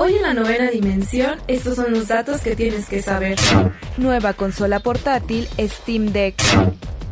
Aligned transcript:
Hoy 0.00 0.14
en 0.14 0.22
la 0.22 0.32
novena 0.32 0.70
dimensión, 0.70 1.40
estos 1.48 1.74
son 1.74 1.90
los 1.90 2.06
datos 2.06 2.40
que 2.40 2.54
tienes 2.54 2.88
que 2.88 3.02
saber. 3.02 3.36
Nueva 3.96 4.32
consola 4.32 4.78
portátil 4.78 5.48
Steam 5.58 6.12
Deck. 6.12 6.36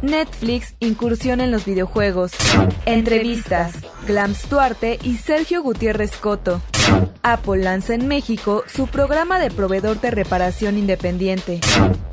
Netflix 0.02 0.76
incursión 0.78 1.40
en 1.40 1.50
los 1.50 1.64
videojuegos. 1.64 2.30
Entrevistas. 2.84 3.72
Glams 4.06 4.48
Duarte 4.48 5.00
y 5.02 5.16
Sergio 5.16 5.64
Gutiérrez 5.64 6.16
Coto. 6.16 6.62
Apple 7.24 7.64
lanza 7.64 7.92
en 7.92 8.06
México 8.06 8.62
su 8.68 8.86
programa 8.86 9.40
de 9.40 9.50
proveedor 9.50 10.00
de 10.00 10.12
reparación 10.12 10.78
independiente. 10.78 11.58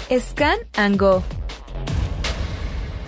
Scan 0.10 0.58
and 0.76 1.00
Go. 1.00 1.22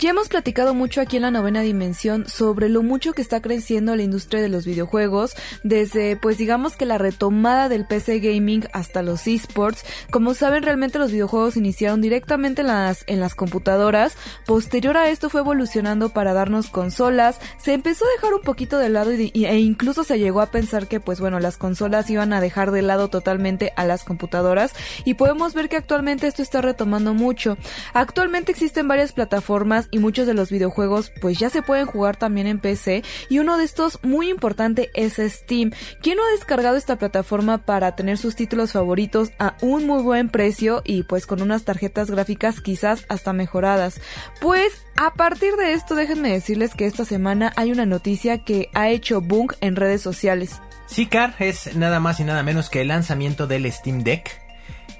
Ya 0.00 0.10
hemos 0.10 0.28
platicado 0.28 0.74
mucho 0.74 1.00
aquí 1.00 1.16
en 1.16 1.22
la 1.22 1.32
novena 1.32 1.60
dimensión 1.60 2.28
sobre 2.28 2.68
lo 2.68 2.84
mucho 2.84 3.14
que 3.14 3.20
está 3.20 3.42
creciendo 3.42 3.96
la 3.96 4.04
industria 4.04 4.40
de 4.40 4.48
los 4.48 4.64
videojuegos, 4.64 5.34
desde 5.64 6.14
pues 6.14 6.38
digamos 6.38 6.76
que 6.76 6.86
la 6.86 6.98
retomada 6.98 7.68
del 7.68 7.84
PC 7.84 8.20
gaming 8.20 8.68
hasta 8.72 9.02
los 9.02 9.26
esports. 9.26 9.84
Como 10.12 10.34
saben, 10.34 10.62
realmente 10.62 11.00
los 11.00 11.10
videojuegos 11.10 11.56
iniciaron 11.56 12.00
directamente 12.00 12.60
en 12.60 12.68
las, 12.68 13.02
en 13.08 13.18
las 13.18 13.34
computadoras. 13.34 14.16
Posterior 14.46 14.96
a 14.96 15.08
esto 15.08 15.30
fue 15.30 15.40
evolucionando 15.40 16.10
para 16.10 16.32
darnos 16.32 16.70
consolas. 16.70 17.40
Se 17.58 17.72
empezó 17.72 18.04
a 18.04 18.12
dejar 18.14 18.34
un 18.34 18.42
poquito 18.42 18.78
de 18.78 18.90
lado 18.90 19.12
y, 19.12 19.32
e 19.34 19.58
incluso 19.58 20.04
se 20.04 20.20
llegó 20.20 20.42
a 20.42 20.52
pensar 20.52 20.86
que 20.86 21.00
pues 21.00 21.18
bueno, 21.18 21.40
las 21.40 21.56
consolas 21.56 22.08
iban 22.08 22.32
a 22.32 22.40
dejar 22.40 22.70
de 22.70 22.82
lado 22.82 23.08
totalmente 23.08 23.72
a 23.74 23.84
las 23.84 24.04
computadoras. 24.04 24.74
Y 25.04 25.14
podemos 25.14 25.54
ver 25.54 25.68
que 25.68 25.76
actualmente 25.76 26.28
esto 26.28 26.42
está 26.42 26.60
retomando 26.60 27.14
mucho. 27.14 27.58
Actualmente 27.94 28.52
existen 28.52 28.86
varias 28.86 29.10
plataformas 29.10 29.87
y 29.90 29.98
muchos 29.98 30.26
de 30.26 30.34
los 30.34 30.50
videojuegos 30.50 31.12
pues 31.20 31.38
ya 31.38 31.50
se 31.50 31.62
pueden 31.62 31.86
jugar 31.86 32.16
también 32.16 32.46
en 32.46 32.58
PC 32.58 33.02
y 33.28 33.38
uno 33.38 33.58
de 33.58 33.64
estos 33.64 33.98
muy 34.02 34.30
importante 34.30 34.90
es 34.94 35.14
Steam. 35.14 35.72
¿Quién 36.02 36.16
no 36.16 36.26
ha 36.26 36.32
descargado 36.32 36.76
esta 36.76 36.96
plataforma 36.96 37.58
para 37.58 37.94
tener 37.96 38.18
sus 38.18 38.36
títulos 38.36 38.72
favoritos 38.72 39.30
a 39.38 39.56
un 39.60 39.86
muy 39.86 40.02
buen 40.02 40.28
precio 40.28 40.82
y 40.84 41.02
pues 41.02 41.26
con 41.26 41.42
unas 41.42 41.64
tarjetas 41.64 42.10
gráficas 42.10 42.60
quizás 42.60 43.04
hasta 43.08 43.32
mejoradas? 43.32 44.00
Pues 44.40 44.72
a 44.96 45.14
partir 45.14 45.54
de 45.56 45.74
esto 45.74 45.94
déjenme 45.94 46.32
decirles 46.32 46.74
que 46.74 46.86
esta 46.86 47.04
semana 47.04 47.52
hay 47.56 47.72
una 47.72 47.86
noticia 47.86 48.38
que 48.38 48.68
ha 48.74 48.88
hecho 48.88 49.20
boom 49.20 49.48
en 49.60 49.76
redes 49.76 50.02
sociales. 50.02 50.60
Sí, 50.86 51.06
Car, 51.06 51.34
es 51.38 51.76
nada 51.76 52.00
más 52.00 52.18
y 52.18 52.24
nada 52.24 52.42
menos 52.42 52.70
que 52.70 52.80
el 52.80 52.88
lanzamiento 52.88 53.46
del 53.46 53.70
Steam 53.70 54.02
Deck 54.02 54.47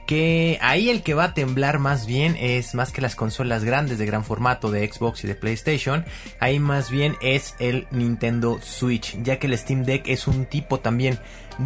que 0.09 0.59
ahí 0.63 0.89
el 0.89 1.03
que 1.03 1.13
va 1.13 1.25
a 1.25 1.35
temblar 1.35 1.79
más 1.79 2.07
bien 2.07 2.35
es 2.41 2.75
más 2.75 2.93
que 2.93 3.03
las 3.03 3.15
consolas 3.15 3.63
grandes 3.63 3.99
de 3.99 4.07
gran 4.07 4.25
formato 4.25 4.71
de 4.71 4.91
Xbox 4.91 5.23
y 5.23 5.27
de 5.27 5.35
PlayStation, 5.35 6.07
ahí 6.41 6.59
más 6.59 6.91
bien 6.91 7.15
es 7.21 7.55
el 7.59 7.87
Nintendo 7.91 8.59
Switch, 8.63 9.23
ya 9.23 9.39
que 9.39 9.49
el 9.49 9.59
Steam 9.59 9.85
Deck 9.85 10.09
es 10.09 10.27
un 10.27 10.47
tipo 10.47 10.81
también 10.81 11.19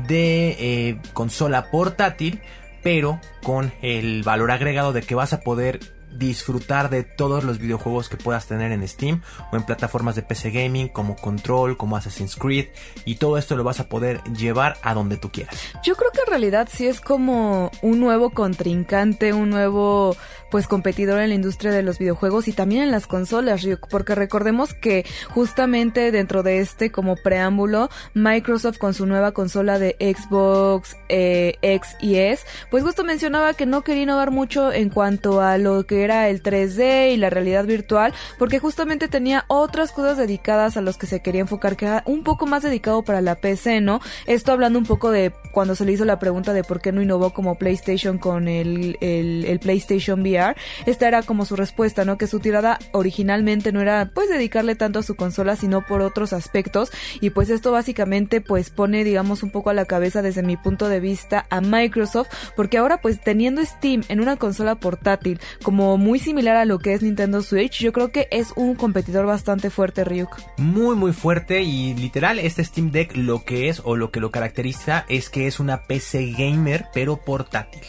de 0.08 0.56
eh, 0.58 0.98
consola 1.12 1.70
portátil, 1.70 2.40
pero 2.82 3.20
con 3.44 3.72
el 3.80 4.24
valor 4.24 4.50
agregado 4.50 4.92
de 4.92 5.02
que 5.02 5.14
vas 5.14 5.32
a 5.32 5.40
poder 5.42 5.78
disfrutar 6.18 6.90
de 6.90 7.02
todos 7.02 7.44
los 7.44 7.58
videojuegos 7.58 8.08
que 8.08 8.16
puedas 8.16 8.46
tener 8.46 8.72
en 8.72 8.86
Steam 8.86 9.22
o 9.52 9.56
en 9.56 9.64
plataformas 9.64 10.14
de 10.14 10.22
PC 10.22 10.50
Gaming 10.50 10.88
como 10.88 11.16
Control, 11.16 11.76
como 11.76 11.96
Assassin's 11.96 12.36
Creed 12.36 12.66
y 13.04 13.16
todo 13.16 13.38
esto 13.38 13.56
lo 13.56 13.64
vas 13.64 13.80
a 13.80 13.88
poder 13.88 14.22
llevar 14.24 14.76
a 14.82 14.94
donde 14.94 15.16
tú 15.16 15.30
quieras. 15.30 15.56
Yo 15.82 15.94
creo 15.96 16.10
que 16.12 16.20
en 16.20 16.26
realidad 16.26 16.68
sí 16.70 16.86
es 16.86 17.00
como 17.00 17.70
un 17.82 18.00
nuevo 18.00 18.30
contrincante, 18.30 19.32
un 19.32 19.50
nuevo 19.50 20.16
pues 20.52 20.68
competidor 20.68 21.18
en 21.20 21.30
la 21.30 21.34
industria 21.34 21.72
de 21.72 21.82
los 21.82 21.98
videojuegos 21.98 22.46
y 22.46 22.52
también 22.52 22.82
en 22.82 22.90
las 22.90 23.06
consolas, 23.06 23.66
porque 23.88 24.14
recordemos 24.14 24.74
que 24.74 25.06
justamente 25.30 26.12
dentro 26.12 26.42
de 26.42 26.60
este 26.60 26.92
como 26.92 27.16
preámbulo, 27.16 27.88
Microsoft 28.12 28.76
con 28.76 28.92
su 28.92 29.06
nueva 29.06 29.32
consola 29.32 29.78
de 29.78 29.96
Xbox 29.98 30.98
eh, 31.08 31.54
X 31.62 31.96
y 32.02 32.16
S, 32.16 32.44
pues 32.70 32.84
justo 32.84 33.02
mencionaba 33.02 33.54
que 33.54 33.64
no 33.64 33.80
quería 33.80 34.02
innovar 34.02 34.30
mucho 34.30 34.70
en 34.74 34.90
cuanto 34.90 35.40
a 35.40 35.56
lo 35.56 35.86
que 35.86 36.04
era 36.04 36.28
el 36.28 36.42
3D 36.42 37.14
y 37.14 37.16
la 37.16 37.30
realidad 37.30 37.64
virtual, 37.64 38.12
porque 38.38 38.58
justamente 38.58 39.08
tenía 39.08 39.46
otras 39.48 39.90
cosas 39.90 40.18
dedicadas 40.18 40.76
a 40.76 40.82
los 40.82 40.98
que 40.98 41.06
se 41.06 41.20
quería 41.20 41.40
enfocar, 41.40 41.76
que 41.76 41.86
era 41.86 42.02
un 42.04 42.24
poco 42.24 42.44
más 42.44 42.62
dedicado 42.62 43.02
para 43.02 43.22
la 43.22 43.36
PC, 43.36 43.80
¿no? 43.80 44.02
Esto 44.26 44.52
hablando 44.52 44.78
un 44.78 44.84
poco 44.84 45.10
de 45.10 45.32
cuando 45.52 45.74
se 45.74 45.86
le 45.86 45.92
hizo 45.92 46.04
la 46.04 46.18
pregunta 46.18 46.52
de 46.52 46.62
por 46.62 46.82
qué 46.82 46.92
no 46.92 47.00
innovó 47.00 47.32
como 47.32 47.54
PlayStation 47.56 48.18
con 48.18 48.48
el, 48.48 48.98
el, 49.00 49.58
PlayStation 49.60 50.20
VR, 50.20 50.41
esta 50.86 51.08
era 51.08 51.22
como 51.22 51.44
su 51.44 51.56
respuesta, 51.56 52.04
¿no? 52.04 52.18
Que 52.18 52.26
su 52.26 52.40
tirada 52.40 52.78
originalmente 52.92 53.72
no 53.72 53.80
era 53.80 54.10
pues 54.14 54.28
dedicarle 54.28 54.74
tanto 54.74 54.98
a 54.98 55.02
su 55.02 55.14
consola, 55.14 55.56
sino 55.56 55.86
por 55.86 56.02
otros 56.02 56.32
aspectos, 56.32 56.90
y 57.20 57.30
pues 57.30 57.50
esto 57.50 57.72
básicamente 57.72 58.40
pues 58.40 58.70
pone 58.70 59.04
digamos 59.04 59.42
un 59.42 59.50
poco 59.50 59.70
a 59.70 59.74
la 59.74 59.84
cabeza 59.84 60.22
desde 60.22 60.42
mi 60.42 60.56
punto 60.56 60.88
de 60.88 61.00
vista 61.00 61.46
a 61.50 61.60
Microsoft, 61.60 62.28
porque 62.56 62.78
ahora 62.78 63.00
pues 63.00 63.20
teniendo 63.20 63.64
Steam 63.64 64.02
en 64.08 64.20
una 64.20 64.36
consola 64.36 64.74
portátil 64.76 65.40
como 65.62 65.96
muy 65.98 66.18
similar 66.18 66.56
a 66.56 66.64
lo 66.64 66.78
que 66.78 66.94
es 66.94 67.02
Nintendo 67.02 67.42
Switch, 67.42 67.80
yo 67.80 67.92
creo 67.92 68.10
que 68.10 68.28
es 68.30 68.52
un 68.56 68.74
competidor 68.74 69.26
bastante 69.26 69.70
fuerte, 69.70 70.04
Ryuk. 70.04 70.36
Muy, 70.58 70.96
muy 70.96 71.12
fuerte 71.12 71.62
y 71.62 71.94
literal, 71.94 72.38
este 72.38 72.64
Steam 72.64 72.90
Deck 72.90 73.16
lo 73.16 73.44
que 73.44 73.68
es 73.68 73.80
o 73.84 73.96
lo 73.96 74.10
que 74.10 74.20
lo 74.20 74.30
caracteriza 74.30 75.04
es 75.08 75.30
que 75.30 75.46
es 75.46 75.60
una 75.60 75.82
PC 75.84 76.32
gamer, 76.36 76.86
pero 76.92 77.16
portátil. 77.16 77.82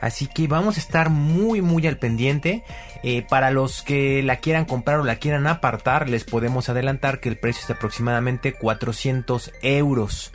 Así 0.00 0.26
que 0.26 0.46
vamos 0.46 0.76
a 0.76 0.80
estar 0.80 1.10
muy 1.10 1.62
muy 1.62 1.86
al 1.86 1.98
pendiente. 1.98 2.64
Eh, 3.02 3.24
para 3.28 3.50
los 3.50 3.82
que 3.82 4.22
la 4.22 4.36
quieran 4.36 4.64
comprar 4.64 5.00
o 5.00 5.04
la 5.04 5.16
quieran 5.16 5.46
apartar, 5.46 6.08
les 6.08 6.24
podemos 6.24 6.68
adelantar 6.68 7.20
que 7.20 7.28
el 7.28 7.38
precio 7.38 7.62
es 7.64 7.70
aproximadamente 7.70 8.54
400 8.54 9.52
euros. 9.62 10.32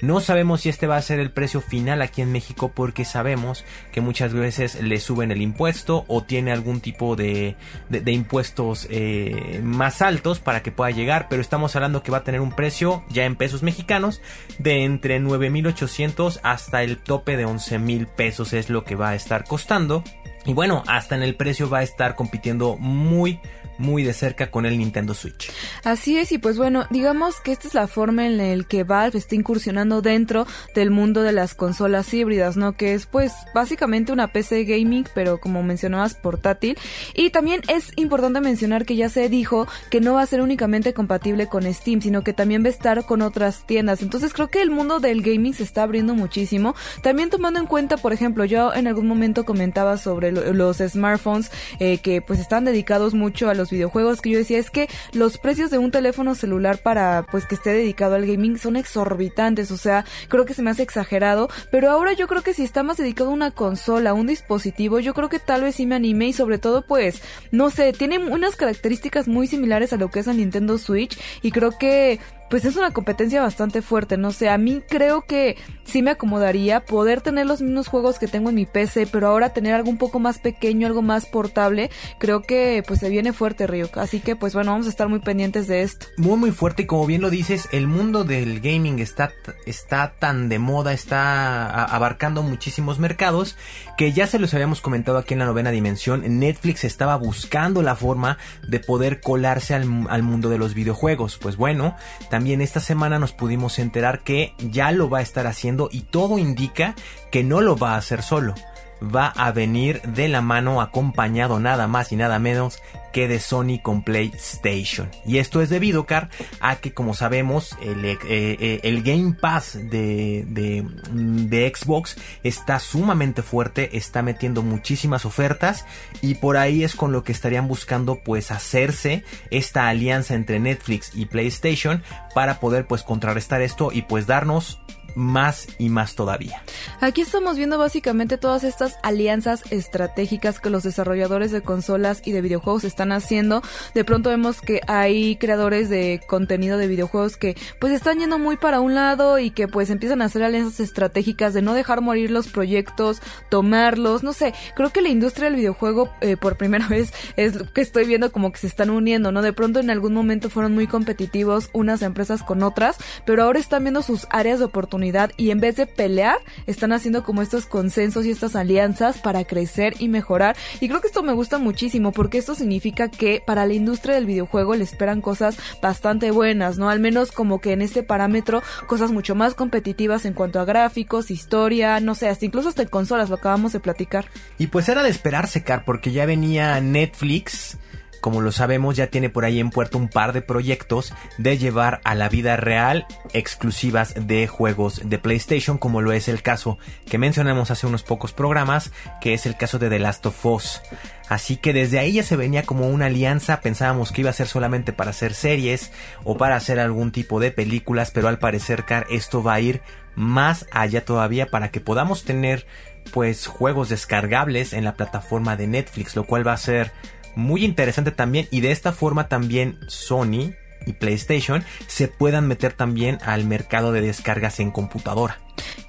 No 0.00 0.20
sabemos 0.20 0.60
si 0.60 0.68
este 0.68 0.86
va 0.86 0.96
a 0.96 1.02
ser 1.02 1.20
el 1.20 1.30
precio 1.30 1.60
final 1.60 2.02
aquí 2.02 2.20
en 2.20 2.30
México 2.30 2.72
porque 2.74 3.04
sabemos 3.04 3.64
que 3.92 4.00
muchas 4.00 4.34
veces 4.34 4.80
le 4.82 5.00
suben 5.00 5.30
el 5.30 5.40
impuesto 5.40 6.04
o 6.08 6.22
tiene 6.22 6.52
algún 6.52 6.80
tipo 6.80 7.16
de, 7.16 7.56
de, 7.88 8.12
impuestos 8.12 8.86
eh, 8.90 9.60
más 9.62 10.02
altos 10.02 10.38
para 10.38 10.62
que 10.62 10.70
pueda 10.70 10.90
llegar, 10.90 11.28
pero 11.30 11.40
estamos 11.40 11.74
hablando 11.76 12.02
que 12.02 12.12
va 12.12 12.18
a 12.18 12.24
tener 12.24 12.40
un 12.40 12.52
precio 12.52 13.04
ya 13.08 13.24
en 13.24 13.36
pesos 13.36 13.62
mexicanos 13.62 14.20
de 14.58 14.84
entre 14.84 15.20
9.800 15.20 16.40
hasta 16.42 16.82
el 16.82 16.98
tope 16.98 17.36
de 17.36 17.46
11.000 17.46 18.06
pesos 18.06 18.52
es 18.52 18.68
lo 18.68 18.84
que 18.84 18.96
va 18.96 19.10
a 19.10 19.14
estar 19.14 19.44
costando. 19.44 20.04
Y 20.44 20.54
bueno, 20.54 20.84
hasta 20.86 21.16
en 21.16 21.22
el 21.22 21.34
precio 21.34 21.68
va 21.68 21.78
a 21.78 21.82
estar 21.82 22.14
compitiendo 22.14 22.76
muy, 22.76 23.40
muy 23.78 24.02
de 24.02 24.12
cerca 24.12 24.50
con 24.50 24.66
el 24.66 24.78
Nintendo 24.78 25.14
Switch. 25.14 25.50
Así 25.84 26.18
es, 26.18 26.32
y 26.32 26.38
pues 26.38 26.56
bueno, 26.56 26.86
digamos 26.90 27.40
que 27.40 27.52
esta 27.52 27.68
es 27.68 27.74
la 27.74 27.86
forma 27.86 28.26
en 28.26 28.36
la 28.36 28.46
que 28.64 28.84
Valve 28.84 29.18
está 29.18 29.34
incursionando 29.34 30.02
dentro 30.02 30.46
del 30.74 30.90
mundo 30.90 31.22
de 31.22 31.32
las 31.32 31.54
consolas 31.54 32.12
híbridas, 32.14 32.56
¿no? 32.56 32.76
Que 32.76 32.94
es 32.94 33.06
pues 33.06 33.32
básicamente 33.54 34.12
una 34.12 34.28
PC 34.28 34.64
gaming, 34.64 35.04
pero 35.14 35.38
como 35.40 35.62
mencionabas, 35.62 36.14
portátil. 36.14 36.78
Y 37.14 37.30
también 37.30 37.62
es 37.68 37.92
importante 37.96 38.40
mencionar 38.40 38.84
que 38.84 38.96
ya 38.96 39.08
se 39.08 39.28
dijo 39.28 39.66
que 39.90 40.00
no 40.00 40.14
va 40.14 40.22
a 40.22 40.26
ser 40.26 40.40
únicamente 40.40 40.94
compatible 40.94 41.48
con 41.48 41.72
Steam, 41.72 42.00
sino 42.00 42.22
que 42.22 42.32
también 42.32 42.62
va 42.62 42.68
a 42.68 42.70
estar 42.70 43.04
con 43.04 43.22
otras 43.22 43.66
tiendas. 43.66 44.02
Entonces 44.02 44.32
creo 44.32 44.48
que 44.48 44.62
el 44.62 44.70
mundo 44.70 45.00
del 45.00 45.22
gaming 45.22 45.54
se 45.54 45.62
está 45.62 45.82
abriendo 45.82 46.14
muchísimo. 46.14 46.74
También 47.02 47.30
tomando 47.30 47.60
en 47.60 47.66
cuenta, 47.66 47.96
por 47.96 48.12
ejemplo, 48.12 48.44
yo 48.44 48.72
en 48.74 48.86
algún 48.86 49.06
momento 49.06 49.44
comentaba 49.44 49.98
sobre 49.98 50.32
los 50.32 50.78
smartphones 50.78 51.50
eh, 51.80 51.98
que 51.98 52.22
pues 52.22 52.40
están 52.40 52.64
dedicados 52.64 53.14
mucho 53.14 53.48
a 53.48 53.54
los 53.54 53.65
videojuegos 53.70 54.20
que 54.20 54.30
yo 54.30 54.38
decía 54.38 54.58
es 54.58 54.70
que 54.70 54.88
los 55.12 55.38
precios 55.38 55.70
de 55.70 55.78
un 55.78 55.90
teléfono 55.90 56.34
celular 56.34 56.78
para 56.78 57.26
pues 57.30 57.46
que 57.46 57.54
esté 57.54 57.70
dedicado 57.70 58.14
al 58.14 58.26
gaming 58.26 58.58
son 58.58 58.76
exorbitantes, 58.76 59.70
o 59.70 59.76
sea, 59.76 60.04
creo 60.28 60.44
que 60.44 60.54
se 60.54 60.62
me 60.62 60.70
hace 60.70 60.82
exagerado, 60.82 61.48
pero 61.70 61.90
ahora 61.90 62.12
yo 62.12 62.26
creo 62.26 62.42
que 62.42 62.54
si 62.54 62.62
está 62.62 62.82
más 62.82 62.96
dedicado 62.96 63.30
a 63.30 63.34
una 63.34 63.50
consola, 63.50 64.10
a 64.10 64.14
un 64.14 64.26
dispositivo, 64.26 65.00
yo 65.00 65.14
creo 65.14 65.28
que 65.28 65.38
tal 65.38 65.62
vez 65.62 65.76
sí 65.76 65.86
me 65.86 65.94
anime 65.94 66.28
y 66.28 66.32
sobre 66.32 66.58
todo 66.58 66.82
pues, 66.86 67.22
no 67.50 67.70
sé, 67.70 67.92
tiene 67.92 68.18
unas 68.18 68.56
características 68.56 69.28
muy 69.28 69.46
similares 69.46 69.92
a 69.92 69.96
lo 69.96 70.10
que 70.10 70.20
es 70.20 70.26
el 70.26 70.38
Nintendo 70.38 70.78
Switch 70.78 71.18
y 71.42 71.50
creo 71.50 71.76
que 71.78 72.20
pues 72.48 72.64
es 72.64 72.76
una 72.76 72.92
competencia 72.92 73.42
bastante 73.42 73.82
fuerte, 73.82 74.16
no 74.16 74.30
sé, 74.30 74.48
a 74.48 74.58
mí 74.58 74.82
creo 74.88 75.22
que 75.22 75.56
sí 75.84 76.02
me 76.02 76.12
acomodaría 76.12 76.84
poder 76.84 77.20
tener 77.20 77.46
los 77.46 77.60
mismos 77.60 77.88
juegos 77.88 78.18
que 78.18 78.28
tengo 78.28 78.50
en 78.50 78.54
mi 78.54 78.66
PC, 78.66 79.06
pero 79.10 79.28
ahora 79.28 79.50
tener 79.52 79.74
algo 79.74 79.90
un 79.90 79.98
poco 79.98 80.18
más 80.18 80.38
pequeño, 80.38 80.86
algo 80.86 81.02
más 81.02 81.26
portable, 81.26 81.90
creo 82.18 82.42
que 82.42 82.82
pues 82.86 83.00
se 83.00 83.08
viene 83.08 83.32
fuerte 83.32 83.66
Ryuk, 83.66 83.98
así 83.98 84.20
que 84.20 84.36
pues 84.36 84.54
bueno, 84.54 84.72
vamos 84.72 84.86
a 84.86 84.90
estar 84.90 85.08
muy 85.08 85.18
pendientes 85.20 85.66
de 85.66 85.82
esto. 85.82 86.06
Muy 86.16 86.36
muy 86.36 86.50
fuerte 86.50 86.82
y 86.82 86.86
como 86.86 87.06
bien 87.06 87.22
lo 87.22 87.30
dices, 87.30 87.68
el 87.72 87.86
mundo 87.86 88.24
del 88.24 88.60
gaming 88.60 88.98
está, 89.00 89.32
está 89.64 90.14
tan 90.18 90.48
de 90.48 90.58
moda, 90.58 90.92
está 90.92 91.84
abarcando 91.84 92.42
muchísimos 92.42 92.98
mercados, 92.98 93.56
que 93.96 94.12
ya 94.12 94.26
se 94.26 94.38
los 94.38 94.54
habíamos 94.54 94.80
comentado 94.80 95.18
aquí 95.18 95.34
en 95.34 95.40
la 95.40 95.46
novena 95.46 95.70
dimensión, 95.70 96.22
Netflix 96.38 96.84
estaba 96.84 97.16
buscando 97.16 97.82
la 97.82 97.96
forma 97.96 98.38
de 98.68 98.80
poder 98.80 99.20
colarse 99.20 99.74
al, 99.74 100.06
al 100.08 100.22
mundo 100.22 100.48
de 100.48 100.58
los 100.58 100.74
videojuegos, 100.74 101.38
pues 101.38 101.56
bueno, 101.56 101.96
también 102.28 102.35
esta 102.60 102.80
semana 102.80 103.18
nos 103.18 103.32
pudimos 103.32 103.78
enterar 103.78 104.20
que 104.22 104.52
ya 104.58 104.92
lo 104.92 105.08
va 105.08 105.18
a 105.18 105.22
estar 105.22 105.46
haciendo 105.46 105.88
y 105.90 106.02
todo 106.02 106.38
indica 106.38 106.94
que 107.32 107.42
no 107.42 107.60
lo 107.60 107.76
va 107.76 107.94
a 107.94 107.96
hacer 107.96 108.22
solo 108.22 108.54
va 109.02 109.28
a 109.28 109.52
venir 109.52 110.00
de 110.02 110.28
la 110.28 110.40
mano 110.40 110.80
acompañado 110.80 111.60
nada 111.60 111.86
más 111.86 112.12
y 112.12 112.16
nada 112.16 112.38
menos 112.38 112.82
que 113.12 113.28
de 113.28 113.40
Sony 113.40 113.80
con 113.82 114.02
PlayStation. 114.02 115.10
Y 115.24 115.38
esto 115.38 115.62
es 115.62 115.70
debido, 115.70 116.04
Car, 116.04 116.28
a 116.60 116.76
que 116.76 116.92
como 116.92 117.14
sabemos 117.14 117.74
el, 117.80 118.04
eh, 118.04 118.18
eh, 118.28 118.80
el 118.82 119.02
Game 119.02 119.34
Pass 119.40 119.72
de, 119.74 120.44
de, 120.46 120.86
de, 121.12 121.72
Xbox 121.74 122.18
está 122.42 122.78
sumamente 122.78 123.42
fuerte, 123.42 123.96
está 123.96 124.20
metiendo 124.20 124.62
muchísimas 124.62 125.24
ofertas 125.24 125.86
y 126.20 126.34
por 126.34 126.58
ahí 126.58 126.84
es 126.84 126.94
con 126.94 127.12
lo 127.12 127.24
que 127.24 127.32
estarían 127.32 127.68
buscando 127.68 128.20
pues 128.22 128.50
hacerse 128.50 129.24
esta 129.50 129.88
alianza 129.88 130.34
entre 130.34 130.60
Netflix 130.60 131.12
y 131.14 131.24
PlayStation 131.24 132.02
para 132.34 132.60
poder 132.60 132.86
pues 132.86 133.02
contrarrestar 133.02 133.62
esto 133.62 133.92
y 133.92 134.02
pues 134.02 134.26
darnos 134.26 134.78
más 135.16 135.66
y 135.78 135.88
más 135.88 136.14
todavía. 136.14 136.62
Aquí 137.00 137.22
estamos 137.22 137.56
viendo 137.56 137.78
básicamente 137.78 138.38
todas 138.38 138.62
estas 138.62 138.96
alianzas 139.02 139.64
estratégicas 139.70 140.60
que 140.60 140.70
los 140.70 140.84
desarrolladores 140.84 141.50
de 141.50 141.62
consolas 141.62 142.22
y 142.24 142.32
de 142.32 142.42
videojuegos 142.42 142.84
están 142.84 143.10
haciendo. 143.10 143.62
De 143.94 144.04
pronto 144.04 144.30
vemos 144.30 144.60
que 144.60 144.82
hay 144.86 145.36
creadores 145.36 145.88
de 145.88 146.20
contenido 146.28 146.76
de 146.78 146.86
videojuegos 146.86 147.36
que 147.36 147.56
pues 147.80 147.92
están 147.92 148.18
yendo 148.18 148.38
muy 148.38 148.56
para 148.58 148.80
un 148.80 148.94
lado 148.94 149.38
y 149.38 149.50
que 149.50 149.66
pues 149.66 149.90
empiezan 149.90 150.20
a 150.20 150.26
hacer 150.26 150.42
alianzas 150.42 150.80
estratégicas 150.80 151.54
de 151.54 151.62
no 151.62 151.72
dejar 151.72 152.02
morir 152.02 152.30
los 152.30 152.48
proyectos, 152.48 153.22
tomarlos, 153.48 154.22
no 154.22 154.34
sé, 154.34 154.52
creo 154.74 154.90
que 154.90 155.00
la 155.00 155.08
industria 155.08 155.46
del 155.46 155.56
videojuego 155.56 156.10
eh, 156.20 156.36
por 156.36 156.56
primera 156.58 156.86
vez 156.90 157.12
es 157.36 157.54
lo 157.54 157.72
que 157.72 157.80
estoy 157.80 158.04
viendo 158.04 158.30
como 158.30 158.52
que 158.52 158.58
se 158.58 158.66
están 158.66 158.90
uniendo, 158.90 159.32
¿no? 159.32 159.40
De 159.40 159.54
pronto 159.54 159.80
en 159.80 159.88
algún 159.88 160.12
momento 160.12 160.50
fueron 160.50 160.74
muy 160.74 160.86
competitivos 160.86 161.70
unas 161.72 162.02
empresas 162.02 162.42
con 162.42 162.62
otras, 162.62 162.98
pero 163.24 163.42
ahora 163.42 163.58
están 163.58 163.84
viendo 163.84 164.02
sus 164.02 164.26
áreas 164.30 164.58
de 164.58 164.66
oportunidad 164.66 165.05
y 165.36 165.50
en 165.50 165.60
vez 165.60 165.76
de 165.76 165.86
pelear, 165.86 166.38
están 166.66 166.92
haciendo 166.92 167.22
como 167.22 167.42
estos 167.42 167.66
consensos 167.66 168.26
y 168.26 168.30
estas 168.30 168.56
alianzas 168.56 169.18
para 169.18 169.44
crecer 169.44 169.94
y 169.98 170.08
mejorar. 170.08 170.56
Y 170.80 170.88
creo 170.88 171.00
que 171.00 171.06
esto 171.06 171.22
me 171.22 171.32
gusta 171.32 171.58
muchísimo 171.58 172.12
porque 172.12 172.38
esto 172.38 172.54
significa 172.54 173.08
que 173.08 173.42
para 173.44 173.66
la 173.66 173.74
industria 173.74 174.14
del 174.14 174.26
videojuego 174.26 174.74
le 174.74 174.84
esperan 174.84 175.20
cosas 175.20 175.56
bastante 175.80 176.30
buenas, 176.30 176.78
¿no? 176.78 176.90
Al 176.90 177.00
menos 177.00 177.32
como 177.32 177.60
que 177.60 177.72
en 177.72 177.82
este 177.82 178.02
parámetro 178.02 178.62
cosas 178.86 179.10
mucho 179.12 179.34
más 179.34 179.54
competitivas 179.54 180.24
en 180.24 180.34
cuanto 180.34 180.60
a 180.60 180.64
gráficos, 180.64 181.30
historia, 181.30 182.00
no 182.00 182.14
sé, 182.14 182.28
hasta 182.28 182.44
incluso 182.44 182.68
hasta 182.68 182.82
en 182.82 182.88
consolas, 182.88 183.30
lo 183.30 183.36
acabamos 183.36 183.72
de 183.72 183.80
platicar. 183.80 184.26
Y 184.58 184.68
pues 184.68 184.88
era 184.88 185.02
de 185.02 185.10
esperarse, 185.10 185.62
Car, 185.62 185.84
porque 185.84 186.12
ya 186.12 186.26
venía 186.26 186.80
Netflix 186.80 187.78
como 188.20 188.40
lo 188.40 188.52
sabemos, 188.52 188.96
ya 188.96 189.08
tiene 189.08 189.30
por 189.30 189.44
ahí 189.44 189.60
en 189.60 189.70
puerto 189.70 189.98
un 189.98 190.08
par 190.08 190.32
de 190.32 190.42
proyectos 190.42 191.12
de 191.38 191.58
llevar 191.58 192.00
a 192.04 192.14
la 192.14 192.28
vida 192.28 192.56
real 192.56 193.06
exclusivas 193.32 194.14
de 194.26 194.46
juegos 194.46 195.02
de 195.04 195.18
PlayStation, 195.18 195.78
como 195.78 196.00
lo 196.00 196.12
es 196.12 196.28
el 196.28 196.42
caso 196.42 196.78
que 197.08 197.18
mencionamos 197.18 197.70
hace 197.70 197.86
unos 197.86 198.02
pocos 198.02 198.32
programas, 198.32 198.92
que 199.20 199.34
es 199.34 199.46
el 199.46 199.56
caso 199.56 199.78
de 199.78 199.88
The 199.88 199.98
Last 199.98 200.26
of 200.26 200.46
Us. 200.46 200.80
Así 201.28 201.56
que 201.56 201.72
desde 201.72 201.98
ahí 201.98 202.12
ya 202.12 202.22
se 202.22 202.36
venía 202.36 202.62
como 202.62 202.88
una 202.88 203.06
alianza, 203.06 203.60
pensábamos 203.60 204.12
que 204.12 204.20
iba 204.20 204.30
a 204.30 204.34
ser 204.34 204.46
solamente 204.46 204.92
para 204.92 205.10
hacer 205.10 205.34
series 205.34 205.90
o 206.24 206.36
para 206.36 206.56
hacer 206.56 206.78
algún 206.78 207.10
tipo 207.10 207.40
de 207.40 207.50
películas, 207.50 208.10
pero 208.12 208.28
al 208.28 208.38
parecer 208.38 208.84
Car 208.84 209.06
esto 209.10 209.42
va 209.42 209.54
a 209.54 209.60
ir 209.60 209.82
más 210.14 210.66
allá 210.70 211.04
todavía 211.04 211.46
para 211.46 211.70
que 211.70 211.80
podamos 211.80 212.24
tener 212.24 212.66
pues 213.12 213.46
juegos 213.46 213.88
descargables 213.88 214.72
en 214.72 214.84
la 214.84 214.94
plataforma 214.94 215.56
de 215.56 215.66
Netflix, 215.66 216.16
lo 216.16 216.24
cual 216.24 216.46
va 216.46 216.52
a 216.52 216.58
ser 216.58 216.92
muy 217.36 217.64
interesante 217.64 218.10
también 218.10 218.48
y 218.50 218.60
de 218.60 218.72
esta 218.72 218.92
forma 218.92 219.28
también 219.28 219.78
Sony 219.86 220.54
y 220.86 220.92
PlayStation 220.94 221.64
se 221.86 222.08
puedan 222.08 222.48
meter 222.48 222.72
también 222.72 223.18
al 223.24 223.44
mercado 223.44 223.92
de 223.92 224.00
descargas 224.00 224.58
en 224.58 224.70
computadora. 224.70 225.38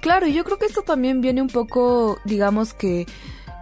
Claro, 0.00 0.26
y 0.26 0.34
yo 0.34 0.44
creo 0.44 0.58
que 0.58 0.66
esto 0.66 0.82
también 0.82 1.20
viene 1.20 1.42
un 1.42 1.48
poco, 1.48 2.18
digamos 2.24 2.74
que 2.74 3.06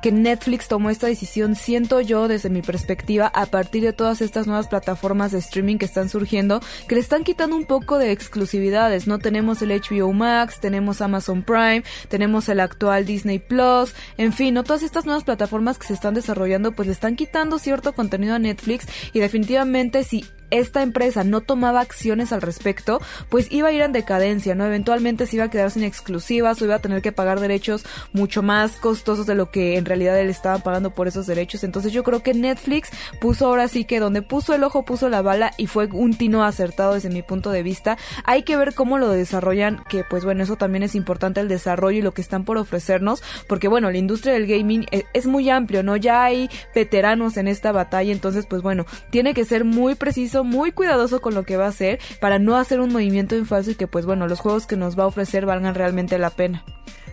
que 0.07 0.13
Netflix 0.13 0.69
tomó 0.69 0.91
esta 0.91 1.09
decisión, 1.09 1.57
siento 1.57 2.01
yo 2.01 2.29
desde 2.29 2.49
mi 2.49 2.63
perspectiva, 2.63 3.27
a 3.27 3.47
partir 3.47 3.83
de 3.83 3.93
todas 3.93 4.21
estas 4.21 4.47
nuevas 4.47 4.69
plataformas 4.69 5.33
de 5.33 5.41
streaming 5.41 5.79
que 5.79 5.85
están 5.85 6.09
surgiendo, 6.09 6.61
que 6.87 6.95
le 6.95 7.01
están 7.01 7.25
quitando 7.25 7.57
un 7.57 7.65
poco 7.65 7.99
de 7.99 8.13
exclusividades, 8.13 9.09
¿no? 9.09 9.19
Tenemos 9.19 9.63
el 9.63 9.71
HBO 9.71 10.13
Max, 10.13 10.61
tenemos 10.61 11.01
Amazon 11.01 11.43
Prime, 11.43 11.83
tenemos 12.09 12.49
el 12.49 12.61
actual 12.61 13.05
Disney 13.05 13.41
Plus, 13.41 13.97
en 14.17 14.33
fin, 14.33 14.55
¿no? 14.55 14.63
Todas 14.63 14.85
estas 14.85 15.07
nuevas 15.07 15.25
plataformas 15.25 15.77
que 15.77 15.89
se 15.89 15.95
están 15.95 16.15
desarrollando, 16.15 16.71
pues 16.71 16.87
le 16.87 16.93
están 16.93 17.17
quitando 17.17 17.59
cierto 17.59 17.93
contenido 17.93 18.37
a 18.37 18.39
Netflix 18.39 18.87
y 19.13 19.19
definitivamente 19.19 20.05
si 20.05 20.25
esta 20.51 20.83
empresa 20.83 21.25
no 21.25 21.41
tomaba 21.41 21.81
acciones 21.81 22.33
al 22.33 22.43
respecto, 22.43 23.01
pues 23.29 23.51
iba 23.51 23.69
a 23.69 23.73
ir 23.73 23.83
en 23.83 23.93
decadencia, 23.93 24.55
¿no? 24.55 24.65
Eventualmente 24.65 25.27
se 25.27 25.37
iba 25.37 25.47
a 25.47 25.51
quedar 25.51 25.71
sin 25.71 25.85
exclusivas 25.85 26.61
o 26.61 26.65
iba 26.65 26.77
a 26.77 26.81
tener 26.81 27.03
que 27.03 27.13
pagar 27.13 27.41
derechos 27.41 27.85
mucho 28.13 28.43
más 28.43 28.77
costosos 28.77 29.27
de 29.27 29.35
lo 29.35 29.51
que 29.51 29.77
en 29.77 29.85
realidad 29.85 30.19
él 30.21 30.31
estaba 30.31 30.59
pagando 30.59 30.91
por 30.91 31.09
esos 31.09 31.27
derechos. 31.27 31.65
Entonces 31.65 31.93
yo 31.93 32.05
creo 32.05 32.23
que 32.23 32.35
Netflix 32.35 32.91
puso 33.21 33.47
ahora 33.47 33.69
sí 33.69 33.85
que 33.85 34.01
donde 34.01 34.23
puso 34.23 34.55
el 34.55 34.65
ojo 34.65 34.85
puso 34.85 35.09
la 35.09 35.23
bala 35.23 35.53
y 35.57 35.67
fue 35.67 35.87
un 35.87 36.17
tino 36.17 36.45
acertado 36.45 36.95
desde 36.95 37.11
mi 37.11 37.23
punto 37.23 37.51
de 37.51 37.63
vista. 37.63 37.99
Hay 38.25 38.43
que 38.43 38.57
ver 38.57 38.75
cómo 38.75 38.99
lo 38.99 39.11
desarrollan, 39.11 39.83
que 39.89 40.05
pues 40.05 40.25
bueno, 40.25 40.43
eso 40.43 40.57
también 40.57 40.83
es 40.83 40.95
importante 40.95 41.41
el 41.41 41.49
desarrollo 41.49 41.99
y 41.99 42.03
lo 42.03 42.13
que 42.13 42.23
están 42.23 42.45
por 42.45 42.57
ofrecernos, 42.57 43.23
porque 43.49 43.69
bueno, 43.69 43.91
la 43.91 43.99
industria 43.99 44.33
del 44.35 44.47
gaming 44.47 44.87
eh, 44.91 45.05
es 45.13 45.27
muy 45.27 45.51
amplio, 45.51 45.83
¿no? 45.83 45.97
Ya 45.97 46.25
hay 46.25 46.49
veteranos 46.75 47.37
en 47.37 47.49
esta 47.49 47.73
batalla, 47.73 48.13
entonces 48.13 48.47
pues 48.47 48.63
bueno, 48.63 48.87
tiene 49.11 49.35
que 49.35 49.45
ser 49.45 49.65
muy 49.65 49.95
preciso 49.95 50.36
muy 50.45 50.73
cuidadoso 50.73 51.21
con 51.21 51.35
lo 51.35 51.45
que 51.45 51.57
va 51.57 51.67
a 51.67 51.69
hacer 51.69 51.99
para 52.21 52.39
no 52.39 52.57
hacer 52.57 52.81
un 52.81 52.93
movimiento 52.93 53.37
en 53.37 53.47
falso 53.47 53.71
y 53.71 53.75
que 53.75 53.87
pues 53.87 54.07
bueno, 54.07 54.27
los 54.27 54.41
juegos 54.41 54.67
que 54.67 54.77
nos 54.77 54.99
va 54.99 55.05
a 55.05 55.07
ofrecer 55.07 55.47
valgan 55.47 55.75
realmente 55.75 56.19
la 56.19 56.31
pena. 56.31 56.65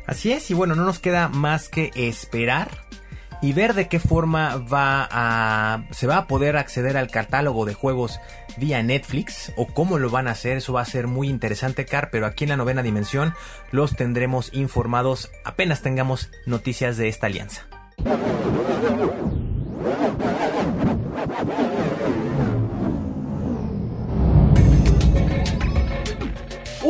Así 0.05 0.31
es, 0.31 0.51
y 0.51 0.53
bueno, 0.53 0.75
no 0.75 0.83
nos 0.83 0.99
queda 0.99 1.29
más 1.29 1.69
que 1.69 1.91
esperar 1.95 2.69
y 3.43 3.51
ver 3.51 3.73
de 3.73 3.89
qué 3.89 3.99
forma 3.99 4.57
va 4.57 5.83
se 5.91 6.07
va 6.07 6.17
a 6.17 6.27
poder 6.27 6.55
acceder 6.55 6.95
al 6.95 7.09
catálogo 7.09 7.65
de 7.65 7.73
juegos 7.73 8.19
vía 8.57 8.81
Netflix 8.81 9.51
o 9.57 9.67
cómo 9.67 9.99
lo 9.99 10.09
van 10.09 10.27
a 10.27 10.31
hacer, 10.31 10.57
eso 10.57 10.73
va 10.73 10.81
a 10.81 10.85
ser 10.85 11.07
muy 11.07 11.29
interesante, 11.29 11.85
Car, 11.85 12.09
pero 12.09 12.25
aquí 12.25 12.45
en 12.45 12.51
la 12.51 12.57
novena 12.57 12.83
dimensión 12.83 13.33
los 13.71 13.95
tendremos 13.95 14.53
informados 14.53 15.29
apenas 15.43 15.81
tengamos 15.81 16.29
noticias 16.45 16.95
de 16.97 17.09
esta 17.09 17.27
alianza. 17.27 17.67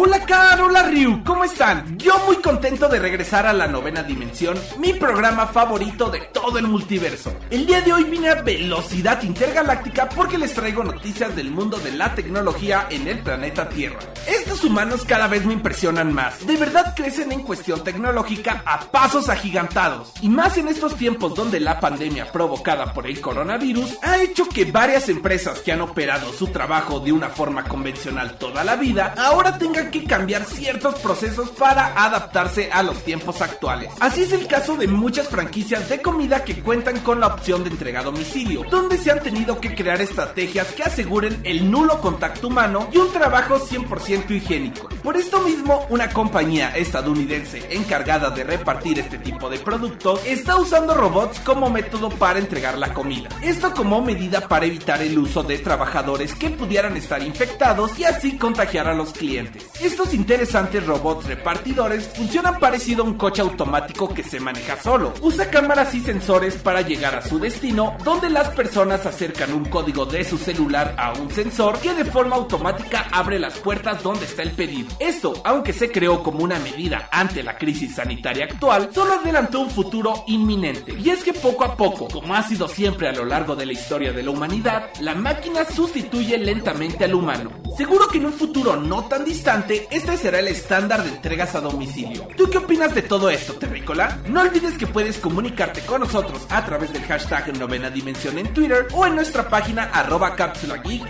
Hola 0.05 0.22
Car, 0.27 0.61
hola 0.61 0.83
Ryu, 0.83 1.21
¿cómo 1.23 1.43
están? 1.43 1.97
Yo 1.97 2.17
muy 2.25 2.37
contento 2.37 2.87
de 2.87 2.99
regresar 2.99 3.45
a 3.45 3.51
la 3.51 3.67
novena 3.67 4.03
dimensión, 4.03 4.57
mi 4.79 4.93
programa 4.93 5.47
favorito 5.47 6.09
de 6.09 6.19
todo 6.31 6.57
el 6.59 6.67
multiverso. 6.67 7.33
El 7.49 7.65
día 7.65 7.81
de 7.81 7.91
hoy 7.91 8.05
vine 8.05 8.29
a 8.29 8.41
velocidad 8.41 9.21
intergaláctica 9.23 10.07
porque 10.07 10.37
les 10.37 10.53
traigo 10.53 10.83
noticias 10.83 11.35
del 11.35 11.51
mundo 11.51 11.77
de 11.77 11.91
la 11.91 12.15
tecnología 12.15 12.87
en 12.89 13.07
el 13.07 13.19
planeta 13.19 13.67
Tierra. 13.67 13.99
Estos 14.25 14.63
humanos 14.63 15.03
cada 15.05 15.27
vez 15.27 15.45
me 15.45 15.53
impresionan 15.53 16.13
más. 16.13 16.45
De 16.45 16.55
verdad 16.55 16.93
crecen 16.95 17.31
en 17.33 17.41
cuestión 17.41 17.83
tecnológica 17.83 18.63
a 18.65 18.79
pasos 18.79 19.27
agigantados. 19.27 20.13
Y 20.21 20.29
más 20.29 20.57
en 20.57 20.69
estos 20.69 20.95
tiempos 20.95 21.35
donde 21.35 21.59
la 21.59 21.81
pandemia 21.81 22.31
provocada 22.31 22.93
por 22.93 23.07
el 23.07 23.19
coronavirus 23.19 23.97
ha 24.01 24.21
hecho 24.21 24.47
que 24.47 24.65
varias 24.65 25.09
empresas 25.09 25.59
que 25.59 25.73
han 25.73 25.81
operado 25.81 26.31
su 26.31 26.47
trabajo 26.47 27.01
de 27.01 27.11
una 27.11 27.29
forma 27.29 27.65
convencional 27.65 28.37
toda 28.37 28.63
la 28.63 28.77
vida 28.77 29.13
ahora 29.17 29.57
tengan 29.57 29.91
que 29.91 30.05
cambiar 30.13 30.45
ciertos 30.45 30.93
procesos 30.99 31.49
para 31.49 32.05
adaptarse 32.05 32.69
a 32.71 32.83
los 32.83 33.03
tiempos 33.03 33.41
actuales. 33.41 33.91
Así 33.99 34.21
es 34.21 34.31
el 34.31 34.45
caso 34.45 34.77
de 34.77 34.87
muchas 34.87 35.27
franquicias 35.27 35.89
de 35.89 36.03
comida 36.03 36.43
que 36.43 36.61
cuentan 36.61 36.99
con 36.99 37.19
la 37.19 37.25
opción 37.25 37.63
de 37.63 37.71
entrega 37.71 38.01
a 38.01 38.03
domicilio, 38.03 38.63
donde 38.69 38.99
se 38.99 39.09
han 39.09 39.23
tenido 39.23 39.59
que 39.59 39.73
crear 39.73 40.03
estrategias 40.03 40.67
que 40.73 40.83
aseguren 40.83 41.39
el 41.43 41.71
nulo 41.71 41.99
contacto 41.99 42.49
humano 42.49 42.89
y 42.91 42.97
un 42.99 43.11
trabajo 43.11 43.57
100% 43.57 44.29
higiénico. 44.29 44.87
Por 45.01 45.17
esto 45.17 45.41
mismo, 45.41 45.87
una 45.89 46.11
compañía 46.11 46.77
estadounidense 46.77 47.75
encargada 47.75 48.29
de 48.29 48.43
repartir 48.43 48.99
este 48.99 49.17
tipo 49.17 49.49
de 49.49 49.57
productos 49.57 50.23
está 50.27 50.57
usando 50.57 50.93
robots 50.93 51.39
como 51.39 51.71
método 51.71 52.11
para 52.11 52.37
entregar 52.37 52.77
la 52.77 52.93
comida. 52.93 53.29
Esto 53.41 53.73
como 53.73 53.99
medida 54.03 54.47
para 54.47 54.67
evitar 54.67 55.01
el 55.01 55.17
uso 55.17 55.41
de 55.41 55.57
trabajadores 55.57 56.35
que 56.35 56.51
pudieran 56.51 56.95
estar 56.97 57.23
infectados 57.23 57.97
y 57.97 58.03
así 58.03 58.37
contagiar 58.37 58.87
a 58.87 58.93
los 58.93 59.11
clientes. 59.11 59.65
Estos 60.03 60.19
interesantes 60.19 60.85
robots 60.85 61.27
repartidores 61.27 62.09
funcionan 62.13 62.59
parecido 62.59 63.03
a 63.03 63.07
un 63.07 63.13
coche 63.13 63.41
automático 63.41 64.13
que 64.13 64.21
se 64.21 64.41
maneja 64.41 64.75
solo. 64.75 65.13
Usa 65.21 65.49
cámaras 65.49 65.95
y 65.95 66.01
sensores 66.01 66.55
para 66.55 66.81
llegar 66.81 67.15
a 67.15 67.21
su 67.21 67.39
destino, 67.39 67.95
donde 68.03 68.29
las 68.29 68.49
personas 68.49 69.05
acercan 69.05 69.53
un 69.53 69.63
código 69.63 70.05
de 70.05 70.25
su 70.25 70.37
celular 70.37 70.93
a 70.97 71.13
un 71.13 71.31
sensor 71.31 71.79
que 71.79 71.93
de 71.93 72.03
forma 72.03 72.35
automática 72.35 73.07
abre 73.13 73.39
las 73.39 73.57
puertas 73.59 74.03
donde 74.03 74.25
está 74.25 74.43
el 74.43 74.51
pedido. 74.51 74.89
Esto, 74.99 75.41
aunque 75.45 75.71
se 75.71 75.89
creó 75.89 76.21
como 76.21 76.43
una 76.43 76.59
medida 76.59 77.07
ante 77.09 77.41
la 77.41 77.57
crisis 77.57 77.95
sanitaria 77.95 78.43
actual, 78.43 78.89
solo 78.93 79.13
adelantó 79.13 79.61
un 79.61 79.69
futuro 79.69 80.25
inminente. 80.27 80.95
Y 80.99 81.11
es 81.11 81.23
que 81.23 81.31
poco 81.31 81.63
a 81.63 81.77
poco, 81.77 82.09
como 82.09 82.35
ha 82.35 82.43
sido 82.43 82.67
siempre 82.67 83.07
a 83.07 83.13
lo 83.13 83.23
largo 83.23 83.55
de 83.55 83.67
la 83.67 83.73
historia 83.73 84.11
de 84.11 84.23
la 84.23 84.31
humanidad, 84.31 84.89
la 84.99 85.15
máquina 85.15 85.63
sustituye 85.63 86.37
lentamente 86.37 87.05
al 87.05 87.13
humano. 87.13 87.51
Seguro 87.77 88.07
que 88.09 88.17
en 88.17 88.25
un 88.25 88.33
futuro 88.33 88.75
no 88.75 89.05
tan 89.05 89.23
distante, 89.23 89.87
este 89.93 90.17
será 90.17 90.39
el 90.39 90.47
estándar 90.47 91.03
de 91.03 91.09
entregas 91.09 91.53
a 91.53 91.61
domicilio. 91.61 92.27
¿Tú 92.35 92.49
qué 92.49 92.57
opinas 92.57 92.95
de 92.95 93.03
todo 93.03 93.29
esto, 93.29 93.53
Terrícola? 93.53 94.19
No 94.27 94.41
olvides 94.41 94.77
que 94.77 94.87
puedes 94.87 95.19
comunicarte 95.19 95.81
con 95.81 96.01
nosotros 96.01 96.45
a 96.49 96.65
través 96.65 96.91
del 96.91 97.03
hashtag 97.03 97.57
Novena 97.59 97.91
Dimensión 97.91 98.37
en 98.39 98.51
Twitter 98.53 98.87
o 98.91 99.05
en 99.05 99.15
nuestra 99.15 99.47
página 99.47 99.83
arroba 99.93 100.35
Cápsula 100.35 100.77
Geek 100.77 101.03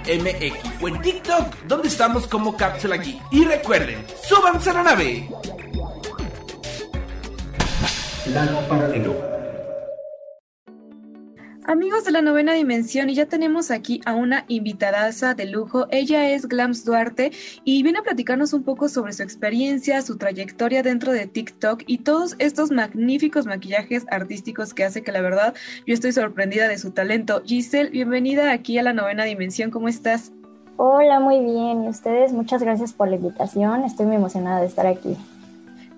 o 0.82 0.88
en 0.88 1.02
TikTok, 1.02 1.56
donde 1.66 1.88
estamos 1.88 2.28
como 2.28 2.58
Cápsula 2.58 2.98
Geek. 2.98 3.22
Y 3.32 3.46
recuerden, 3.46 4.06
súbanse 4.28 4.70
a 4.72 4.74
la 4.74 4.84
nave. 4.84 5.30
Plano 8.26 8.60
paralelo. 8.68 9.43
Amigos 11.66 12.04
de 12.04 12.12
la 12.12 12.22
novena 12.22 12.54
dimensión, 12.54 13.10
y 13.10 13.16
ya 13.16 13.28
tenemos 13.28 13.72
aquí 13.72 14.02
a 14.06 14.16
una 14.16 14.44
invitadaza 14.50 15.34
de 15.34 15.46
lujo. 15.46 15.88
Ella 15.92 16.30
es 16.30 16.50
Glams 16.50 16.84
Duarte 16.84 17.32
y 17.64 17.84
viene 17.84 18.00
a 18.00 18.04
platicarnos 18.04 18.52
un 18.52 18.64
poco 18.64 18.90
sobre 18.90 19.14
su 19.14 19.24
experiencia, 19.24 20.02
su 20.02 20.18
trayectoria 20.18 20.84
dentro 20.84 21.14
de 21.14 21.26
TikTok 21.26 21.84
y 21.88 22.00
todos 22.00 22.36
estos 22.40 22.72
magníficos 22.72 23.46
maquillajes 23.46 24.06
artísticos 24.12 24.74
que 24.74 24.84
hace 24.84 25.04
que 25.04 25.14
la 25.14 25.22
verdad 25.22 25.54
yo 25.88 25.94
estoy 25.94 26.12
sorprendida 26.12 26.68
de 26.68 26.78
su 26.78 26.92
talento. 26.92 27.42
Giselle, 27.46 27.92
bienvenida 27.92 28.52
aquí 28.52 28.78
a 28.78 28.84
la 28.84 28.92
novena 28.92 29.24
dimensión. 29.24 29.72
¿Cómo 29.72 29.88
estás? 29.88 30.34
Hola, 30.76 31.22
muy 31.22 31.40
bien. 31.40 31.86
¿Y 31.86 31.88
ustedes? 31.88 32.34
Muchas 32.34 32.62
gracias 32.62 32.92
por 32.92 33.08
la 33.08 33.16
invitación. 33.16 33.86
Estoy 33.86 34.06
muy 34.06 34.18
emocionada 34.18 34.60
de 34.60 34.68
estar 34.68 34.86
aquí. 34.86 35.16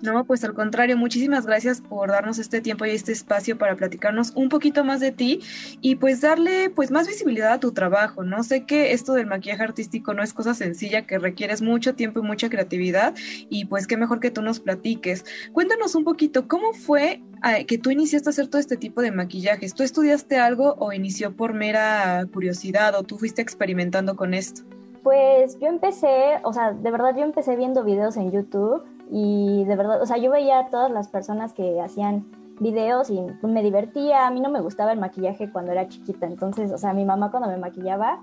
No, 0.02 0.24
pues 0.24 0.44
al 0.44 0.52
contrario, 0.52 0.96
muchísimas 0.96 1.46
gracias 1.46 1.80
por 1.80 2.10
darnos 2.10 2.38
este 2.38 2.60
tiempo 2.60 2.84
y 2.84 2.90
este 2.90 3.12
espacio 3.12 3.56
para 3.56 3.76
platicarnos 3.76 4.32
un 4.34 4.50
poquito 4.50 4.84
más 4.84 5.00
de 5.00 5.10
ti 5.10 5.40
y 5.80 5.96
pues 5.96 6.20
darle 6.20 6.70
pues 6.70 6.90
más 6.90 7.06
visibilidad 7.06 7.54
a 7.54 7.60
tu 7.60 7.72
trabajo, 7.72 8.22
¿no? 8.22 8.42
Sé 8.42 8.64
que 8.64 8.92
esto 8.92 9.14
del 9.14 9.26
maquillaje 9.26 9.62
artístico 9.62 10.12
no 10.12 10.22
es 10.22 10.34
cosa 10.34 10.52
sencilla, 10.52 11.06
que 11.06 11.18
requieres 11.18 11.62
mucho 11.62 11.94
tiempo 11.94 12.20
y 12.20 12.22
mucha 12.22 12.50
creatividad 12.50 13.14
y 13.48 13.64
pues 13.64 13.86
qué 13.86 13.96
mejor 13.96 14.20
que 14.20 14.30
tú 14.30 14.42
nos 14.42 14.60
platiques. 14.60 15.24
Cuéntanos 15.52 15.94
un 15.94 16.04
poquito, 16.04 16.46
¿cómo 16.46 16.74
fue 16.74 17.22
ah, 17.40 17.64
que 17.66 17.78
tú 17.78 17.90
iniciaste 17.90 18.28
a 18.28 18.30
hacer 18.30 18.48
todo 18.48 18.60
este 18.60 18.76
tipo 18.76 19.00
de 19.00 19.12
maquillajes? 19.12 19.74
¿Tú 19.74 19.82
estudiaste 19.82 20.36
algo 20.36 20.74
o 20.78 20.92
inició 20.92 21.34
por 21.34 21.54
mera 21.54 22.26
curiosidad 22.32 22.94
o 22.96 23.02
tú 23.02 23.16
fuiste 23.16 23.40
experimentando 23.40 24.14
con 24.14 24.34
esto? 24.34 24.62
Pues 25.02 25.58
yo 25.58 25.68
empecé, 25.68 26.40
o 26.42 26.52
sea, 26.52 26.72
de 26.72 26.90
verdad 26.90 27.16
yo 27.16 27.22
empecé 27.22 27.56
viendo 27.56 27.82
videos 27.84 28.16
en 28.16 28.32
YouTube 28.32 28.82
y 29.10 29.64
de 29.64 29.76
verdad, 29.76 30.02
o 30.02 30.06
sea, 30.06 30.16
yo 30.16 30.30
veía 30.30 30.58
a 30.58 30.66
todas 30.70 30.90
las 30.90 31.08
personas 31.08 31.52
que 31.52 31.80
hacían 31.80 32.26
videos 32.60 33.10
y 33.10 33.20
me 33.42 33.62
divertía. 33.62 34.26
A 34.26 34.30
mí 34.30 34.40
no 34.40 34.50
me 34.50 34.60
gustaba 34.60 34.92
el 34.92 34.98
maquillaje 34.98 35.50
cuando 35.50 35.72
era 35.72 35.88
chiquita, 35.88 36.26
entonces, 36.26 36.72
o 36.72 36.78
sea, 36.78 36.92
mi 36.92 37.04
mamá 37.04 37.30
cuando 37.30 37.48
me 37.48 37.56
maquillaba, 37.56 38.20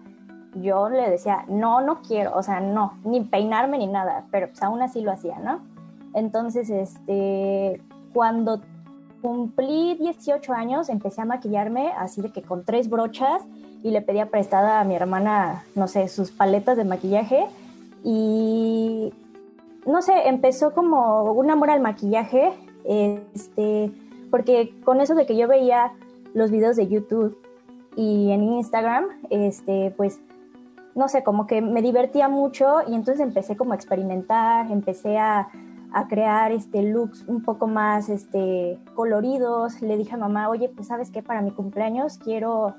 yo 0.55 0.89
le 0.89 1.09
decía, 1.09 1.45
no, 1.47 1.81
no 1.81 2.01
quiero, 2.01 2.35
o 2.35 2.43
sea, 2.43 2.59
no, 2.59 2.93
ni 3.03 3.21
peinarme 3.21 3.77
ni 3.77 3.87
nada, 3.87 4.25
pero 4.31 4.47
pues 4.47 4.61
aún 4.61 4.81
así 4.81 5.01
lo 5.01 5.11
hacía, 5.11 5.39
¿no? 5.39 5.61
Entonces, 6.13 6.69
este, 6.69 7.81
cuando 8.13 8.61
cumplí 9.21 9.95
18 9.95 10.53
años, 10.53 10.89
empecé 10.89 11.21
a 11.21 11.25
maquillarme 11.25 11.91
así 11.97 12.21
de 12.21 12.29
que 12.29 12.41
con 12.41 12.65
tres 12.65 12.89
brochas 12.89 13.41
y 13.81 13.91
le 13.91 14.01
pedía 14.01 14.29
prestada 14.29 14.79
a 14.79 14.83
mi 14.83 14.95
hermana, 14.95 15.63
no 15.75 15.87
sé, 15.87 16.07
sus 16.07 16.31
paletas 16.31 16.77
de 16.77 16.83
maquillaje 16.83 17.47
y 18.03 19.13
no 19.85 20.01
sé, 20.01 20.27
empezó 20.27 20.73
como 20.73 21.31
un 21.33 21.49
amor 21.49 21.69
al 21.69 21.81
maquillaje, 21.81 22.53
este, 22.85 23.91
porque 24.31 24.73
con 24.83 25.01
eso 25.01 25.15
de 25.15 25.25
que 25.25 25.37
yo 25.37 25.47
veía 25.47 25.93
los 26.33 26.51
videos 26.51 26.75
de 26.75 26.87
YouTube 26.87 27.37
y 27.95 28.31
en 28.31 28.43
Instagram, 28.43 29.05
este, 29.29 29.93
pues, 29.95 30.19
no 30.95 31.07
sé, 31.07 31.23
como 31.23 31.47
que 31.47 31.61
me 31.61 31.81
divertía 31.81 32.27
mucho 32.27 32.77
y 32.87 32.95
entonces 32.95 33.19
empecé 33.19 33.55
como 33.57 33.73
a 33.73 33.75
experimentar, 33.75 34.71
empecé 34.71 35.17
a, 35.17 35.49
a 35.93 36.07
crear 36.07 36.51
este 36.51 36.83
looks 36.83 37.23
un 37.27 37.41
poco 37.43 37.67
más 37.67 38.09
este 38.09 38.79
coloridos. 38.95 39.81
Le 39.81 39.97
dije 39.97 40.15
a 40.15 40.17
mamá, 40.17 40.49
oye, 40.49 40.69
pues 40.69 40.87
sabes 40.87 41.11
qué, 41.11 41.23
para 41.23 41.41
mi 41.41 41.51
cumpleaños 41.51 42.17
quiero, 42.17 42.75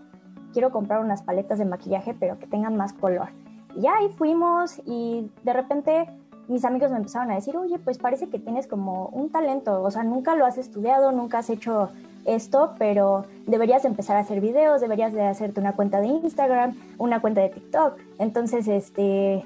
quiero 0.52 0.70
comprar 0.70 1.00
unas 1.00 1.22
paletas 1.22 1.58
de 1.58 1.64
maquillaje, 1.64 2.14
pero 2.14 2.38
que 2.38 2.46
tengan 2.46 2.76
más 2.76 2.92
color. 2.92 3.28
Y 3.76 3.86
ahí 3.86 4.08
fuimos 4.16 4.80
y 4.84 5.30
de 5.42 5.52
repente 5.52 6.08
mis 6.48 6.64
amigos 6.64 6.90
me 6.90 6.98
empezaron 6.98 7.30
a 7.30 7.36
decir, 7.36 7.56
oye, 7.56 7.78
pues 7.78 7.98
parece 7.98 8.28
que 8.28 8.38
tienes 8.38 8.66
como 8.66 9.06
un 9.06 9.30
talento, 9.30 9.82
o 9.82 9.90
sea, 9.90 10.02
nunca 10.02 10.34
lo 10.34 10.46
has 10.46 10.58
estudiado, 10.58 11.12
nunca 11.12 11.38
has 11.38 11.50
hecho 11.50 11.90
esto, 12.24 12.74
pero 12.78 13.24
deberías 13.46 13.84
empezar 13.84 14.16
a 14.16 14.20
hacer 14.20 14.40
videos, 14.40 14.80
deberías 14.80 15.12
de 15.12 15.22
hacerte 15.22 15.60
una 15.60 15.74
cuenta 15.74 16.00
de 16.00 16.08
Instagram, 16.08 16.74
una 16.98 17.20
cuenta 17.20 17.40
de 17.40 17.50
TikTok. 17.50 17.98
Entonces, 18.18 18.66
este, 18.68 19.44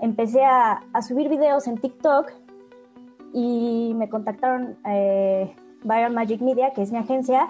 empecé 0.00 0.44
a, 0.44 0.82
subir 1.06 1.28
videos 1.28 1.66
en 1.66 1.78
TikTok 1.78 2.30
y 3.32 3.94
me 3.96 4.08
contactaron 4.08 4.76
eh, 4.86 5.54
Viral 5.82 6.12
Magic 6.12 6.40
Media, 6.40 6.72
que 6.72 6.82
es 6.82 6.92
mi 6.92 6.98
agencia, 6.98 7.48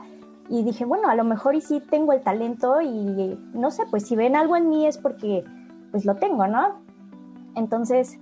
y 0.49 0.63
dije, 0.65 0.85
bueno, 0.85 1.09
a 1.09 1.15
lo 1.15 1.25
mejor 1.25 1.55
y 1.55 1.61
sí 1.61 1.81
tengo 1.81 2.13
el 2.13 2.23
talento 2.23 2.81
y 2.81 3.39
no 3.55 3.71
sé, 3.71 3.85
pues 3.89 4.07
si 4.07 4.17
ven 4.17 4.35
algo 4.35 4.57
en 4.57 4.69
mí 4.69 4.87
es 4.87 4.99
porque 4.99 5.45
pues 5.93 6.05
lo 6.05 6.17
tengo, 6.17 6.47
¿no? 6.49 6.81
Entonces, 7.55 8.19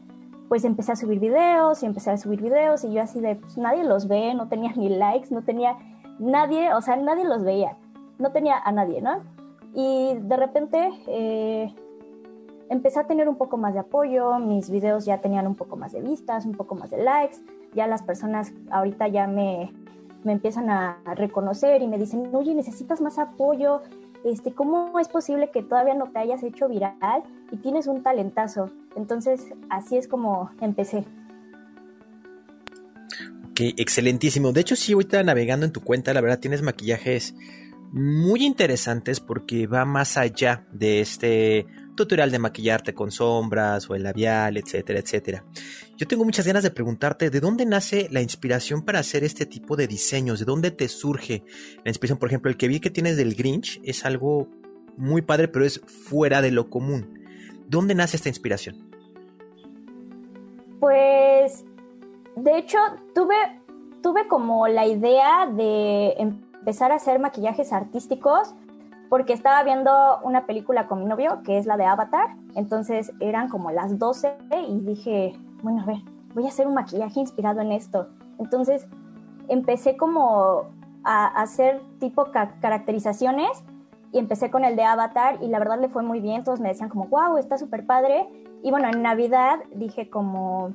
pues 0.49 0.65
empecé 0.65 0.93
a 0.93 0.97
subir 0.97 1.21
videos 1.21 1.83
y 1.83 1.87
empecé 1.87 2.11
a 2.11 2.17
subir 2.17 2.41
videos 2.41 2.85
y 2.85 2.93
yo 2.93 3.03
así 3.03 3.21
de, 3.21 3.37
pues 3.37 3.59
nadie 3.59 3.85
los 3.85 4.09
ve, 4.09 4.35
no 4.35 4.49
tenía 4.49 4.73
ni 4.77 4.89
likes, 4.89 5.29
no 5.31 5.43
tenía 5.43 5.77
nadie, 6.19 6.73
o 6.75 6.81
sea, 6.81 6.97
nadie 6.97 7.25
los 7.25 7.45
veía, 7.45 7.77
no 8.19 8.33
tenía 8.33 8.59
a 8.59 8.73
nadie, 8.73 9.03
¿no? 9.03 9.23
Y 9.75 10.15
de 10.15 10.37
repente 10.37 10.91
eh, 11.07 11.75
empecé 12.71 13.01
a 13.01 13.07
tener 13.07 13.29
un 13.29 13.37
poco 13.37 13.59
más 13.59 13.75
de 13.75 13.81
apoyo, 13.81 14.39
mis 14.39 14.71
videos 14.71 15.05
ya 15.05 15.21
tenían 15.21 15.47
un 15.47 15.55
poco 15.55 15.77
más 15.77 15.93
de 15.93 16.01
vistas, 16.01 16.47
un 16.47 16.53
poco 16.53 16.75
más 16.75 16.91
de 16.91 17.03
likes, 17.03 17.37
ya 17.75 17.87
las 17.87 18.03
personas 18.03 18.53
ahorita 18.71 19.09
ya 19.09 19.27
me, 19.27 19.73
me 20.25 20.33
empiezan 20.33 20.71
a 20.71 20.99
reconocer 21.15 21.83
y 21.83 21.89
me 21.89 21.99
dicen, 21.99 22.35
oye, 22.35 22.55
necesitas 22.55 23.01
más 23.01 23.19
apoyo, 23.19 23.83
este, 24.25 24.53
¿cómo 24.53 24.99
es 24.99 25.09
posible 25.09 25.51
que 25.51 25.63
todavía 25.63 25.95
no 25.95 26.11
te 26.11 26.19
hayas 26.19 26.43
hecho 26.43 26.69
viral 26.69 27.23
y 27.51 27.57
tienes 27.57 27.87
un 27.87 28.03
talentazo? 28.03 28.71
Entonces, 28.97 29.41
así 29.71 29.97
es 29.97 30.09
como 30.09 30.51
empecé. 30.61 31.05
Ok, 33.51 33.61
excelentísimo. 33.77 34.53
De 34.53 34.61
hecho, 34.61 34.77
sí, 34.77 34.93
ahorita 34.93 35.23
navegando 35.23 35.67
en 35.67 35.73
tu 35.73 35.81
cuenta, 35.81 36.15
la 36.15 36.21
verdad 36.21 36.39
tienes 36.39 36.63
maquillajes 36.63 37.35
muy 37.93 38.45
interesantes 38.45 39.21
porque 39.21 39.67
va 39.67 39.85
más 39.85 40.17
allá 40.17 40.67
de 40.73 41.01
este 41.01 41.67
tutorial 41.99 42.31
de 42.31 42.39
maquillarte 42.39 42.95
con 42.95 43.11
sombras 43.11 43.91
o 43.91 43.97
el 43.97 44.05
labial, 44.05 44.57
etcétera, 44.57 45.01
etcétera. 45.01 45.45
Yo 45.97 46.07
tengo 46.07 46.25
muchas 46.25 46.47
ganas 46.47 46.63
de 46.63 46.71
preguntarte 46.71 47.29
de 47.29 47.41
dónde 47.41 47.67
nace 47.67 48.07
la 48.13 48.23
inspiración 48.23 48.83
para 48.85 49.01
hacer 49.01 49.25
este 49.25 49.47
tipo 49.47 49.75
de 49.75 49.89
diseños, 49.89 50.39
de 50.39 50.45
dónde 50.45 50.71
te 50.71 50.87
surge 50.87 51.43
la 51.85 51.91
inspiración. 51.91 52.21
Por 52.21 52.29
ejemplo, 52.29 52.51
el 52.51 52.57
que 52.57 52.69
vi 52.69 52.79
que 52.79 52.91
tienes 52.91 53.17
del 53.17 53.35
Grinch 53.35 53.81
es 53.83 54.05
algo 54.05 54.47
muy 54.97 55.23
padre, 55.23 55.49
pero 55.49 55.65
es 55.65 55.81
fuera 55.81 56.41
de 56.41 56.53
lo 56.53 56.71
común. 56.71 57.19
¿Dónde 57.67 57.97
nace 57.97 58.17
esta 58.17 58.29
inspiración? 58.29 58.77
Pues, 60.79 61.65
de 62.37 62.59
hecho, 62.59 62.79
tuve, 63.13 63.35
tuve 64.05 64.29
como 64.29 64.69
la 64.69 64.87
idea 64.87 65.49
de 65.53 66.13
empezar 66.13 66.93
a 66.93 66.95
hacer 66.95 67.19
maquillajes 67.19 67.73
artísticos 67.73 68.55
porque 69.09 69.33
estaba 69.33 69.63
viendo 69.63 70.19
una 70.23 70.47
película 70.47 70.87
con 70.87 71.01
mi 71.01 71.07
novio, 71.07 71.43
que 71.45 71.59
es 71.59 71.67
la 71.67 71.77
de 71.77 71.85
Avatar, 71.85 72.37
entonces 72.55 73.13
eran 73.21 73.49
como 73.49 73.71
las 73.71 73.99
12 73.99 74.37
y 74.69 74.81
dije, 74.81 75.39
bueno, 75.63 75.83
a 75.83 75.87
ver, 75.87 75.99
voy 76.35 76.45
a 76.45 76.49
hacer 76.49 76.67
un 76.67 76.75
maquillaje 76.75 77.21
inspirado 77.21 77.61
en 77.61 77.73
esto. 77.73 78.09
Entonces 78.39 78.87
empecé 79.49 79.97
como 79.97 80.67
a 81.05 81.27
hacer 81.27 81.81
tipo 81.99 82.27
caracterizaciones 82.33 83.65
y 84.13 84.19
empecé 84.19 84.51
con 84.51 84.65
el 84.65 84.77
de 84.77 84.85
Avatar 84.85 85.39
y 85.43 85.49
la 85.49 85.59
verdad 85.59 85.81
le 85.81 85.89
fue 85.89 86.03
muy 86.03 86.21
bien, 86.21 86.45
todos 86.45 86.61
me 86.61 86.69
decían 86.69 86.89
como, 86.89 87.07
wow, 87.07 87.37
está 87.39 87.59
súper 87.59 87.87
padre. 87.87 88.29
Y 88.63 88.71
bueno, 88.71 88.89
en 88.89 89.03
Navidad 89.03 89.61
dije 89.75 90.11
como, 90.11 90.73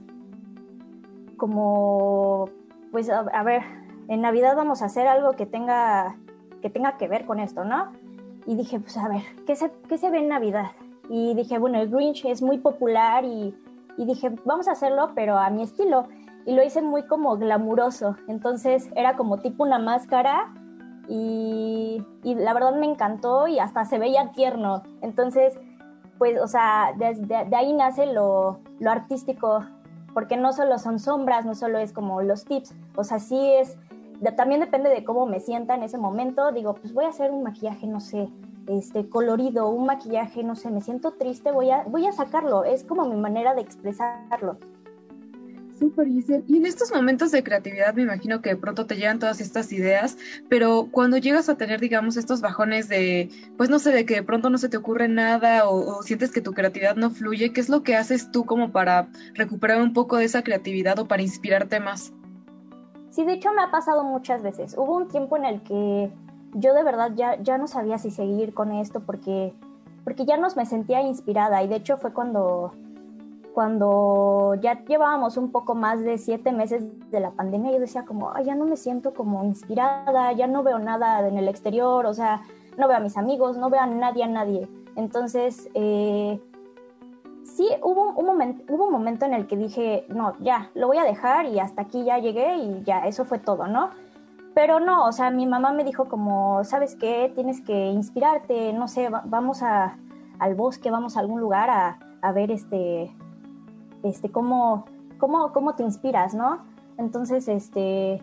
como, 1.37 2.49
pues 2.91 3.09
a, 3.09 3.43
ver, 3.43 3.61
en 4.07 4.21
Navidad 4.21 4.55
vamos 4.55 4.81
a 4.81 4.85
hacer 4.85 5.07
algo 5.07 5.33
que 5.33 5.45
tenga, 5.45 6.15
que 6.61 6.69
tenga 6.69 6.97
que 6.97 7.07
ver 7.07 7.25
con 7.25 7.39
esto, 7.39 7.63
¿no? 7.63 7.91
Y 8.45 8.55
dije, 8.55 8.79
pues 8.79 8.97
a 8.97 9.07
ver, 9.07 9.21
¿qué 9.45 9.55
se, 9.55 9.71
qué 9.87 9.97
se 9.97 10.09
ve 10.09 10.19
en 10.19 10.29
Navidad? 10.29 10.71
Y 11.09 11.33
dije, 11.35 11.57
bueno, 11.59 11.79
el 11.79 11.89
Grinch 11.89 12.25
es 12.25 12.41
muy 12.41 12.57
popular 12.57 13.25
y, 13.25 13.55
dije, 13.97 14.31
vamos 14.45 14.67
a 14.67 14.71
hacerlo, 14.71 15.11
pero 15.15 15.37
a 15.37 15.49
mi 15.49 15.63
estilo 15.63 16.07
y 16.45 16.55
lo 16.55 16.63
hice 16.63 16.81
muy 16.81 17.03
como 17.03 17.37
glamuroso. 17.37 18.17
Entonces 18.27 18.89
era 18.95 19.15
como 19.15 19.37
tipo 19.37 19.63
una 19.63 19.79
máscara 19.79 20.53
y, 21.07 22.03
y, 22.23 22.35
la 22.35 22.53
verdad 22.53 22.75
me 22.75 22.85
encantó 22.85 23.47
y 23.47 23.59
hasta 23.59 23.85
se 23.85 23.99
veía 23.99 24.31
tierno. 24.31 24.83
Entonces, 25.01 25.57
pues, 26.17 26.39
o 26.39 26.47
sea, 26.47 26.93
de 26.95 27.55
ahí 27.55 27.73
nace 27.73 28.05
lo, 28.05 28.59
lo, 28.79 28.91
artístico, 28.91 29.65
porque 30.13 30.37
no 30.37 30.53
solo 30.53 30.77
son 30.79 30.99
sombras, 30.99 31.45
no 31.45 31.55
solo 31.55 31.79
es 31.79 31.91
como 31.91 32.21
los 32.21 32.45
tips, 32.45 32.73
o 32.95 33.03
sea, 33.03 33.19
sí 33.19 33.53
es, 33.55 33.77
también 34.31 34.61
depende 34.61 34.89
de 34.89 35.03
cómo 35.03 35.25
me 35.25 35.39
sienta 35.39 35.75
en 35.75 35.83
ese 35.83 35.97
momento. 35.97 36.51
Digo, 36.51 36.75
pues 36.75 36.93
voy 36.93 37.05
a 37.05 37.09
hacer 37.09 37.31
un 37.31 37.43
maquillaje, 37.43 37.87
no 37.87 37.99
sé, 37.99 38.29
este 38.67 39.09
colorido, 39.09 39.69
un 39.69 39.85
maquillaje, 39.85 40.43
no 40.43 40.55
sé, 40.55 40.71
me 40.71 40.81
siento 40.81 41.11
triste, 41.11 41.51
voy 41.51 41.71
a, 41.71 41.83
voy 41.83 42.05
a 42.07 42.11
sacarlo. 42.11 42.63
Es 42.63 42.83
como 42.83 43.05
mi 43.05 43.17
manera 43.17 43.53
de 43.53 43.61
expresarlo. 43.61 44.57
Y 46.47 46.57
en 46.57 46.65
estos 46.65 46.91
momentos 46.91 47.31
de 47.31 47.43
creatividad 47.43 47.93
me 47.93 48.03
imagino 48.03 48.41
que 48.41 48.51
de 48.51 48.55
pronto 48.55 48.85
te 48.85 48.95
llegan 48.95 49.19
todas 49.19 49.41
estas 49.41 49.71
ideas, 49.73 50.17
pero 50.49 50.87
cuando 50.91 51.17
llegas 51.17 51.49
a 51.49 51.57
tener, 51.57 51.81
digamos, 51.81 52.15
estos 52.15 52.41
bajones 52.41 52.87
de, 52.87 53.29
pues 53.57 53.69
no 53.69 53.79
sé, 53.79 53.91
de 53.91 54.05
que 54.05 54.15
de 54.15 54.23
pronto 54.23 54.49
no 54.49 54.57
se 54.57 54.69
te 54.69 54.77
ocurre 54.77 55.07
nada 55.07 55.67
o, 55.67 56.01
sientes 56.03 56.31
que 56.31 56.41
tu 56.41 56.53
creatividad 56.53 56.95
no 56.95 57.09
fluye, 57.09 57.51
¿qué 57.51 57.59
es 57.59 57.69
lo 57.69 57.83
que 57.83 57.95
haces 57.95 58.31
tú 58.31 58.45
como 58.45 58.71
para 58.71 59.09
recuperar 59.33 59.81
un 59.81 59.93
poco 59.93 60.17
de 60.17 60.25
esa 60.25 60.43
creatividad 60.43 60.99
o 60.99 61.07
para 61.07 61.21
inspirarte 61.21 61.79
más? 61.79 62.13
Sí, 63.13 63.23
de 63.25 63.33
hecho 63.33 63.53
me 63.53 63.61
ha 63.61 63.69
pasado 63.69 64.03
muchas 64.03 64.41
veces. 64.41 64.75
Hubo 64.75 64.95
un 64.95 65.07
tiempo 65.07 65.37
en 65.37 65.45
el 65.45 65.61
que 65.61 66.11
yo 66.55 66.73
de 66.73 66.81
verdad 66.81 67.11
ya, 67.13 67.39
ya 67.43 67.59
no 67.59 67.67
sabía 67.67 67.99
si 67.99 68.09
seguir 68.09 68.55
con 68.55 68.71
esto 68.71 69.01
porque, 69.01 69.53
porque 70.03 70.25
ya 70.25 70.35
no 70.35 70.47
me 70.55 70.65
sentía 70.65 70.99
inspirada 71.03 71.61
y 71.61 71.67
de 71.67 71.75
hecho 71.75 71.97
fue 71.97 72.11
cuando 72.11 72.73
cuando 73.53 74.55
ya 74.55 74.83
llevábamos 74.83 75.37
un 75.37 75.51
poco 75.51 75.75
más 75.75 76.01
de 76.03 76.17
siete 76.17 76.51
meses 76.51 76.85
de 77.11 77.19
la 77.19 77.29
pandemia, 77.29 77.73
yo 77.73 77.79
decía 77.79 78.03
como, 78.03 78.33
Ay, 78.33 78.45
ya 78.45 78.55
no 78.55 78.65
me 78.65 78.77
siento 78.77 79.13
como 79.13 79.43
inspirada, 79.43 80.31
ya 80.31 80.47
no 80.47 80.63
veo 80.63 80.79
nada 80.79 81.27
en 81.27 81.37
el 81.37 81.47
exterior, 81.47 82.07
o 82.07 82.15
sea, 82.15 82.41
no 82.79 82.87
veo 82.87 82.97
a 82.97 82.99
mis 82.99 83.15
amigos, 83.15 83.57
no 83.57 83.69
veo 83.69 83.81
a 83.81 83.85
nadie, 83.85 84.23
a 84.23 84.27
nadie. 84.27 84.67
Entonces, 84.95 85.69
eh, 85.75 86.41
sí, 87.55 87.67
hubo 87.81 88.11
un, 88.11 88.25
momento, 88.25 88.63
hubo 88.73 88.85
un 88.85 88.91
momento 88.91 89.25
en 89.25 89.33
el 89.33 89.47
que 89.47 89.57
dije, 89.57 90.05
no, 90.09 90.35
ya, 90.39 90.69
lo 90.73 90.87
voy 90.87 90.97
a 90.97 91.03
dejar 91.03 91.45
y 91.45 91.59
hasta 91.59 91.83
aquí 91.83 92.03
ya 92.03 92.17
llegué 92.17 92.57
y 92.57 92.83
ya, 92.83 93.05
eso 93.05 93.25
fue 93.25 93.39
todo, 93.39 93.67
¿no? 93.67 93.89
Pero 94.53 94.79
no, 94.79 95.05
o 95.05 95.11
sea, 95.11 95.31
mi 95.31 95.45
mamá 95.45 95.73
me 95.73 95.83
dijo 95.83 96.05
como, 96.05 96.63
¿sabes 96.63 96.95
qué? 96.95 97.31
Tienes 97.33 97.61
que 97.61 97.87
inspirarte, 97.87 98.73
no 98.73 98.87
sé, 98.87 99.09
vamos 99.25 99.63
a, 99.63 99.97
al 100.39 100.55
bosque, 100.55 100.91
vamos 100.91 101.17
a 101.17 101.21
algún 101.21 101.39
lugar 101.39 101.69
a, 101.69 101.99
a 102.21 102.31
ver 102.31 102.51
este 102.51 103.11
este, 104.03 104.29
cómo, 104.29 104.85
cómo, 105.17 105.51
cómo 105.53 105.75
te 105.75 105.83
inspiras, 105.83 106.33
¿no? 106.33 106.59
Entonces, 106.97 107.47
este, 107.47 108.21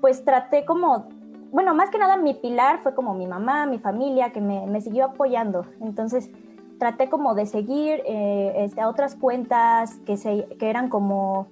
pues 0.00 0.24
traté 0.24 0.64
como, 0.64 1.08
bueno, 1.50 1.74
más 1.74 1.90
que 1.90 1.98
nada 1.98 2.16
mi 2.16 2.34
pilar 2.34 2.80
fue 2.82 2.94
como 2.94 3.14
mi 3.14 3.26
mamá, 3.26 3.66
mi 3.66 3.78
familia, 3.78 4.30
que 4.30 4.40
me, 4.40 4.66
me 4.66 4.80
siguió 4.80 5.06
apoyando. 5.06 5.66
Entonces, 5.80 6.30
traté 6.78 7.08
como 7.08 7.34
de 7.34 7.46
seguir 7.46 8.02
eh, 8.06 8.52
este, 8.58 8.80
a 8.80 8.88
otras 8.88 9.14
cuentas 9.14 9.96
que, 10.06 10.16
se, 10.16 10.46
que 10.58 10.70
eran 10.70 10.88
como, 10.88 11.48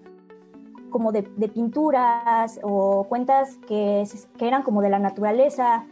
como 0.91 1.13
de, 1.13 1.23
de 1.37 1.49
pinturas 1.49 2.61
o 2.63 3.05
cuentas 3.09 3.59
que, 3.67 4.05
que 4.39 4.47
eran 4.47 4.63
como 4.63 4.83
de 4.83 4.91
la 4.91 4.99
naturaleza 4.99 5.85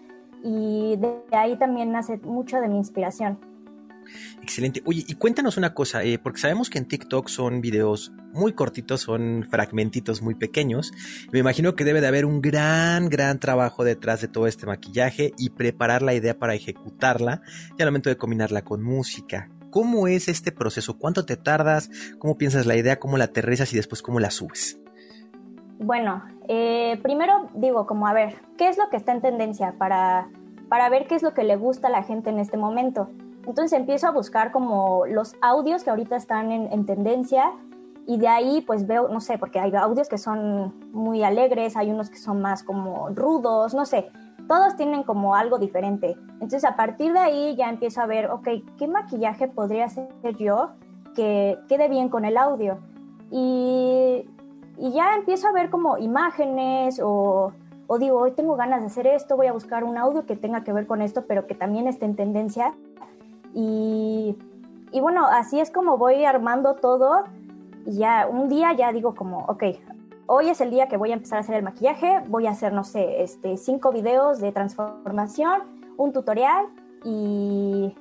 y 0.43 0.97
de 0.97 1.23
ahí 1.33 1.57
también 1.57 1.93
nace 1.93 2.19
mucho 2.19 2.61
de 2.61 2.69
mi 2.69 2.77
inspiración. 2.77 3.39
Excelente. 4.43 4.83
Oye, 4.85 5.05
y 5.07 5.15
cuéntanos 5.15 5.57
una 5.57 5.75
cosa, 5.75 6.05
eh, 6.05 6.19
porque 6.19 6.41
sabemos 6.41 6.71
que 6.71 6.79
en 6.79 6.87
TikTok 6.87 7.29
son 7.29 7.61
videos 7.61 8.13
muy 8.33 8.53
cortitos, 8.53 9.03
son 9.03 9.47
fragmentitos 9.51 10.23
muy 10.23 10.35
pequeños. 10.35 10.93
Me 11.33 11.39
imagino 11.39 11.75
que 11.75 11.85
debe 11.85 12.01
de 12.01 12.09
haber 12.09 12.27
un 12.27 12.41
gran, 12.41 13.09
gran 13.09 13.39
trabajo 13.39 13.85
detrás 13.85 14.21
de 14.21 14.29
todo 14.29 14.47
este 14.47 14.67
maquillaje 14.67 15.33
y 15.39 15.51
preparar 15.51 16.03
la 16.03 16.15
idea 16.15 16.39
para 16.39 16.55
ejecutarla 16.55 17.43
y 17.79 17.83
al 17.83 17.89
momento 17.89 18.11
de 18.11 18.17
combinarla 18.17 18.63
con 18.63 18.83
música. 18.83 19.51
¿Cómo 19.71 20.07
es 20.07 20.29
este 20.29 20.53
proceso? 20.53 20.99
¿Cuánto 20.99 21.27
te 21.27 21.37
tardas? 21.37 21.91
¿Cómo 22.19 22.39
piensas 22.39 22.67
la 22.67 22.77
idea? 22.77 23.01
¿Cómo 23.01 23.17
la 23.17 23.25
aterrizas 23.25 23.73
y 23.73 23.77
después 23.77 24.03
cómo 24.03 24.21
la 24.21 24.31
subes? 24.31 24.79
Bueno, 25.79 26.23
eh, 26.49 26.99
primero 27.03 27.51
digo 27.55 27.87
como 27.87 28.07
a 28.07 28.13
ver, 28.13 28.37
¿qué 28.57 28.69
es 28.69 28.79
lo 28.79 28.89
que 28.91 28.97
está 28.97 29.13
en 29.13 29.21
tendencia 29.21 29.75
para, 29.77 30.29
para 30.69 30.89
ver 30.89 31.07
qué 31.07 31.17
es 31.17 31.23
lo 31.23 31.35
que 31.35 31.43
le 31.43 31.57
gusta 31.57 31.89
a 31.89 31.91
la 31.91 32.05
gente 32.05 32.31
en 32.31 32.39
este 32.39 32.57
momento? 32.57 33.11
Entonces 33.47 33.79
empiezo 33.79 34.09
a 34.09 34.11
buscar 34.11 34.53
como 34.53 35.05
los 35.07 35.35
audios 35.43 35.85
que 35.85 35.91
ahorita 35.91 36.17
están 36.17 36.51
en, 36.51 36.87
tendencia 36.87 37.53
y 38.07 38.19
de 38.19 38.29
ahí 38.29 38.63
pues 38.67 38.87
veo, 38.87 39.09
no 39.09 39.21
sé, 39.21 39.39
porque 39.39 39.59
hay 39.61 39.75
audios 39.75 40.09
que 40.09 40.19
son 40.19 40.75
muy 40.93 41.23
alegres, 41.23 41.77
hay 41.77 41.91
unos 41.91 42.11
que 42.11 42.17
son 42.17 42.41
más 42.41 42.63
como 42.63 43.11
rudos, 43.11 43.75
no 43.75 43.85
sé, 43.87 44.11
todos 44.49 44.77
tienen 44.77 45.03
como 45.03 45.35
algo 45.35 45.59
diferente. 45.59 46.17
Entonces 46.35 46.65
a 46.65 46.77
partir 46.77 47.13
de 47.13 47.19
ahí 47.19 47.57
ya 47.57 47.69
empiezo 47.69 48.01
a 48.01 48.07
ver, 48.07 48.31
ok, 48.31 48.49
¿qué 48.79 48.89
maquillaje 48.89 49.49
podría 49.49 49.87
hacer 49.87 50.09
yo 50.39 50.71
que 51.15 51.59
quede 51.69 51.89
bien 51.89 52.09
con 52.09 52.25
el 52.25 52.37
audio? 52.37 52.79
Y, 53.31 54.27
y 54.79 54.93
ya 54.93 55.17
empiezo 55.17 55.49
a 55.49 55.53
ver 55.53 55.71
como 55.71 55.99
imágenes 55.99 57.01
o, 57.03 57.53
o 57.87 57.99
digo, 57.99 58.19
hoy 58.19 58.33
tengo 58.33 58.57
ganas 58.57 58.81
de 58.81 58.87
hacer 58.87 59.07
esto, 59.07 59.37
voy 59.37 59.47
a 59.47 59.53
buscar 59.53 59.85
un 59.85 59.99
audio 59.99 60.25
que 60.25 60.37
tenga 60.37 60.65
que 60.65 60.73
ver 60.73 60.87
con 60.87 61.03
esto, 61.03 61.25
pero 61.27 61.47
que 61.47 61.55
también 61.55 61.89
esté 61.89 62.07
en 62.07 62.17
tendencia 62.17 62.75
y, 63.55 64.37
bueno, 65.01 65.27
así 65.27 65.61
es 65.61 65.71
como 65.71 65.97
voy 65.97 66.25
armando 66.25 66.75
todo. 66.75 67.25
Y 67.87 67.99
ya 67.99 68.27
un 68.31 68.49
día 68.49 68.73
ya 68.73 68.93
digo 68.93 69.15
como, 69.15 69.45
ok, 69.47 69.65
hoy 70.27 70.49
es 70.49 70.61
el 70.61 70.71
día 70.71 70.89
que 70.89 70.97
voy 70.97 71.11
a 71.11 71.15
empezar 71.15 71.39
a 71.39 71.41
hacer 71.41 71.57
el 71.57 71.63
maquillaje, 71.63 72.23
voy 72.29 72.47
a 72.47 72.51
hacer, 72.51 72.73
no 72.73 72.85
sé, 72.85 73.23
este, 73.23 73.57
cinco 73.57 73.93
videos 73.93 74.41
de 74.41 74.53
transformación, 74.53 75.63
un 75.97 76.13
tutorial 76.13 76.67
y, 77.05 77.95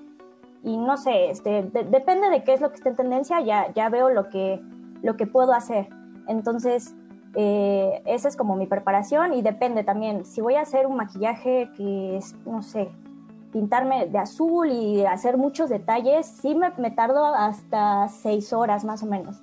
y 0.64 0.78
no 0.78 0.98
sé, 0.98 1.30
este, 1.30 1.64
depende 1.64 2.30
de 2.30 2.44
qué 2.44 2.54
es 2.54 2.62
lo 2.62 2.70
que 2.70 2.76
esté 2.76 2.90
en 2.90 2.96
tendencia, 2.96 3.42
ya, 3.42 3.72
ya 3.74 3.90
veo 3.90 4.10
lo 4.10 4.30
que, 4.30 4.62
lo 5.02 5.18
que 5.18 5.28
puedo 5.28 5.54
hacer. 5.54 5.90
Entonces, 6.28 6.96
eh, 7.36 8.02
esa 8.06 8.30
es 8.30 8.38
como 8.38 8.56
mi 8.56 8.68
preparación 8.68 9.34
y 9.34 9.42
depende 9.42 9.84
también, 9.84 10.24
si 10.24 10.40
voy 10.40 10.56
a 10.56 10.62
hacer 10.62 10.88
un 10.88 10.96
maquillaje 10.96 11.70
que 11.76 12.18
es, 12.18 12.36
no 12.46 12.62
sé, 12.62 12.90
pintarme 13.54 14.08
de 14.08 14.18
azul 14.18 14.70
y 14.70 15.06
hacer 15.06 15.38
muchos 15.38 15.70
detalles, 15.70 16.26
sí 16.26 16.56
me, 16.56 16.92
tardo 16.92 17.24
hasta 17.24 18.10
seis 18.10 18.52
horas 18.52 18.84
más 18.84 19.04
o 19.04 19.06
menos. 19.06 19.42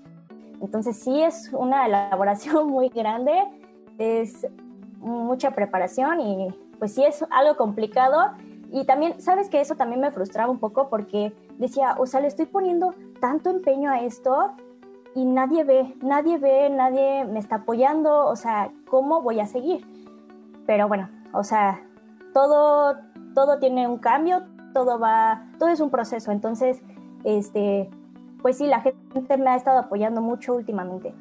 Entonces 0.60 0.98
sí 0.98 1.22
es 1.22 1.50
una 1.52 1.86
elaboración 1.86 2.68
muy 2.68 2.88
grande, 2.88 3.32
es 3.98 4.46
mucha 4.98 5.52
preparación 5.52 6.20
y 6.20 6.48
pues 6.78 6.92
sí 6.94 7.04
es 7.04 7.24
algo 7.30 7.56
complicado. 7.56 8.32
Y 8.72 8.84
también, 8.84 9.20
sabes 9.20 9.48
que 9.48 9.60
eso 9.60 9.76
también 9.76 10.00
me 10.00 10.10
frustraba 10.10 10.50
un 10.50 10.58
poco 10.58 10.88
porque 10.90 11.32
decía, 11.58 11.94
o 11.98 12.06
sea, 12.06 12.20
le 12.20 12.26
estoy 12.26 12.46
poniendo 12.46 12.94
tanto 13.20 13.50
empeño 13.50 13.90
a 13.90 14.00
esto 14.00 14.52
y 15.14 15.24
nadie 15.24 15.64
ve, 15.64 15.94
nadie 16.02 16.38
ve, 16.38 16.68
nadie 16.70 17.24
me 17.24 17.38
está 17.38 17.56
apoyando, 17.56 18.26
o 18.26 18.36
sea, 18.36 18.72
¿cómo 18.88 19.22
voy 19.22 19.40
a 19.40 19.46
seguir? 19.46 19.84
Pero 20.66 20.88
bueno, 20.88 21.08
o 21.32 21.42
sea, 21.42 21.80
todo, 22.32 22.96
todo 23.34 23.58
tiene 23.58 23.86
un 23.86 23.98
cambio, 23.98 24.44
todo 24.72 24.98
va, 24.98 25.46
todo 25.58 25.68
es 25.68 25.80
un 25.80 25.90
proceso. 25.90 26.32
Entonces, 26.32 26.80
este, 27.24 27.90
pues 28.42 28.58
sí, 28.58 28.66
la 28.66 28.80
gente 28.80 29.36
me 29.36 29.50
ha 29.50 29.56
estado 29.56 29.78
apoyando 29.78 30.20
mucho 30.20 30.54
últimamente. 30.54 31.14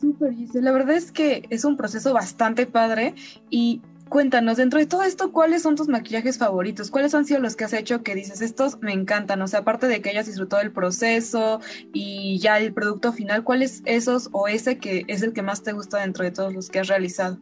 Súper. 0.00 0.34
La 0.54 0.72
verdad 0.72 0.96
es 0.96 1.10
que 1.10 1.44
es 1.50 1.64
un 1.64 1.76
proceso 1.76 2.12
bastante 2.12 2.66
padre 2.66 3.14
y 3.50 3.82
cuéntanos, 4.08 4.56
dentro 4.56 4.78
de 4.78 4.86
todo 4.86 5.02
esto, 5.02 5.32
¿cuáles 5.32 5.62
son 5.62 5.76
tus 5.76 5.88
maquillajes 5.88 6.38
favoritos? 6.38 6.90
¿Cuáles 6.90 7.14
han 7.14 7.24
sido 7.24 7.40
los 7.40 7.56
que 7.56 7.64
has 7.64 7.72
hecho 7.72 8.02
que 8.02 8.14
dices, 8.14 8.40
estos 8.40 8.80
me 8.80 8.92
encantan? 8.92 9.42
O 9.42 9.48
sea, 9.48 9.60
aparte 9.60 9.86
de 9.88 10.00
que 10.00 10.10
hayas 10.10 10.26
disfrutado 10.26 10.62
el 10.62 10.72
proceso 10.72 11.60
y 11.92 12.38
ya 12.38 12.58
el 12.58 12.72
producto 12.72 13.12
final, 13.12 13.44
¿cuál 13.44 13.62
es 13.62 13.82
esos 13.84 14.30
o 14.32 14.48
ese 14.48 14.78
que 14.78 15.04
es 15.08 15.22
el 15.22 15.32
que 15.32 15.42
más 15.42 15.62
te 15.62 15.72
gusta 15.72 15.98
dentro 15.98 16.24
de 16.24 16.30
todos 16.30 16.54
los 16.54 16.70
que 16.70 16.80
has 16.80 16.88
realizado? 16.88 17.38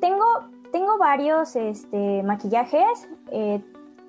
Tengo, 0.00 0.24
tengo 0.76 0.98
varios 0.98 1.56
este, 1.56 2.22
maquillajes. 2.22 3.08
Eh, 3.30 3.62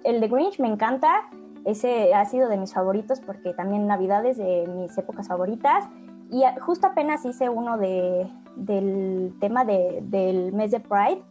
el 0.03 0.19
de 0.19 0.27
Grinch 0.27 0.60
me 0.60 0.67
encanta. 0.67 1.30
Ese 1.63 2.13
ha 2.13 2.25
sido 2.25 2.49
de 2.49 2.58
mis 2.58 2.73
favoritos 2.73 3.21
porque 3.21 3.53
también 3.53 3.88
Navidad 3.88 4.25
es 4.25 4.36
de 4.36 4.67
mis 4.67 4.97
épocas 4.97 5.30
favoritas. 5.30 5.86
Y 6.30 6.43
justo 6.60 6.88
apenas 6.88 7.23
hice 7.23 7.47
uno 7.47 7.77
de, 7.77 8.30
del 8.58 9.34
tema 9.39 9.63
de, 9.63 9.99
del 10.01 10.51
mes 10.51 10.71
de 10.71 10.82
Pride. 10.82 11.23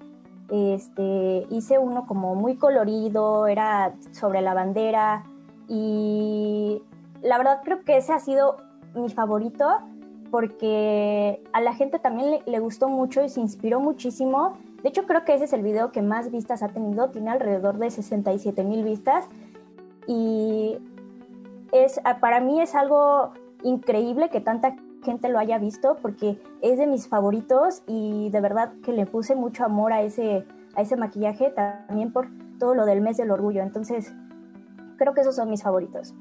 Este, 0.49 1.47
hice 1.51 1.79
uno 1.79 2.07
como 2.07 2.35
muy 2.35 2.57
colorido, 2.57 3.47
era 3.47 3.93
sobre 4.13 4.41
la 4.41 4.55
bandera 4.55 5.25
y 5.69 6.81
la 7.21 7.37
verdad 7.37 7.61
creo 7.63 7.85
que 7.85 7.99
ese 7.99 8.15
ha 8.15 8.21
sido 8.21 8.57
mi 8.95 9.11
favorito 9.11 9.69
porque 10.31 11.43
a 11.53 11.61
la 11.61 11.75
gente 11.75 11.99
también 11.99 12.31
le, 12.31 12.43
le, 12.47 12.59
gustó 12.59 12.89
mucho 12.89 13.23
y 13.23 13.29
se 13.29 13.41
inspiró 13.41 13.81
muchísimo. 13.81 14.57
De 14.87 14.91
hecho 14.91 15.05
creo 15.05 15.25
que 15.25 15.35
ese 15.35 15.47
es 15.47 15.53
el 15.53 15.63
video 15.63 15.91
que 15.91 16.01
más 16.01 16.31
vistas 16.31 16.63
ha 16.63 16.69
tenido, 16.69 17.11
tiene 17.11 17.31
alrededor 17.31 17.77
de 17.77 17.91
67 17.91 18.63
mil 18.63 18.85
vistas 18.85 19.25
y 20.07 20.79
es, 21.73 22.01
para 22.21 22.39
mí 22.39 22.61
es 22.61 22.77
algo 22.77 23.33
increíble 23.65 24.31
que 24.31 24.41
tanta 24.41 24.77
gente 25.03 25.29
lo 25.29 25.41
haya 25.41 25.59
visto 25.59 25.97
porque 26.01 26.41
es 26.63 26.79
de 26.79 26.87
mis 26.87 27.09
favoritos 27.09 27.83
y 27.89 28.31
de 28.31 28.41
verdad 28.41 28.75
que 28.85 28.93
le 28.93 29.07
puse 29.07 29.35
mucho 29.35 29.65
amor 29.65 29.93
a 29.93 30.03
ese, 30.03 30.47
a 30.77 30.83
ese 30.83 30.95
maquillaje 30.95 31.51
también 31.51 32.13
por 32.13 32.29
todo 32.61 32.77
lo 32.77 32.87
del 32.87 33.01
mes 33.01 33.17
del 33.17 33.33
orgullo. 33.33 33.63
Entonces, 33.63 34.15
creo 34.99 35.15
que 35.15 35.23
esos 35.23 35.35
son 35.35 35.51
mis 35.51 35.65
favoritos. 35.65 36.15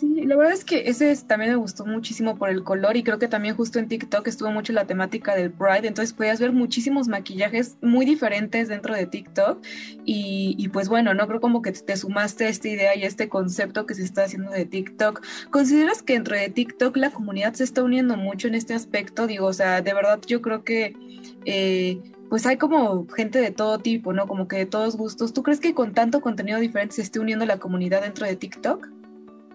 Sí, 0.00 0.22
la 0.22 0.34
verdad 0.34 0.54
es 0.54 0.64
que 0.64 0.88
ese 0.88 1.14
también 1.26 1.50
me 1.50 1.56
gustó 1.58 1.84
muchísimo 1.84 2.38
por 2.38 2.48
el 2.48 2.64
color 2.64 2.96
y 2.96 3.02
creo 3.02 3.18
que 3.18 3.28
también 3.28 3.54
justo 3.54 3.78
en 3.78 3.86
TikTok 3.86 4.26
estuvo 4.28 4.50
mucho 4.50 4.72
la 4.72 4.86
temática 4.86 5.34
del 5.36 5.52
Pride, 5.52 5.86
entonces 5.88 6.14
podías 6.14 6.40
ver 6.40 6.52
muchísimos 6.52 7.06
maquillajes 7.06 7.76
muy 7.82 8.06
diferentes 8.06 8.68
dentro 8.68 8.94
de 8.94 9.04
TikTok 9.04 9.62
y, 10.06 10.54
y, 10.58 10.68
pues 10.68 10.88
bueno, 10.88 11.12
no 11.12 11.26
creo 11.28 11.42
como 11.42 11.60
que 11.60 11.72
te 11.72 11.98
sumaste 11.98 12.46
a 12.46 12.48
esta 12.48 12.68
idea 12.68 12.96
y 12.96 13.04
a 13.04 13.08
este 13.08 13.28
concepto 13.28 13.84
que 13.84 13.94
se 13.94 14.02
está 14.02 14.24
haciendo 14.24 14.50
de 14.50 14.64
TikTok. 14.64 15.22
¿Consideras 15.50 16.02
que 16.02 16.14
dentro 16.14 16.34
de 16.34 16.48
TikTok 16.48 16.96
la 16.96 17.10
comunidad 17.10 17.52
se 17.52 17.64
está 17.64 17.82
uniendo 17.82 18.16
mucho 18.16 18.48
en 18.48 18.54
este 18.54 18.72
aspecto? 18.72 19.26
Digo, 19.26 19.48
o 19.48 19.52
sea, 19.52 19.82
de 19.82 19.92
verdad 19.92 20.18
yo 20.26 20.40
creo 20.40 20.64
que... 20.64 20.96
Eh, 21.44 22.00
pues 22.30 22.46
hay 22.46 22.56
como 22.56 23.06
gente 23.08 23.38
de 23.40 23.50
todo 23.50 23.80
tipo, 23.80 24.12
¿no? 24.14 24.28
Como 24.28 24.48
que 24.48 24.56
de 24.56 24.66
todos 24.66 24.96
gustos. 24.96 25.34
¿Tú 25.34 25.42
crees 25.42 25.60
que 25.60 25.74
con 25.74 25.92
tanto 25.92 26.20
contenido 26.20 26.60
diferente 26.60 26.94
se 26.94 27.02
esté 27.02 27.18
uniendo 27.18 27.44
la 27.44 27.58
comunidad 27.58 28.02
dentro 28.02 28.24
de 28.24 28.36
TikTok? 28.36 28.99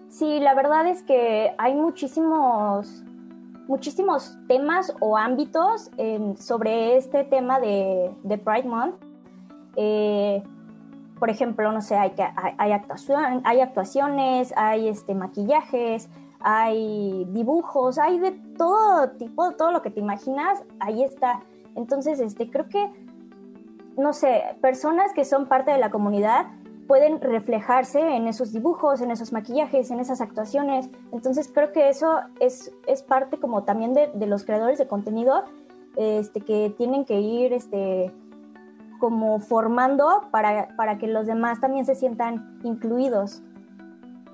Sí, 0.08 0.40
la 0.40 0.54
verdad 0.54 0.86
es 0.86 1.02
que 1.02 1.54
hay 1.58 1.74
muchísimos, 1.74 3.04
muchísimos 3.66 4.38
temas 4.48 4.94
o 5.00 5.16
ámbitos 5.16 5.90
sobre 6.38 6.96
este 6.96 7.24
tema 7.24 7.60
de, 7.60 8.14
Pride 8.24 8.68
Month. 8.68 8.94
Eh, 9.76 10.42
por 11.18 11.30
ejemplo, 11.30 11.72
no 11.72 11.80
sé, 11.80 11.96
hay, 11.96 12.12
hay, 12.58 12.72
actuación, 12.72 13.40
hay 13.44 13.60
actuaciones, 13.60 14.52
hay 14.56 14.88
este, 14.88 15.14
maquillajes, 15.14 16.08
hay 16.40 17.24
dibujos, 17.30 17.98
hay 17.98 18.18
de 18.18 18.32
todo 18.56 19.10
tipo, 19.12 19.52
todo 19.52 19.72
lo 19.72 19.82
que 19.82 19.90
te 19.90 20.00
imaginas, 20.00 20.62
ahí 20.78 21.02
está. 21.02 21.40
Entonces, 21.74 22.20
este, 22.20 22.50
creo 22.50 22.68
que, 22.68 22.90
no 23.96 24.12
sé, 24.12 24.56
personas 24.60 25.12
que 25.14 25.24
son 25.24 25.46
parte 25.46 25.70
de 25.70 25.78
la 25.78 25.90
comunidad 25.90 26.46
pueden 26.86 27.20
reflejarse 27.20 28.00
en 28.00 28.26
esos 28.26 28.52
dibujos, 28.52 29.00
en 29.00 29.10
esos 29.10 29.32
maquillajes, 29.32 29.90
en 29.90 30.00
esas 30.00 30.20
actuaciones. 30.20 30.88
Entonces 31.12 31.50
creo 31.52 31.72
que 31.72 31.88
eso 31.88 32.20
es, 32.40 32.72
es 32.86 33.02
parte 33.02 33.38
como 33.38 33.64
también 33.64 33.94
de, 33.94 34.10
de, 34.14 34.26
los 34.26 34.44
creadores 34.44 34.78
de 34.78 34.86
contenido 34.86 35.44
este, 35.96 36.40
que 36.40 36.74
tienen 36.76 37.04
que 37.04 37.20
ir 37.20 37.52
este, 37.52 38.12
como 38.98 39.40
formando 39.40 40.28
para, 40.30 40.68
para 40.76 40.98
que 40.98 41.06
los 41.06 41.26
demás 41.26 41.60
también 41.60 41.86
se 41.86 41.94
sientan 41.94 42.58
incluidos. 42.62 43.42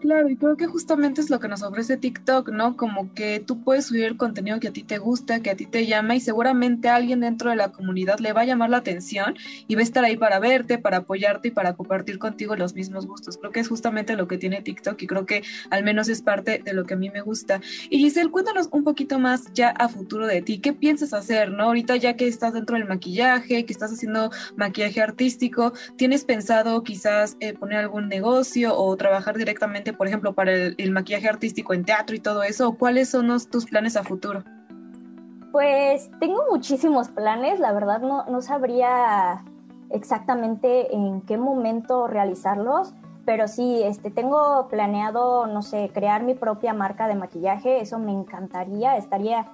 Claro, 0.02 0.28
y 0.28 0.36
creo 0.36 0.56
que 0.56 0.66
justamente 0.66 1.20
es 1.20 1.30
lo 1.30 1.38
que 1.38 1.46
nos 1.46 1.62
ofrece 1.62 1.96
TikTok, 1.96 2.48
¿no? 2.48 2.76
Como 2.76 3.14
que 3.14 3.38
tú 3.38 3.62
puedes 3.62 3.86
subir 3.86 4.02
el 4.02 4.16
contenido 4.16 4.58
que 4.58 4.66
a 4.66 4.72
ti 4.72 4.82
te 4.82 4.98
gusta, 4.98 5.38
que 5.42 5.50
a 5.50 5.54
ti 5.56 5.64
te 5.64 5.86
llama 5.86 6.16
y 6.16 6.20
seguramente 6.20 6.88
alguien 6.88 7.20
dentro 7.20 7.50
de 7.50 7.56
la 7.56 7.70
comunidad 7.70 8.18
le 8.18 8.32
va 8.32 8.40
a 8.40 8.44
llamar 8.44 8.68
la 8.70 8.78
atención 8.78 9.36
y 9.68 9.76
va 9.76 9.80
a 9.80 9.84
estar 9.84 10.04
ahí 10.04 10.16
para 10.16 10.40
verte, 10.40 10.78
para 10.78 10.96
apoyarte 10.98 11.48
y 11.48 11.50
para 11.52 11.74
compartir 11.74 12.18
contigo 12.18 12.56
los 12.56 12.74
mismos 12.74 13.06
gustos. 13.06 13.38
Creo 13.38 13.52
que 13.52 13.60
es 13.60 13.68
justamente 13.68 14.16
lo 14.16 14.26
que 14.26 14.38
tiene 14.38 14.60
TikTok 14.60 15.00
y 15.00 15.06
creo 15.06 15.24
que 15.24 15.44
al 15.70 15.84
menos 15.84 16.08
es 16.08 16.20
parte 16.20 16.60
de 16.64 16.72
lo 16.72 16.84
que 16.84 16.94
a 16.94 16.96
mí 16.96 17.08
me 17.08 17.20
gusta. 17.20 17.60
Y 17.88 17.98
Giselle, 17.98 18.32
cuéntanos 18.32 18.68
un 18.72 18.82
poquito 18.82 19.20
más 19.20 19.52
ya 19.54 19.68
a 19.70 19.88
futuro 19.88 20.26
de 20.26 20.42
ti. 20.42 20.58
¿Qué 20.58 20.72
piensas 20.72 21.12
hacer, 21.14 21.52
no? 21.52 21.62
Ahorita 21.66 21.94
ya 21.94 22.16
que 22.16 22.26
estás 22.26 22.54
dentro 22.54 22.76
del 22.76 22.88
maquillaje, 22.88 23.64
que 23.64 23.72
estás 23.72 23.92
haciendo 23.92 24.32
maquillaje 24.56 25.00
artístico, 25.00 25.72
¿tienes 25.94 26.24
pensado 26.24 26.82
quizás 26.82 27.36
eh, 27.38 27.52
poner 27.54 27.78
algún 27.78 28.08
negocio 28.08 28.76
o 28.76 28.96
trabajar 28.96 29.38
directamente 29.38 29.91
por 29.92 30.06
ejemplo, 30.06 30.32
para 30.32 30.52
el, 30.52 30.90
maquillaje 30.90 31.28
artístico 31.28 31.74
en 31.74 31.84
teatro 31.84 32.14
y 32.16 32.20
todo 32.20 32.42
eso? 32.42 32.76
¿Cuáles 32.78 33.10
son 33.10 33.28
tus 33.50 33.66
planes 33.66 33.96
a 33.96 34.02
futuro? 34.04 34.42
Pues 35.52 36.10
tengo 36.18 36.42
muchísimos 36.50 37.08
planes, 37.08 37.60
la 37.60 37.72
verdad 37.72 38.00
no, 38.00 38.24
no 38.24 38.40
sabría 38.40 39.44
exactamente 39.90 40.94
en 40.94 41.20
qué 41.22 41.36
momento 41.36 42.06
realizarlos, 42.06 42.94
pero 43.24 43.46
sí, 43.46 43.82
este, 43.82 44.10
tengo 44.10 44.68
planeado, 44.68 45.46
no 45.46 45.62
sé, 45.62 45.90
crear 45.92 46.22
mi 46.22 46.34
propia 46.34 46.72
marca 46.74 47.06
de 47.06 47.14
maquillaje, 47.14 47.80
eso 47.80 47.98
me 47.98 48.12
encantaría, 48.12 48.96
estaría 48.96 49.46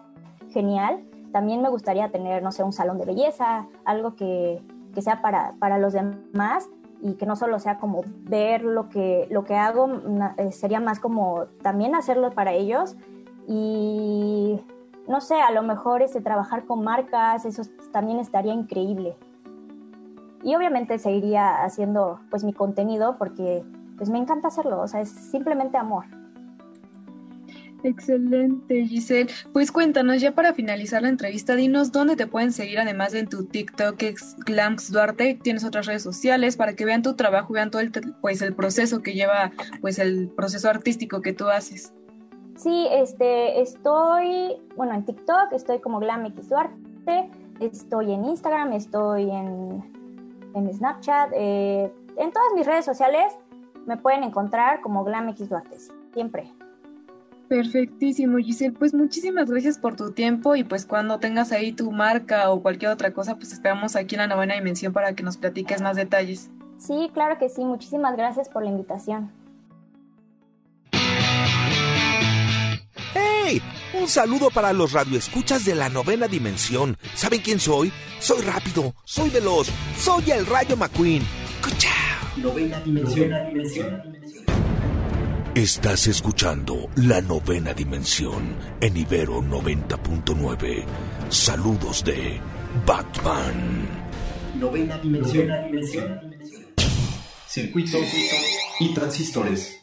genial. 0.52 1.04
También 1.32 1.60
me 1.60 1.68
gustaría 1.68 2.10
tener, 2.10 2.42
no 2.42 2.52
sé, 2.52 2.62
un 2.62 2.72
salón 2.72 2.98
de 2.98 3.04
belleza, 3.04 3.66
algo 3.84 4.16
que, 4.16 4.62
que 4.94 5.02
sea 5.02 5.20
para, 5.20 5.54
para 5.58 5.78
los 5.78 5.92
demás 5.92 6.68
y 7.00 7.14
que 7.14 7.26
no 7.26 7.36
solo 7.36 7.58
sea 7.58 7.78
como 7.78 8.02
ver 8.24 8.62
lo 8.62 8.88
que, 8.88 9.26
lo 9.30 9.44
que 9.44 9.54
hago, 9.54 9.88
eh, 10.36 10.52
sería 10.52 10.80
más 10.80 11.00
como 11.00 11.46
también 11.62 11.94
hacerlo 11.94 12.30
para 12.30 12.52
ellos 12.52 12.96
y 13.46 14.60
no 15.06 15.20
sé, 15.20 15.40
a 15.40 15.50
lo 15.52 15.62
mejor 15.62 16.02
este, 16.02 16.20
trabajar 16.20 16.66
con 16.66 16.84
marcas, 16.84 17.44
eso 17.44 17.62
también 17.92 18.18
estaría 18.18 18.52
increíble. 18.52 19.16
Y 20.42 20.54
obviamente 20.54 20.98
seguiría 20.98 21.64
haciendo 21.64 22.20
pues 22.30 22.44
mi 22.44 22.52
contenido 22.52 23.16
porque 23.18 23.64
pues 23.96 24.10
me 24.10 24.18
encanta 24.18 24.48
hacerlo, 24.48 24.80
o 24.80 24.86
sea, 24.86 25.00
es 25.00 25.08
simplemente 25.10 25.76
amor. 25.76 26.04
Excelente, 27.82 28.86
Giselle. 28.86 29.30
Pues 29.52 29.70
cuéntanos, 29.70 30.20
ya 30.20 30.34
para 30.34 30.52
finalizar 30.52 31.02
la 31.02 31.08
entrevista, 31.08 31.54
dinos 31.54 31.92
dónde 31.92 32.16
te 32.16 32.26
pueden 32.26 32.52
seguir, 32.52 32.80
además 32.80 33.12
de 33.12 33.20
en 33.20 33.28
tu 33.28 33.44
TikTok, 33.44 34.02
Glamps 34.46 34.90
Duarte, 34.90 35.38
tienes 35.42 35.64
otras 35.64 35.86
redes 35.86 36.02
sociales 36.02 36.56
para 36.56 36.74
que 36.74 36.84
vean 36.84 37.02
tu 37.02 37.14
trabajo, 37.14 37.52
vean 37.52 37.70
todo 37.70 37.80
el, 37.80 37.92
pues, 38.20 38.42
el 38.42 38.54
proceso 38.54 39.02
que 39.02 39.14
lleva, 39.14 39.52
pues 39.80 39.98
el 39.98 40.28
proceso 40.28 40.68
artístico 40.68 41.22
que 41.22 41.32
tú 41.32 41.48
haces. 41.48 41.92
Sí, 42.56 42.88
este, 42.90 43.60
estoy, 43.60 44.56
bueno, 44.76 44.94
en 44.94 45.04
TikTok 45.04 45.52
estoy 45.52 45.78
como 45.78 46.00
GlamX 46.00 46.48
Duarte, 46.48 47.30
estoy 47.60 48.12
en 48.12 48.24
Instagram, 48.24 48.72
estoy 48.72 49.30
en, 49.30 49.84
en 50.54 50.74
Snapchat, 50.74 51.30
eh, 51.34 51.92
en 52.16 52.32
todas 52.32 52.52
mis 52.56 52.66
redes 52.66 52.84
sociales 52.84 53.32
me 53.86 53.96
pueden 53.96 54.24
encontrar 54.24 54.80
como 54.80 55.04
GlamX 55.04 55.48
Duarte, 55.48 55.78
siempre. 56.12 56.52
Perfectísimo, 57.48 58.38
Giselle. 58.38 58.72
Pues 58.72 58.92
muchísimas 58.92 59.50
gracias 59.50 59.78
por 59.78 59.96
tu 59.96 60.12
tiempo 60.12 60.54
y 60.54 60.64
pues 60.64 60.84
cuando 60.84 61.18
tengas 61.18 61.50
ahí 61.50 61.72
tu 61.72 61.90
marca 61.90 62.50
o 62.50 62.62
cualquier 62.62 62.90
otra 62.90 63.12
cosa, 63.12 63.36
pues 63.36 63.52
esperamos 63.52 63.96
aquí 63.96 64.16
en 64.16 64.20
la 64.20 64.26
novena 64.26 64.54
dimensión 64.54 64.92
para 64.92 65.14
que 65.14 65.22
nos 65.22 65.38
platiques 65.38 65.80
más 65.80 65.96
detalles. 65.96 66.50
Sí, 66.78 67.10
claro 67.14 67.38
que 67.38 67.48
sí. 67.48 67.64
Muchísimas 67.64 68.16
gracias 68.16 68.48
por 68.50 68.62
la 68.62 68.70
invitación. 68.70 69.32
¡Hey! 73.14 73.62
Un 73.98 74.06
saludo 74.08 74.50
para 74.50 74.74
los 74.74 74.92
radioescuchas 74.92 75.64
de 75.64 75.74
la 75.74 75.88
novena 75.88 76.28
dimensión. 76.28 76.98
¿Saben 77.14 77.40
quién 77.40 77.58
soy? 77.58 77.90
Soy 78.20 78.42
rápido, 78.42 78.94
soy 79.04 79.30
veloz, 79.30 79.70
soy 79.96 80.30
el 80.30 80.44
Rayo 80.44 80.76
McQueen. 80.76 81.22
¡Cucha! 81.62 81.88
Novena 82.36 82.78
dimensión. 82.80 83.30
Novena 83.30 83.44
dimensión. 83.46 84.57
Estás 85.58 86.06
escuchando 86.06 86.88
La 86.94 87.20
Novena 87.20 87.74
Dimensión 87.74 88.54
en 88.80 88.96
Ibero 88.96 89.42
90.9. 89.42 90.84
Saludos 91.30 92.04
de 92.04 92.38
Batman. 92.86 93.88
Novena 94.54 94.96
Dimensión. 94.98 95.50
Circuitos 97.48 98.02
y 98.78 98.94
transistores. 98.94 99.78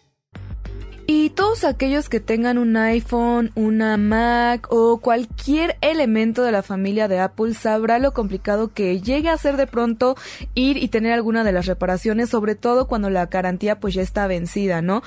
Y 1.07 1.31
todos 1.31 1.63
aquellos 1.65 2.09
que 2.09 2.19
tengan 2.19 2.57
un 2.57 2.77
iPhone, 2.77 3.51
una 3.53 3.97
Mac 3.97 4.67
o 4.71 4.99
cualquier 5.01 5.77
elemento 5.81 6.41
de 6.43 6.51
la 6.51 6.63
familia 6.63 7.07
de 7.07 7.19
Apple 7.19 7.53
sabrá 7.53 7.99
lo 7.99 8.13
complicado 8.13 8.73
que 8.73 9.01
llegue 9.01 9.29
a 9.29 9.37
ser 9.37 9.55
de 9.55 9.67
pronto 9.67 10.15
ir 10.55 10.77
y 10.77 10.87
tener 10.87 11.11
alguna 11.11 11.43
de 11.43 11.51
las 11.51 11.67
reparaciones, 11.67 12.29
sobre 12.29 12.55
todo 12.55 12.87
cuando 12.87 13.11
la 13.11 13.27
garantía 13.27 13.79
pues 13.79 13.93
ya 13.93 14.01
está 14.01 14.25
vencida, 14.25 14.81
¿no? 14.81 15.03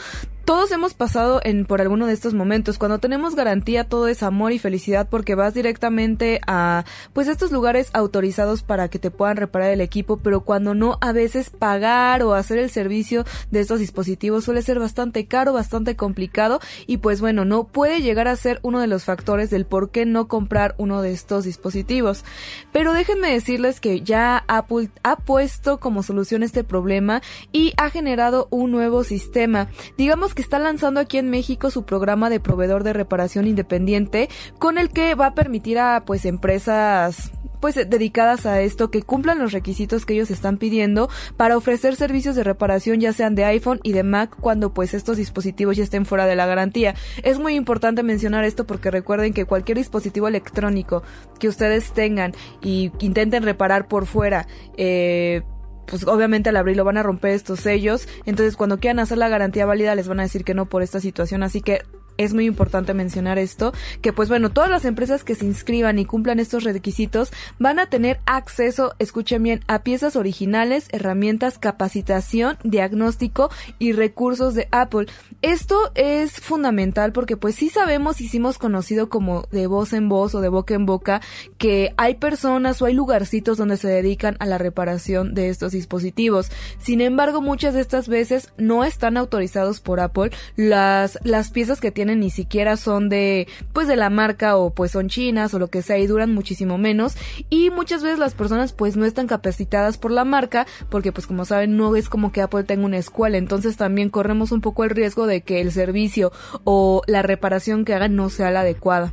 Todos 0.49 0.73
hemos 0.73 0.95
pasado 0.95 1.43
en 1.45 1.67
por 1.67 1.83
alguno 1.83 2.07
de 2.07 2.15
estos 2.15 2.33
momentos. 2.33 2.79
Cuando 2.79 2.99
tenemos 2.99 3.35
garantía 3.35 3.85
todo 3.85 4.09
es 4.09 4.23
amor 4.23 4.53
y 4.53 4.59
felicidad 4.59 5.07
porque 5.07 5.35
vas 5.35 5.53
directamente 5.53 6.41
a 6.47 6.87
pues 7.13 7.29
estos 7.29 7.53
lugares 7.53 7.91
autorizados 7.93 8.63
para 8.63 8.89
que 8.89 8.99
te 8.99 9.11
puedan 9.11 9.37
reparar 9.37 9.71
el 9.73 9.83
equipo, 9.83 10.17
pero 10.17 10.41
cuando 10.41 10.75
no 10.75 10.97
a 11.03 11.13
veces 11.13 11.51
pagar 11.51 12.23
o 12.23 12.33
hacer 12.33 12.57
el 12.57 12.71
servicio 12.71 13.27
de 13.51 13.61
estos 13.61 13.79
dispositivos 13.79 14.45
suele 14.45 14.63
ser 14.63 14.79
bastante 14.79 15.27
caro, 15.27 15.53
bastante 15.53 15.97
complicado 15.97 16.61
y 16.87 16.97
pues 16.97 17.21
bueno, 17.21 17.45
no 17.45 17.65
puede 17.65 18.01
llegar 18.01 18.27
a 18.27 18.35
ser 18.35 18.59
uno 18.63 18.81
de 18.81 18.87
los 18.87 19.05
factores 19.05 19.51
del 19.51 19.67
por 19.67 19.91
qué 19.91 20.07
no 20.07 20.29
comprar 20.29 20.75
uno 20.79 21.03
de 21.03 21.13
estos 21.13 21.45
dispositivos. 21.45 22.25
Pero 22.73 22.95
déjenme 22.95 23.31
decirles 23.31 23.81
que 23.81 24.01
ya 24.01 24.45
Apple 24.49 24.89
ha 25.03 25.17
puesto 25.17 25.79
como 25.79 26.03
solución 26.03 26.43
este 26.43 26.65
problema 26.65 27.21
y 27.53 27.75
ha 27.77 27.91
generado 27.91 28.49
un 28.51 28.71
nuevo 28.71 29.05
sistema. 29.05 29.69
Digamos 29.99 30.33
que 30.39 30.43
está 30.43 30.61
lanzando 30.61 31.01
aquí 31.01 31.19
en 31.19 31.31
México 31.31 31.69
su 31.69 31.83
programa 31.85 32.31
de 32.31 32.39
proveedor 32.39 32.85
de 32.85 32.93
reparación 32.93 33.49
independiente 33.49 34.29
con 34.61 34.79
el 34.79 34.91
que 34.91 35.17
va 35.17 35.27
a 35.27 35.35
permitir 35.35 35.81
a 35.81 36.05
pues 36.07 36.25
empresas 36.25 37.33
pues 37.59 37.75
dedicadas 37.75 38.47
a 38.47 38.61
esto 38.61 38.89
que 38.89 39.03
cumplan 39.03 39.41
los 39.41 39.51
requisitos 39.51 40.07
que 40.07 40.15
ellos 40.15 40.31
están 40.31 40.57
pidiendo 40.57 41.09
para 41.37 41.57
ofrecer 41.57 41.97
servicios 41.97 42.37
de 42.37 42.45
reparación 42.45 43.01
ya 43.01 43.13
sean 43.13 43.35
de 43.35 43.47
iPhone 43.47 43.81
y 43.83 43.91
de 43.91 44.05
Mac 44.05 44.37
cuando 44.41 44.73
pues 44.73 44.95
estos 44.95 45.17
dispositivos 45.17 45.77
ya 45.77 45.83
estén 45.83 46.07
fuera 46.07 46.27
de 46.27 46.37
la 46.37 46.47
garantía. 46.47 46.95
Es 47.25 47.41
muy 47.41 47.57
importante 47.57 48.05
mencionar 48.05 48.45
esto 48.45 48.65
porque 48.65 48.93
recuerden 48.93 49.35
que 49.35 49.45
cualquier 49.45 49.79
dispositivo 49.79 50.29
electrónico 50.29 51.03
que 51.41 51.49
ustedes 51.49 51.91
tengan 51.91 52.33
y 52.63 52.93
intenten 53.01 53.43
reparar 53.43 53.89
por 53.89 54.07
fuera 54.07 54.47
eh, 54.77 55.43
pues 55.89 56.07
obviamente 56.07 56.51
al 56.51 56.57
abrirlo 56.57 56.85
van 56.85 56.97
a 56.97 57.03
romper 57.03 57.33
estos 57.33 57.61
sellos. 57.61 58.09
Entonces 58.27 58.57
cuando 58.57 58.79
quieran 58.79 58.99
hacer 58.99 59.19
la 59.19 59.29
garantía 59.29 59.67
válida 59.67 59.95
les 59.95 60.09
van 60.09 60.21
a 60.21 60.25
decir 60.25 60.45
que 60.45 60.55
no 60.55 60.67
por 60.67 60.83
esta 60.83 61.01
situación. 61.01 61.43
Así 61.43 61.61
que 61.61 61.83
es 62.19 62.35
muy 62.35 62.45
importante 62.47 62.93
mencionar 62.93 63.39
esto, 63.39 63.73
que 64.03 64.13
pues 64.13 64.29
bueno, 64.29 64.51
todas 64.51 64.69
las 64.69 64.85
empresas 64.85 65.25
que 65.25 65.35
se 65.35 65.47
inscriban 65.47 65.99
y 65.99 66.05
cumplan 66.05 66.41
estos 66.41 66.65
requisitos 66.65 67.33
van 67.59 67.79
a 67.79 67.89
tener 67.89 68.21
acceso, 68.27 68.95
escuchen 68.99 69.43
bien, 69.43 69.61
a 69.69 69.83
piezas 69.83 70.17
originales, 70.17 70.89
herramientas, 70.91 71.59
capacitación, 71.59 72.59
diagnóstico 72.65 73.51
y 73.79 73.93
recursos 73.93 74.55
de 74.55 74.69
Apple. 74.71 75.07
Esto 75.43 75.93
es 75.95 76.33
fundamental 76.41 77.13
porque 77.13 77.37
pues 77.37 77.55
sí 77.55 77.71
sabemos, 77.71 78.21
hicimos 78.21 78.59
conocido 78.59 79.09
como 79.09 79.47
de 79.51 79.67
voz 79.67 79.93
en 79.93 80.09
voz 80.09 80.35
o 80.35 80.41
de 80.41 80.49
boca 80.49 80.75
en 80.75 80.87
boca, 80.87 81.21
que 81.57 81.95
hay 81.97 82.17
personas 82.17 82.83
o 82.83 82.87
hay 82.87 82.95
lugarcitos 82.95 83.57
donde 83.57 83.77
se 83.77 83.89
dedican 83.89 84.37
a 84.41 84.47
la 84.47 84.59
reparación 84.59 85.35
de 85.35 85.49
estos 85.49 85.73
dispositivos. 85.73 86.51
Sin 86.79 87.01
embargo, 87.01 87.41
muchas 87.41 87.75
de 87.75 87.81
estas 87.81 88.09
veces 88.09 88.53
no 88.59 88.85
están 88.85 89.17
autorizados 89.17 89.81
por 89.81 90.01
Apple. 90.01 90.31
Las, 90.57 91.19
las 91.23 91.51
piezas 91.51 91.81
que 91.81 91.93
tienen 91.93 92.08
ni 92.17 92.31
siquiera 92.31 92.77
son 92.77 93.09
de, 93.09 93.49
pues 93.73 93.89
de 93.89 93.97
la 93.97 94.11
marca 94.11 94.57
o 94.57 94.71
pues 94.71 94.93
son 94.93 95.09
chinas 95.09 95.55
o 95.55 95.59
lo 95.59 95.69
que 95.69 95.83
sea 95.83 95.99
y 95.99 96.07
duran 96.07 96.35
muchísimo 96.35 96.79
menos. 96.79 97.17
Y 97.51 97.71
muchas 97.71 98.03
veces 98.03 98.19
las 98.19 98.35
personas 98.35 98.73
pues 98.73 98.97
no 98.97 99.05
están 99.05 99.27
capacitadas 99.27 99.99
por 99.99 100.11
la 100.11 100.25
marca 100.25 100.67
porque 100.89 101.13
pues 101.13 101.27
como 101.27 101.45
saben 101.45 101.77
no 101.77 101.97
es 101.97 102.09
como 102.09 102.33
que 102.33 102.43
Apple 102.43 102.65
tenga 102.65 102.85
una 102.85 102.99
escuela. 102.99 103.39
Entonces 103.39 103.77
también 103.77 104.11
corremos 104.11 104.53
un 104.53 104.61
poco 104.61 104.85
el 104.85 104.91
riesgo 104.91 105.27
de 105.27 105.43
que 105.43 105.61
el 105.61 105.73
servicio 105.73 106.33
o 106.65 107.03
la 107.07 107.23
reparación 107.23 107.85
que 107.85 107.95
hagan 107.95 108.17
no 108.17 108.31
sea 108.31 108.51
la 108.51 108.61
adecuada. 108.61 109.13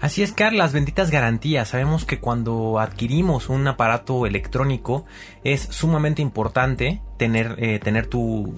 Así 0.00 0.22
es, 0.22 0.32
Carl, 0.32 0.58
las 0.58 0.72
benditas 0.72 1.10
garantías. 1.10 1.68
Sabemos 1.68 2.04
que 2.04 2.20
cuando 2.20 2.78
adquirimos 2.78 3.48
un 3.48 3.66
aparato 3.66 4.26
electrónico 4.26 5.06
es 5.44 5.62
sumamente 5.62 6.20
importante 6.20 7.00
tener, 7.16 7.54
eh, 7.58 7.78
tener 7.78 8.06
tu, 8.06 8.54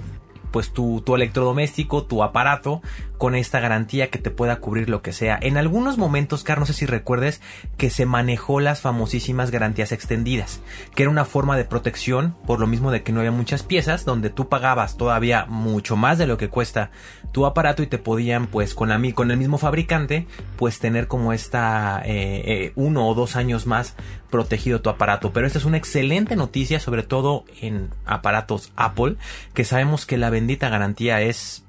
pues 0.51 0.73
tu, 0.73 1.03
tu 1.03 1.15
electrodoméstico, 1.15 2.05
tu 2.05 2.25
aparato 2.25 2.83
con 3.19 3.35
esta 3.35 3.61
garantía 3.61 4.11
que 4.11 4.19
te 4.19 4.31
pueda 4.31 4.57
cubrir 4.57 4.89
lo 4.89 5.03
que 5.03 5.13
sea. 5.13 5.39
En 5.41 5.57
algunos 5.57 5.99
momentos, 5.99 6.45
Car, 6.45 6.59
no 6.59 6.67
sé 6.67 6.73
si 6.73 6.87
recuerdes 6.87 7.41
que 7.77 7.91
se 7.91 8.07
manejó 8.07 8.61
las 8.61 8.81
famosísimas 8.81 9.51
garantías 9.51 9.93
extendidas, 9.93 10.61
que 10.95 11.03
era 11.03 11.11
una 11.11 11.25
forma 11.25 11.57
de 11.57 11.65
protección, 11.65 12.37
por 12.47 12.61
lo 12.61 12.67
mismo 12.67 12.91
de 12.91 13.03
que 13.03 13.13
no 13.13 13.21
había 13.21 13.33
muchas 13.33 13.63
piezas, 13.63 14.05
donde 14.05 14.31
tú 14.31 14.49
pagabas 14.49 14.97
todavía 14.97 15.47
mucho 15.47 15.97
más 15.97 16.19
de 16.19 16.27
lo 16.27 16.39
que 16.39 16.49
cuesta 16.49 16.91
tu 17.33 17.47
aparato 17.47 17.83
y 17.83 17.87
te 17.87 17.99
podían, 17.99 18.47
pues, 18.47 18.75
con, 18.75 18.89
la, 18.89 19.01
con 19.15 19.31
el 19.31 19.37
mismo 19.37 19.59
fabricante, 19.59 20.27
pues 20.57 20.79
tener 20.79 21.07
como 21.07 21.33
esta 21.33 22.03
eh, 22.05 22.43
eh, 22.47 22.73
uno 22.77 23.09
o 23.09 23.15
dos 23.15 23.37
años 23.37 23.67
más 23.67 23.95
protegido 24.31 24.81
tu 24.81 24.91
aparato. 24.91 25.33
Pero 25.33 25.47
esta 25.47 25.59
es 25.59 25.65
una 25.65 25.77
excelente 25.77 26.37
noticia, 26.37 26.81
sobre 26.81 27.03
todo 27.03 27.45
en 27.61 27.91
aparatos 28.05 28.73
Apple, 28.77 29.17
que 29.55 29.65
sabemos 29.65 30.07
que 30.07 30.19
la 30.19 30.31
bendita 30.31 30.69
garantía 30.69 31.21
es 31.21 31.66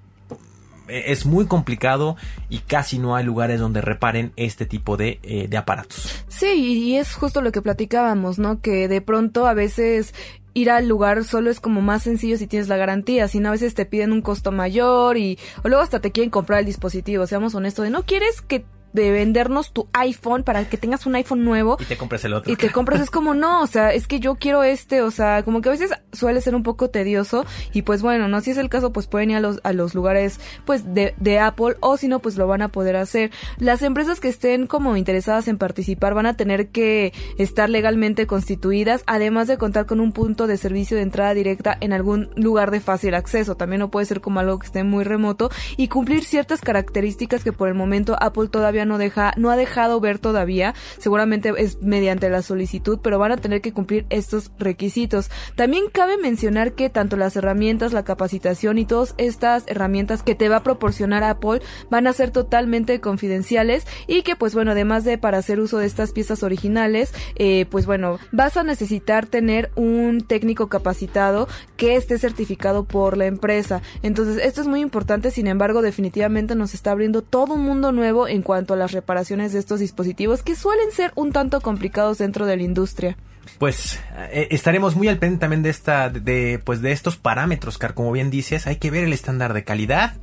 es 0.88 1.26
muy 1.26 1.46
complicado 1.46 2.16
y 2.50 2.60
casi 2.60 3.00
no 3.00 3.16
hay 3.16 3.24
lugares 3.24 3.60
donde 3.60 3.82
reparen 3.82 4.34
este 4.36 4.66
tipo 4.66 4.98
de, 4.98 5.20
eh, 5.24 5.48
de 5.48 5.58
aparatos. 5.58 6.24
Sí, 6.28 6.84
y 6.88 6.96
es 6.96 7.14
justo 7.14 7.42
lo 7.42 7.52
que 7.52 7.62
platicábamos, 7.62 8.40
¿no? 8.40 8.62
Que 8.62 8.88
de 8.88 9.02
pronto 9.02 9.48
a 9.48 9.54
veces 9.54 10.14
ir 10.54 10.72
al 10.72 10.88
lugar 10.88 11.24
solo 11.24 11.52
es 11.52 11.60
como 11.60 11.82
más 11.82 12.04
sencillo 12.04 12.38
si 12.38 12.48
tienes 12.48 12.68
la 12.68 12.78
garantía, 12.78 13.28
sino 13.28 13.50
a 13.50 13.52
veces 13.52 13.76
te 13.76 13.86
piden 13.86 14.12
un 14.12 14.22
costo 14.22 14.52
mayor 14.52 15.18
y 15.18 15.38
o 15.64 15.68
luego 15.68 15.84
hasta 15.84 16.00
te 16.00 16.12
quieren 16.12 16.32
comprar 16.32 16.62
el 16.62 16.66
dispositivo, 16.66 17.28
seamos 17.28 17.54
honestos, 17.54 17.86
de 17.86 17.92
no 17.92 18.04
quieres 18.04 18.42
que 18.42 18.66
de 18.94 19.12
vendernos 19.12 19.74
tu 19.74 19.88
iPhone 19.94 20.44
para 20.44 20.68
que 20.68 20.78
tengas 20.78 21.06
un 21.06 21.16
iPhone 21.16 21.44
nuevo. 21.44 21.78
Y 21.80 21.86
te 21.86 21.98
compres 21.98 22.24
el 22.26 22.34
otro. 22.34 22.52
Y 22.52 22.56
te 22.56 22.72
compres, 22.72 23.02
es 23.02 23.10
como, 23.10 23.34
no, 23.34 23.62
o 23.62 23.68
sea, 23.68 23.94
es 23.94 24.08
que 24.08 24.20
yo 24.20 24.36
quiero 24.36 24.64
este, 24.64 25.02
o 25.02 25.12
sea, 25.12 25.44
como 25.44 25.62
que 25.62 25.70
a 25.70 25.72
veces 25.72 25.92
suele 26.14 26.42
ser 26.42 26.56
un 26.56 26.64
poco 26.64 26.90
tedioso 26.90 27.46
y 27.74 27.84
pues 27.84 28.02
bueno, 28.02 28.28
no, 28.28 28.42
si 28.42 28.52
es 28.52 28.58
el 28.58 28.70
caso, 28.70 28.92
pues 28.92 29.08
pueden 29.08 29.32
ir 29.32 29.38
a 29.38 29.40
los, 29.40 29.60
a 29.64 29.74
los 29.74 29.96
lugares, 29.96 30.40
pues, 30.66 30.94
de, 30.94 31.14
de 31.18 31.40
Apple 31.40 31.76
o 31.80 31.98
si 31.98 32.08
no, 32.08 32.20
pues 32.20 32.38
lo 32.38 32.48
van 32.48 32.62
a 32.62 32.70
poder 32.70 32.96
hacer. 32.96 33.32
Las 33.58 33.82
empresas 33.82 34.20
que 34.20 34.28
estén 34.30 34.68
como 34.68 34.98
interesadas 34.98 35.48
en 35.48 35.58
participar 35.58 36.14
van 36.14 36.26
a 36.26 36.36
tener 36.36 36.70
que 36.70 37.14
estar 37.38 37.70
legalmente 37.70 38.28
constituidas, 38.28 39.04
además 39.08 39.48
de 39.48 39.58
contar 39.58 39.86
con 39.86 40.00
un 40.00 40.12
punto 40.12 40.48
de 40.48 40.58
servicio 40.58 40.98
de 40.98 41.04
entrada 41.04 41.34
directa 41.34 41.78
en 41.80 41.94
algún 41.94 42.30
lugar 42.36 42.72
de 42.72 42.80
fácil 42.80 43.14
acceso. 43.14 43.56
También 43.56 43.80
no 43.80 43.92
puede 43.92 44.06
ser 44.06 44.22
como 44.22 44.40
algo 44.40 44.60
que 44.60 44.68
esté 44.68 44.84
muy 44.84 45.04
remoto 45.04 45.50
y 45.76 45.88
cumplir 45.88 46.24
ciertas 46.24 46.62
características 46.62 47.44
que 47.44 47.54
por 47.54 47.68
el 47.68 47.74
momento 47.74 48.16
Apple 48.20 48.48
todavía 48.50 48.77
no 48.86 48.98
deja, 48.98 49.34
no 49.38 49.50
ha 49.52 49.56
dejado 49.56 50.00
ver 50.00 50.20
todavía, 50.20 50.74
seguramente 50.98 51.54
es 51.58 51.82
mediante 51.82 52.30
la 52.30 52.42
solicitud, 52.42 53.00
pero 53.02 53.20
van 53.20 53.32
a 53.32 53.38
tener 53.38 53.62
que 53.62 53.74
cumplir 53.74 54.06
estos 54.10 54.52
requisitos. 54.60 55.30
También 55.56 55.86
cabe 55.92 56.18
mencionar 56.18 56.74
que 56.74 56.90
tanto 56.90 57.18
las 57.18 57.36
herramientas, 57.36 57.94
la 57.94 58.04
capacitación 58.04 58.78
y 58.78 58.86
todas 58.86 59.16
estas 59.18 59.64
herramientas 59.68 60.24
que 60.24 60.36
te 60.36 60.50
va 60.50 60.58
a 60.58 60.64
proporcionar 60.64 61.24
Apple 61.24 61.62
van 61.90 62.08
a 62.08 62.14
ser 62.14 62.32
totalmente 62.32 63.00
confidenciales 63.00 63.86
y 64.08 64.22
que 64.22 64.36
pues 64.36 64.54
bueno, 64.54 64.72
además 64.72 65.04
de 65.04 65.18
para 65.18 65.38
hacer 65.38 65.60
uso 65.60 65.78
de 65.78 65.86
estas 65.86 66.12
piezas 66.12 66.44
originales, 66.44 67.14
eh, 67.36 67.66
pues 67.70 67.86
bueno, 67.86 68.20
vas 68.32 68.58
a 68.58 68.64
necesitar 68.64 69.26
tener 69.26 69.72
un 69.76 70.22
técnico 70.22 70.68
capacitado 70.68 71.48
que 71.76 71.96
esté 71.96 72.18
certificado 72.18 72.84
por 72.86 73.18
la 73.18 73.26
empresa. 73.26 73.82
Entonces, 74.02 74.44
esto 74.44 74.62
es 74.62 74.68
muy 74.68 74.82
importante, 74.82 75.32
sin 75.32 75.48
embargo, 75.48 75.82
definitivamente 75.82 76.56
nos 76.56 76.74
está 76.74 76.92
abriendo 76.92 77.22
todo 77.22 77.54
un 77.54 77.66
mundo 77.66 77.92
nuevo 77.92 78.28
en 78.28 78.42
cuanto 78.42 78.67
a 78.74 78.78
las 78.78 78.92
reparaciones 78.92 79.54
de 79.54 79.60
estos 79.60 79.80
dispositivos 79.80 80.44
que 80.44 80.56
suelen 80.56 80.92
ser 80.92 81.12
un 81.16 81.32
tanto 81.32 81.62
complicados 81.62 82.18
dentro 82.18 82.46
de 82.46 82.58
la 82.58 82.64
industria. 82.64 83.18
Pues 83.60 84.00
eh, 84.32 84.50
estaremos 84.52 84.96
muy 84.96 85.08
al 85.08 85.18
pendiente 85.18 85.42
también 85.42 85.64
de 85.64 85.70
esta, 85.70 86.10
de, 86.10 86.62
pues 86.64 86.82
de 86.82 86.92
estos 86.92 87.18
parámetros, 87.18 87.78
Car, 87.78 87.94
como 87.94 88.12
bien 88.12 88.30
dices, 88.30 88.68
hay 88.68 88.76
que 88.76 88.92
ver 88.92 89.04
el 89.04 89.14
estándar 89.14 89.54
de 89.54 89.64
calidad. 89.64 90.14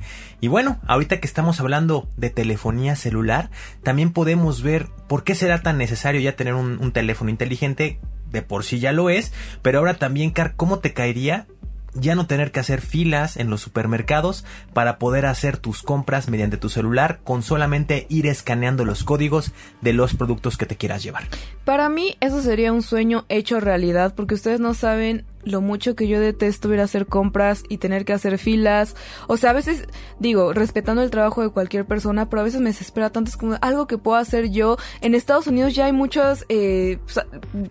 Y 0.41 0.47
bueno, 0.47 0.79
ahorita 0.87 1.19
que 1.19 1.27
estamos 1.27 1.59
hablando 1.59 2.07
de 2.17 2.29
telefonía 2.29 2.95
celular, 2.95 3.49
también 3.83 4.11
podemos 4.11 4.61
ver 4.61 4.87
por 5.07 5.23
qué 5.23 5.35
será 5.35 5.61
tan 5.61 5.77
necesario 5.77 6.21
ya 6.21 6.35
tener 6.35 6.53
un, 6.53 6.77
un 6.79 6.91
teléfono 6.91 7.29
inteligente. 7.29 7.99
De 8.25 8.41
por 8.41 8.65
sí 8.65 8.79
ya 8.79 8.91
lo 8.91 9.09
es, 9.09 9.31
pero 9.61 9.79
ahora 9.79 9.93
también, 9.93 10.31
Car, 10.31 10.55
¿cómo 10.55 10.79
te 10.79 10.93
caería 10.93 11.47
ya 11.95 12.15
no 12.15 12.27
tener 12.27 12.51
que 12.51 12.59
hacer 12.59 12.81
filas 12.81 13.37
en 13.37 13.49
los 13.49 13.61
supermercados 13.61 14.45
para 14.73 14.99
poder 14.99 15.25
hacer 15.25 15.57
tus 15.57 15.81
compras 15.81 16.29
mediante 16.29 16.57
tu 16.57 16.69
celular 16.69 17.19
con 17.23 17.41
solamente 17.41 18.05
ir 18.09 18.27
escaneando 18.27 18.85
los 18.85 19.03
códigos 19.03 19.51
de 19.81 19.93
los 19.93 20.13
productos 20.13 20.57
que 20.57 20.65
te 20.65 20.75
quieras 20.75 21.03
llevar. 21.03 21.23
Para 21.63 21.89
mí 21.89 22.17
eso 22.19 22.41
sería 22.41 22.73
un 22.73 22.81
sueño 22.81 23.25
hecho 23.29 23.59
realidad 23.59 24.13
porque 24.15 24.35
ustedes 24.35 24.59
no 24.59 24.73
saben 24.73 25.25
lo 25.45 25.61
mucho 25.61 25.95
que 25.95 26.07
yo 26.07 26.19
detesto 26.19 26.73
ir 26.73 26.79
a 26.79 26.83
hacer 26.83 27.05
compras 27.05 27.63
y 27.69 27.77
tener 27.77 28.03
que 28.03 28.13
hacer 28.13 28.37
filas. 28.37 28.95
O 29.27 29.37
sea, 29.37 29.51
a 29.51 29.53
veces, 29.53 29.87
digo, 30.19 30.53
respetando 30.53 31.01
el 31.01 31.11
trabajo 31.11 31.41
de 31.41 31.49
cualquier 31.49 31.85
persona, 31.85 32.29
pero 32.29 32.41
a 32.41 32.43
veces 32.43 32.61
me 32.61 32.69
desespera 32.69 33.11
tanto, 33.11 33.29
es 33.29 33.37
como 33.37 33.57
algo 33.61 33.87
que 33.87 33.97
puedo 33.97 34.17
hacer 34.17 34.49
yo. 34.49 34.77
En 35.01 35.15
Estados 35.15 35.47
Unidos 35.47 35.75
ya 35.75 35.85
hay 35.85 35.93
muchas 35.93 36.45
eh, 36.49 36.99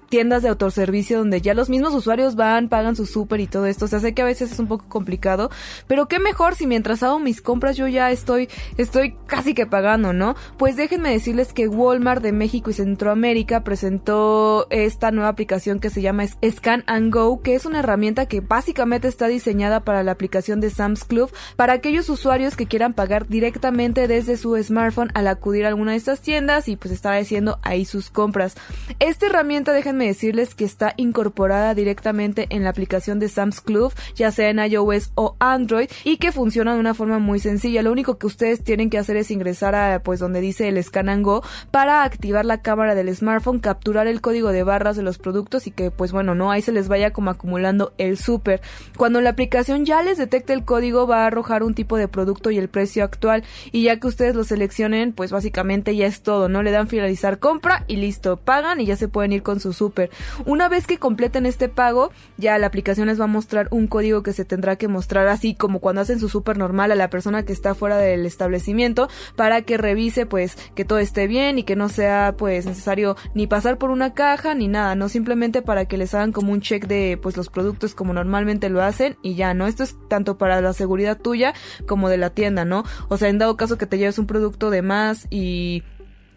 tiendas 0.08 0.42
de 0.42 0.48
autoservicio 0.48 1.18
donde 1.18 1.40
ya 1.40 1.54
los 1.54 1.68
mismos 1.68 1.94
usuarios 1.94 2.36
van, 2.36 2.68
pagan 2.68 2.96
su 2.96 3.06
súper 3.06 3.40
y 3.40 3.46
todo 3.46 3.66
esto. 3.66 3.84
O 3.84 3.88
sea, 3.88 4.00
sé 4.00 4.14
que 4.14 4.22
a 4.22 4.26
veces 4.26 4.52
es 4.52 4.58
un 4.58 4.68
poco 4.68 4.86
complicado, 4.88 5.50
pero 5.86 6.06
qué 6.06 6.18
mejor 6.18 6.54
si 6.54 6.66
mientras 6.66 7.02
hago 7.02 7.18
mis 7.18 7.42
compras 7.42 7.76
yo 7.76 7.88
ya 7.88 8.10
estoy, 8.10 8.48
estoy 8.76 9.16
casi 9.26 9.54
que 9.54 9.66
pagando, 9.66 10.12
¿no? 10.12 10.36
Pues 10.56 10.76
déjenme 10.76 11.10
decirles 11.10 11.52
que 11.52 11.68
Walmart 11.68 12.22
de 12.22 12.32
México 12.32 12.70
y 12.70 12.74
Centroamérica 12.74 13.64
presentó 13.64 14.66
esta 14.70 15.10
nueva 15.10 15.28
aplicación 15.28 15.80
que 15.80 15.90
se 15.90 16.02
llama 16.02 16.24
Scan 16.26 16.84
and 16.86 17.12
Go, 17.12 17.42
que 17.42 17.54
es 17.54 17.63
una 17.66 17.80
herramienta 17.80 18.26
que 18.26 18.40
básicamente 18.40 19.08
está 19.08 19.26
diseñada 19.26 19.80
para 19.80 20.02
la 20.02 20.12
aplicación 20.12 20.60
de 20.60 20.70
Sam's 20.70 21.04
Club 21.04 21.30
para 21.56 21.72
aquellos 21.72 22.08
usuarios 22.08 22.56
que 22.56 22.66
quieran 22.66 22.94
pagar 22.94 23.26
directamente 23.28 24.08
desde 24.08 24.36
su 24.36 24.56
smartphone 24.62 25.10
al 25.14 25.28
acudir 25.28 25.64
a 25.64 25.68
alguna 25.68 25.92
de 25.92 25.98
estas 25.98 26.20
tiendas 26.20 26.68
y 26.68 26.76
pues 26.76 26.92
estar 26.92 27.14
haciendo 27.14 27.58
ahí 27.62 27.84
sus 27.84 28.10
compras. 28.10 28.54
Esta 28.98 29.26
herramienta, 29.26 29.72
déjenme 29.72 30.06
decirles 30.06 30.54
que 30.54 30.64
está 30.64 30.94
incorporada 30.96 31.74
directamente 31.74 32.46
en 32.50 32.64
la 32.64 32.70
aplicación 32.70 33.18
de 33.18 33.28
Sam's 33.28 33.60
Club, 33.60 33.92
ya 34.14 34.30
sea 34.30 34.50
en 34.50 34.58
iOS 34.58 35.12
o 35.14 35.36
Android, 35.38 35.88
y 36.04 36.18
que 36.18 36.32
funciona 36.32 36.74
de 36.74 36.80
una 36.80 36.94
forma 36.94 37.18
muy 37.18 37.40
sencilla. 37.40 37.82
Lo 37.82 37.92
único 37.92 38.18
que 38.18 38.26
ustedes 38.26 38.62
tienen 38.62 38.90
que 38.90 38.98
hacer 38.98 39.16
es 39.16 39.30
ingresar 39.30 39.74
a 39.74 40.02
pues 40.02 40.20
donde 40.20 40.40
dice 40.40 40.68
el 40.68 40.82
Scan 40.82 41.08
and 41.08 41.24
Go 41.24 41.42
para 41.70 42.04
activar 42.04 42.44
la 42.44 42.62
cámara 42.62 42.94
del 42.94 43.14
smartphone, 43.14 43.58
capturar 43.58 44.06
el 44.06 44.20
código 44.20 44.52
de 44.52 44.62
barras 44.62 44.96
de 44.96 45.02
los 45.02 45.18
productos 45.18 45.66
y 45.66 45.70
que 45.70 45.90
pues 45.90 46.12
bueno, 46.12 46.34
no 46.34 46.50
ahí 46.50 46.62
se 46.62 46.72
les 46.72 46.88
vaya 46.88 47.12
como 47.12 47.30
acumulando 47.30 47.53
el 47.58 48.18
súper. 48.18 48.60
Cuando 48.96 49.20
la 49.20 49.30
aplicación 49.30 49.84
ya 49.84 50.02
les 50.02 50.18
detecte 50.18 50.52
el 50.52 50.64
código 50.64 51.06
va 51.06 51.24
a 51.24 51.26
arrojar 51.26 51.62
un 51.62 51.74
tipo 51.74 51.96
de 51.96 52.08
producto 52.08 52.50
y 52.50 52.58
el 52.58 52.68
precio 52.68 53.04
actual 53.04 53.44
y 53.72 53.84
ya 53.84 53.98
que 53.98 54.06
ustedes 54.06 54.34
lo 54.34 54.44
seleccionen, 54.44 55.12
pues 55.12 55.30
básicamente 55.30 55.96
ya 55.96 56.06
es 56.06 56.22
todo, 56.22 56.48
¿no? 56.48 56.62
Le 56.62 56.70
dan 56.70 56.88
finalizar 56.88 57.38
compra 57.38 57.84
y 57.86 57.96
listo, 57.96 58.36
pagan 58.36 58.80
y 58.80 58.86
ya 58.86 58.96
se 58.96 59.08
pueden 59.08 59.32
ir 59.32 59.42
con 59.42 59.60
su 59.60 59.72
súper. 59.72 60.10
Una 60.46 60.68
vez 60.68 60.86
que 60.86 60.98
completen 60.98 61.46
este 61.46 61.68
pago, 61.68 62.10
ya 62.36 62.58
la 62.58 62.66
aplicación 62.66 63.08
les 63.08 63.20
va 63.20 63.24
a 63.24 63.28
mostrar 63.28 63.68
un 63.70 63.86
código 63.86 64.22
que 64.22 64.32
se 64.32 64.44
tendrá 64.44 64.76
que 64.76 64.88
mostrar 64.88 65.26
así 65.28 65.54
como 65.54 65.80
cuando 65.80 66.00
hacen 66.00 66.20
su 66.20 66.28
súper 66.28 66.58
normal 66.58 66.92
a 66.92 66.94
la 66.94 67.10
persona 67.10 67.44
que 67.44 67.52
está 67.52 67.74
fuera 67.74 67.96
del 67.98 68.26
establecimiento 68.26 69.08
para 69.36 69.62
que 69.62 69.76
revise 69.76 70.26
pues 70.26 70.56
que 70.74 70.84
todo 70.84 70.98
esté 70.98 71.26
bien 71.26 71.58
y 71.58 71.64
que 71.64 71.76
no 71.76 71.88
sea 71.88 72.34
pues 72.36 72.66
necesario 72.66 73.16
ni 73.34 73.46
pasar 73.46 73.78
por 73.78 73.90
una 73.90 74.14
caja 74.14 74.54
ni 74.54 74.68
nada, 74.68 74.94
no 74.94 75.08
simplemente 75.08 75.62
para 75.62 75.86
que 75.86 75.96
les 75.96 76.14
hagan 76.14 76.32
como 76.32 76.52
un 76.52 76.60
check 76.60 76.86
de 76.86 77.18
pues 77.20 77.36
los 77.36 77.43
productos 77.48 77.94
como 77.94 78.12
normalmente 78.12 78.68
lo 78.68 78.82
hacen 78.82 79.16
y 79.22 79.34
ya, 79.34 79.54
¿no? 79.54 79.66
Esto 79.66 79.82
es 79.82 79.96
tanto 80.08 80.38
para 80.38 80.60
la 80.60 80.72
seguridad 80.72 81.18
tuya 81.18 81.54
como 81.86 82.08
de 82.08 82.16
la 82.16 82.30
tienda, 82.30 82.64
¿no? 82.64 82.84
O 83.08 83.16
sea, 83.16 83.28
en 83.28 83.38
dado 83.38 83.56
caso 83.56 83.78
que 83.78 83.86
te 83.86 83.98
lleves 83.98 84.18
un 84.18 84.26
producto 84.26 84.70
de 84.70 84.82
más 84.82 85.26
y 85.30 85.82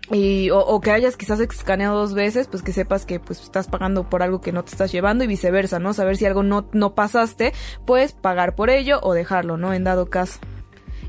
y 0.09 0.51
o, 0.51 0.79
que 0.79 0.91
hayas 0.91 1.17
quizás 1.17 1.41
escaneado 1.41 1.97
dos 1.97 2.13
veces, 2.13 2.47
pues 2.47 2.63
que 2.63 2.71
sepas 2.71 3.05
que 3.05 3.19
pues 3.19 3.41
estás 3.41 3.67
pagando 3.67 4.09
por 4.09 4.23
algo 4.23 4.39
que 4.39 4.53
no 4.53 4.63
te 4.63 4.71
estás 4.71 4.91
llevando 4.91 5.25
y 5.25 5.27
viceversa, 5.27 5.79
¿no? 5.79 5.93
Saber 5.93 6.15
si 6.15 6.25
algo 6.25 6.43
no, 6.43 6.69
no 6.71 6.95
pasaste, 6.95 7.53
pues 7.85 8.13
pagar 8.13 8.55
por 8.55 8.69
ello 8.69 8.99
o 9.03 9.13
dejarlo, 9.13 9.57
¿no? 9.57 9.73
En 9.73 9.83
dado 9.83 10.09
caso. 10.09 10.39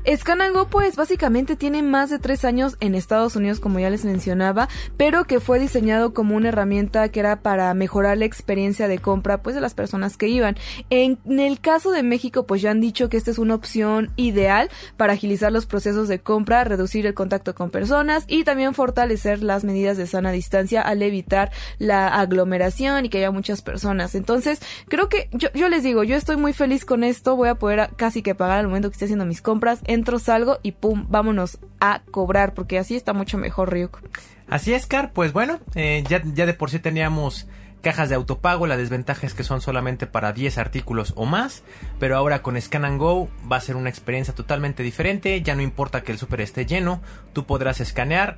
Scanango 0.07 0.67
pues 0.67 0.95
básicamente 0.95 1.55
tiene 1.55 1.83
más 1.83 2.09
de 2.09 2.19
tres 2.19 2.45
años 2.45 2.77
en 2.79 2.95
Estados 2.95 3.35
Unidos 3.35 3.59
como 3.59 3.79
ya 3.79 3.89
les 3.89 4.05
mencionaba, 4.05 4.69
pero 4.97 5.25
que 5.25 5.39
fue 5.39 5.59
diseñado 5.59 6.13
como 6.13 6.35
una 6.35 6.49
herramienta 6.49 7.09
que 7.09 7.19
era 7.19 7.41
para 7.41 7.73
mejorar 7.73 8.17
la 8.17 8.25
experiencia 8.25 8.87
de 8.87 8.99
compra 8.99 9.41
pues 9.41 9.55
de 9.55 9.61
las 9.61 9.73
personas 9.73 10.17
que 10.17 10.27
iban. 10.27 10.55
En, 10.89 11.19
el 11.39 11.59
caso 11.59 11.91
de 11.91 12.03
México 12.03 12.45
pues 12.45 12.61
ya 12.61 12.71
han 12.71 12.81
dicho 12.81 13.09
que 13.09 13.17
esta 13.17 13.31
es 13.31 13.39
una 13.39 13.55
opción 13.55 14.11
ideal 14.15 14.69
para 14.97 15.13
agilizar 15.13 15.51
los 15.51 15.65
procesos 15.65 16.07
de 16.07 16.19
compra, 16.19 16.63
reducir 16.63 17.05
el 17.05 17.13
contacto 17.13 17.55
con 17.55 17.69
personas 17.69 18.23
y 18.27 18.43
también 18.43 18.73
fortalecer 18.73 19.43
las 19.43 19.63
medidas 19.63 19.97
de 19.97 20.07
sana 20.07 20.31
distancia 20.31 20.81
al 20.81 21.01
evitar 21.01 21.51
la 21.77 22.07
aglomeración 22.07 23.05
y 23.05 23.09
que 23.09 23.19
haya 23.19 23.31
muchas 23.31 23.61
personas. 23.61 24.15
Entonces 24.15 24.59
creo 24.87 25.09
que 25.09 25.29
yo, 25.31 25.49
yo 25.53 25.69
les 25.69 25.83
digo, 25.83 26.03
yo 26.03 26.15
estoy 26.15 26.37
muy 26.37 26.53
feliz 26.53 26.85
con 26.85 27.03
esto, 27.03 27.35
voy 27.35 27.49
a 27.49 27.55
poder 27.55 27.89
casi 27.95 28.21
que 28.21 28.35
pagar 28.35 28.59
al 28.59 28.67
momento 28.67 28.89
que 28.89 28.93
esté 28.93 29.05
haciendo 29.05 29.25
mis 29.25 29.41
compras 29.41 29.79
entro, 29.89 30.19
salgo 30.19 30.59
y 30.63 30.73
pum, 30.73 31.07
vámonos 31.09 31.59
a 31.79 32.03
cobrar, 32.11 32.53
porque 32.53 32.77
así 32.77 32.95
está 32.95 33.11
mucho 33.13 33.37
mejor, 33.37 33.71
Ryuk. 33.73 33.99
Así 34.47 34.73
es, 34.73 34.85
Car, 34.85 35.11
pues 35.11 35.33
bueno, 35.33 35.59
eh, 35.75 36.03
ya, 36.07 36.21
ya 36.23 36.45
de 36.45 36.53
por 36.53 36.69
sí 36.69 36.79
teníamos 36.79 37.47
cajas 37.81 38.09
de 38.09 38.15
autopago, 38.15 38.67
la 38.67 38.77
desventaja 38.77 39.25
es 39.25 39.33
que 39.33 39.43
son 39.43 39.61
solamente 39.61 40.05
para 40.05 40.31
10 40.31 40.57
artículos 40.57 41.13
o 41.15 41.25
más, 41.25 41.63
pero 41.99 42.15
ahora 42.17 42.41
con 42.41 42.59
Scan 42.59 42.85
and 42.85 42.99
Go 42.99 43.29
va 43.51 43.57
a 43.57 43.61
ser 43.61 43.75
una 43.75 43.89
experiencia 43.89 44.35
totalmente 44.35 44.83
diferente, 44.83 45.41
ya 45.41 45.55
no 45.55 45.61
importa 45.61 46.01
que 46.01 46.11
el 46.11 46.17
super 46.17 46.41
esté 46.41 46.65
lleno, 46.65 47.01
tú 47.33 47.45
podrás 47.45 47.79
escanear 47.79 48.37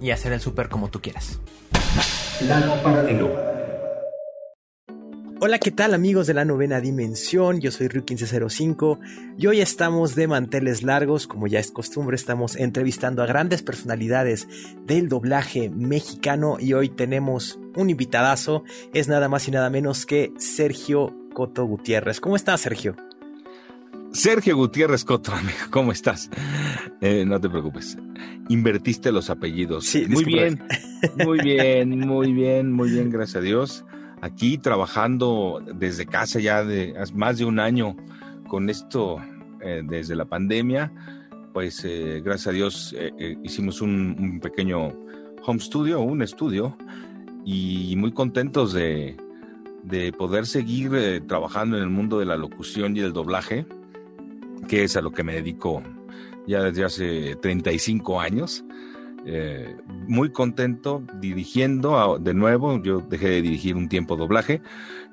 y 0.00 0.10
hacer 0.10 0.32
el 0.32 0.40
super 0.40 0.68
como 0.68 0.88
tú 0.88 1.00
quieras. 1.00 1.40
Plano 2.40 2.74
paralelo. 2.82 3.67
Hola, 5.40 5.60
¿qué 5.60 5.70
tal 5.70 5.94
amigos 5.94 6.26
de 6.26 6.34
la 6.34 6.44
novena 6.44 6.80
dimensión? 6.80 7.60
Yo 7.60 7.70
soy 7.70 7.86
Ryu1505 7.86 8.98
y 9.38 9.46
hoy 9.46 9.60
estamos 9.60 10.16
de 10.16 10.26
manteles 10.26 10.82
largos, 10.82 11.28
como 11.28 11.46
ya 11.46 11.60
es 11.60 11.70
costumbre, 11.70 12.16
estamos 12.16 12.56
entrevistando 12.56 13.22
a 13.22 13.26
grandes 13.26 13.62
personalidades 13.62 14.48
del 14.84 15.08
doblaje 15.08 15.70
mexicano 15.70 16.56
y 16.58 16.72
hoy 16.72 16.88
tenemos 16.88 17.56
un 17.76 17.88
invitadazo, 17.88 18.64
es 18.92 19.06
nada 19.06 19.28
más 19.28 19.46
y 19.46 19.52
nada 19.52 19.70
menos 19.70 20.06
que 20.06 20.32
Sergio 20.38 21.14
Coto 21.32 21.64
Gutiérrez. 21.66 22.18
¿Cómo 22.18 22.34
estás, 22.34 22.62
Sergio? 22.62 22.96
Sergio 24.10 24.56
Gutiérrez 24.56 25.04
Coto, 25.04 25.30
amigo, 25.30 25.56
¿cómo 25.70 25.92
estás? 25.92 26.30
Eh, 27.00 27.24
no 27.24 27.40
te 27.40 27.48
preocupes. 27.48 27.96
Invertiste 28.48 29.12
los 29.12 29.30
apellidos. 29.30 29.86
Sí, 29.86 30.04
muy 30.08 30.24
bien, 30.24 30.60
muy 31.24 31.38
bien, 31.38 31.96
muy 32.00 32.32
bien, 32.32 32.72
muy 32.72 32.90
bien, 32.90 33.08
gracias 33.08 33.36
a 33.36 33.40
Dios 33.40 33.84
aquí 34.20 34.58
trabajando 34.58 35.62
desde 35.74 36.06
casa 36.06 36.40
ya 36.40 36.64
de 36.64 36.94
más 37.14 37.38
de 37.38 37.44
un 37.44 37.58
año 37.58 37.96
con 38.48 38.70
esto 38.70 39.18
eh, 39.60 39.82
desde 39.84 40.16
la 40.16 40.24
pandemia, 40.24 40.92
pues 41.52 41.84
eh, 41.84 42.20
gracias 42.24 42.46
a 42.48 42.52
Dios 42.52 42.94
eh, 42.98 43.36
hicimos 43.42 43.80
un, 43.80 44.40
pequeño 44.42 44.88
home 45.44 45.60
studio, 45.60 46.00
un 46.00 46.22
estudio, 46.22 46.76
y 47.44 47.94
muy 47.96 48.12
contentos 48.12 48.72
de, 48.72 49.16
de 49.82 50.12
poder 50.12 50.46
seguir 50.46 51.24
trabajando 51.26 51.76
en 51.76 51.82
el 51.82 51.88
mundo 51.88 52.18
de 52.18 52.26
la 52.26 52.36
locución 52.36 52.96
y 52.96 53.00
el 53.00 53.12
doblaje, 53.12 53.66
que 54.68 54.84
es 54.84 54.96
a 54.96 55.00
lo 55.00 55.12
que 55.12 55.22
me 55.22 55.34
dedico 55.34 55.82
ya 56.46 56.62
desde 56.62 56.84
hace 56.84 57.36
35 57.36 58.20
años. 58.20 58.64
Eh, 59.30 59.76
muy 60.06 60.30
contento 60.30 61.02
dirigiendo 61.20 62.18
de 62.18 62.32
nuevo. 62.32 62.82
Yo 62.82 63.00
dejé 63.00 63.28
de 63.28 63.42
dirigir 63.42 63.76
un 63.76 63.90
tiempo 63.90 64.16
doblaje 64.16 64.62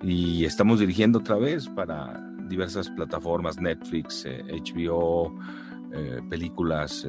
y 0.01 0.45
estamos 0.45 0.79
dirigiendo 0.79 1.19
otra 1.19 1.35
vez 1.35 1.67
para 1.67 2.25
diversas 2.47 2.89
plataformas, 2.89 3.59
Netflix, 3.59 4.25
HBO, 4.25 5.35
eh, 5.91 6.17
eh, 6.17 6.21
películas, 6.29 7.05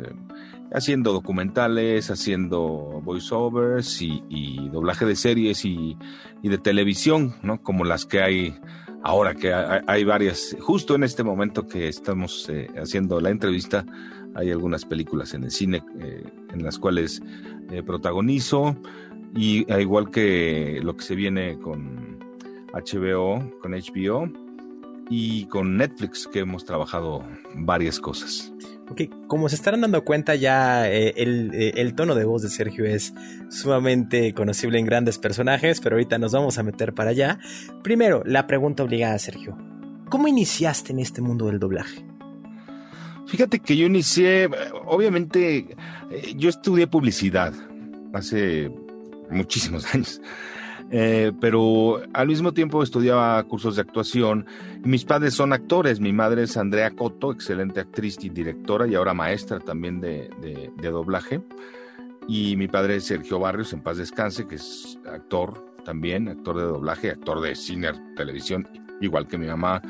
haciendo 0.72 1.12
documentales, 1.12 2.10
haciendo 2.10 3.00
voiceovers 3.04 4.02
y, 4.02 4.68
doblaje 4.72 5.04
de 5.04 5.14
series 5.14 5.64
y, 5.64 5.96
de 6.42 6.58
televisión, 6.58 7.36
¿no? 7.42 7.62
Como 7.62 7.84
las 7.84 8.04
que 8.04 8.20
hay 8.20 8.58
ahora, 9.04 9.36
que 9.36 9.54
hay 9.54 10.02
varias. 10.02 10.56
Justo 10.58 10.96
en 10.96 11.04
este 11.04 11.22
momento 11.22 11.68
que 11.68 11.86
estamos 11.86 12.50
haciendo 12.76 13.20
la 13.20 13.30
entrevista, 13.30 13.86
hay 14.36 14.50
algunas 14.50 14.84
películas 14.84 15.34
en 15.34 15.44
el 15.44 15.50
cine 15.50 15.82
eh, 15.98 16.22
en 16.52 16.62
las 16.62 16.78
cuales 16.78 17.22
eh, 17.70 17.82
protagonizo 17.82 18.76
y 19.34 19.70
al 19.72 19.80
igual 19.80 20.10
que 20.10 20.80
lo 20.82 20.96
que 20.96 21.04
se 21.04 21.14
viene 21.14 21.58
con 21.58 22.18
HBO, 22.72 23.58
con 23.60 23.72
HBO 23.72 24.30
y 25.08 25.46
con 25.46 25.76
Netflix 25.76 26.28
que 26.30 26.40
hemos 26.40 26.64
trabajado 26.64 27.24
varias 27.54 27.98
cosas. 27.98 28.52
Ok, 28.88 29.02
como 29.26 29.48
se 29.48 29.56
estarán 29.56 29.80
dando 29.80 30.04
cuenta 30.04 30.36
ya 30.36 30.88
eh, 30.90 31.14
el, 31.16 31.50
el, 31.54 31.94
tono 31.94 32.14
de 32.14 32.24
voz 32.24 32.42
de 32.42 32.50
Sergio 32.50 32.84
es 32.84 33.14
sumamente 33.48 34.32
conocible 34.32 34.78
en 34.78 34.86
grandes 34.86 35.18
personajes, 35.18 35.80
pero 35.80 35.96
ahorita 35.96 36.18
nos 36.18 36.32
vamos 36.32 36.58
a 36.58 36.62
meter 36.62 36.94
para 36.94 37.10
allá. 37.10 37.40
Primero, 37.82 38.22
la 38.24 38.46
pregunta 38.46 38.84
obligada, 38.84 39.18
Sergio. 39.18 39.56
¿Cómo 40.08 40.28
iniciaste 40.28 40.92
en 40.92 41.00
este 41.00 41.20
mundo 41.20 41.46
del 41.46 41.58
doblaje? 41.58 42.15
Fíjate 43.26 43.58
que 43.58 43.76
yo 43.76 43.86
inicié, 43.86 44.48
obviamente, 44.84 45.76
eh, 46.10 46.34
yo 46.36 46.48
estudié 46.48 46.86
publicidad 46.86 47.52
hace 48.12 48.70
muchísimos 49.30 49.86
años. 49.94 50.20
Eh, 50.92 51.32
pero 51.40 52.00
al 52.12 52.28
mismo 52.28 52.52
tiempo 52.52 52.80
estudiaba 52.82 53.42
cursos 53.42 53.74
de 53.74 53.82
actuación. 53.82 54.46
mis 54.84 55.04
padres 55.04 55.34
son 55.34 55.52
actores. 55.52 55.98
Mi 55.98 56.12
madre 56.12 56.44
es 56.44 56.56
Andrea 56.56 56.90
Coto, 56.92 57.32
excelente 57.32 57.80
actriz 57.80 58.18
y 58.22 58.28
directora 58.28 58.86
y 58.86 58.94
ahora 58.94 59.12
maestra 59.12 59.58
también 59.58 60.00
de, 60.00 60.30
de, 60.40 60.88
doblaje. 60.88 61.42
Y 62.28 62.56
mi 62.56 62.68
padre 62.68 62.96
es 62.96 63.04
Sergio 63.04 63.40
Barrios, 63.40 63.72
en 63.72 63.82
paz 63.82 63.96
descanse, 63.98 64.46
que 64.46 64.56
es 64.56 64.98
actor 65.12 65.64
también, 65.84 66.28
actor 66.28 66.56
de 66.56 66.64
doblaje, 66.64 67.10
actor 67.10 67.40
de 67.40 67.54
cine, 67.56 67.92
televisión 68.16 68.68
igual 69.00 69.26
que 69.26 69.38
mi 69.38 69.46
mamá, 69.46 69.82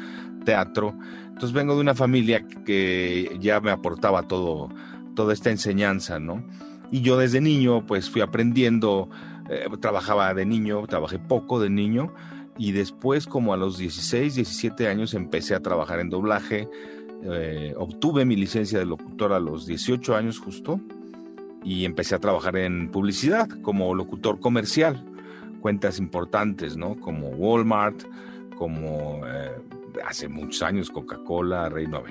teatro. 0.44 0.94
Entonces 1.36 1.52
vengo 1.52 1.74
de 1.74 1.82
una 1.82 1.94
familia 1.94 2.46
que 2.64 3.36
ya 3.38 3.60
me 3.60 3.70
aportaba 3.70 4.22
todo, 4.22 4.70
toda 5.14 5.34
esta 5.34 5.50
enseñanza, 5.50 6.18
¿no? 6.18 6.42
Y 6.90 7.02
yo 7.02 7.18
desde 7.18 7.42
niño, 7.42 7.84
pues 7.84 8.08
fui 8.08 8.22
aprendiendo, 8.22 9.10
eh, 9.50 9.66
trabajaba 9.78 10.32
de 10.32 10.46
niño, 10.46 10.86
trabajé 10.86 11.18
poco 11.18 11.60
de 11.60 11.68
niño, 11.68 12.10
y 12.56 12.72
después, 12.72 13.26
como 13.26 13.52
a 13.52 13.58
los 13.58 13.76
16, 13.76 14.36
17 14.36 14.88
años, 14.88 15.12
empecé 15.12 15.54
a 15.54 15.60
trabajar 15.60 16.00
en 16.00 16.08
doblaje. 16.08 16.70
Eh, 17.22 17.74
obtuve 17.76 18.24
mi 18.24 18.36
licencia 18.36 18.78
de 18.78 18.86
locutor 18.86 19.34
a 19.34 19.38
los 19.38 19.66
18 19.66 20.16
años 20.16 20.38
justo, 20.38 20.80
y 21.62 21.84
empecé 21.84 22.14
a 22.14 22.18
trabajar 22.18 22.56
en 22.56 22.90
publicidad 22.90 23.46
como 23.60 23.94
locutor 23.94 24.40
comercial. 24.40 25.04
Cuentas 25.60 25.98
importantes, 25.98 26.78
¿no? 26.78 26.96
Como 26.96 27.28
Walmart, 27.28 28.04
como 28.56 29.20
eh, 29.26 29.50
hace 30.04 30.28
muchos 30.28 30.62
años 30.62 30.90
Coca-Cola, 30.90 31.68
Reino, 31.68 32.02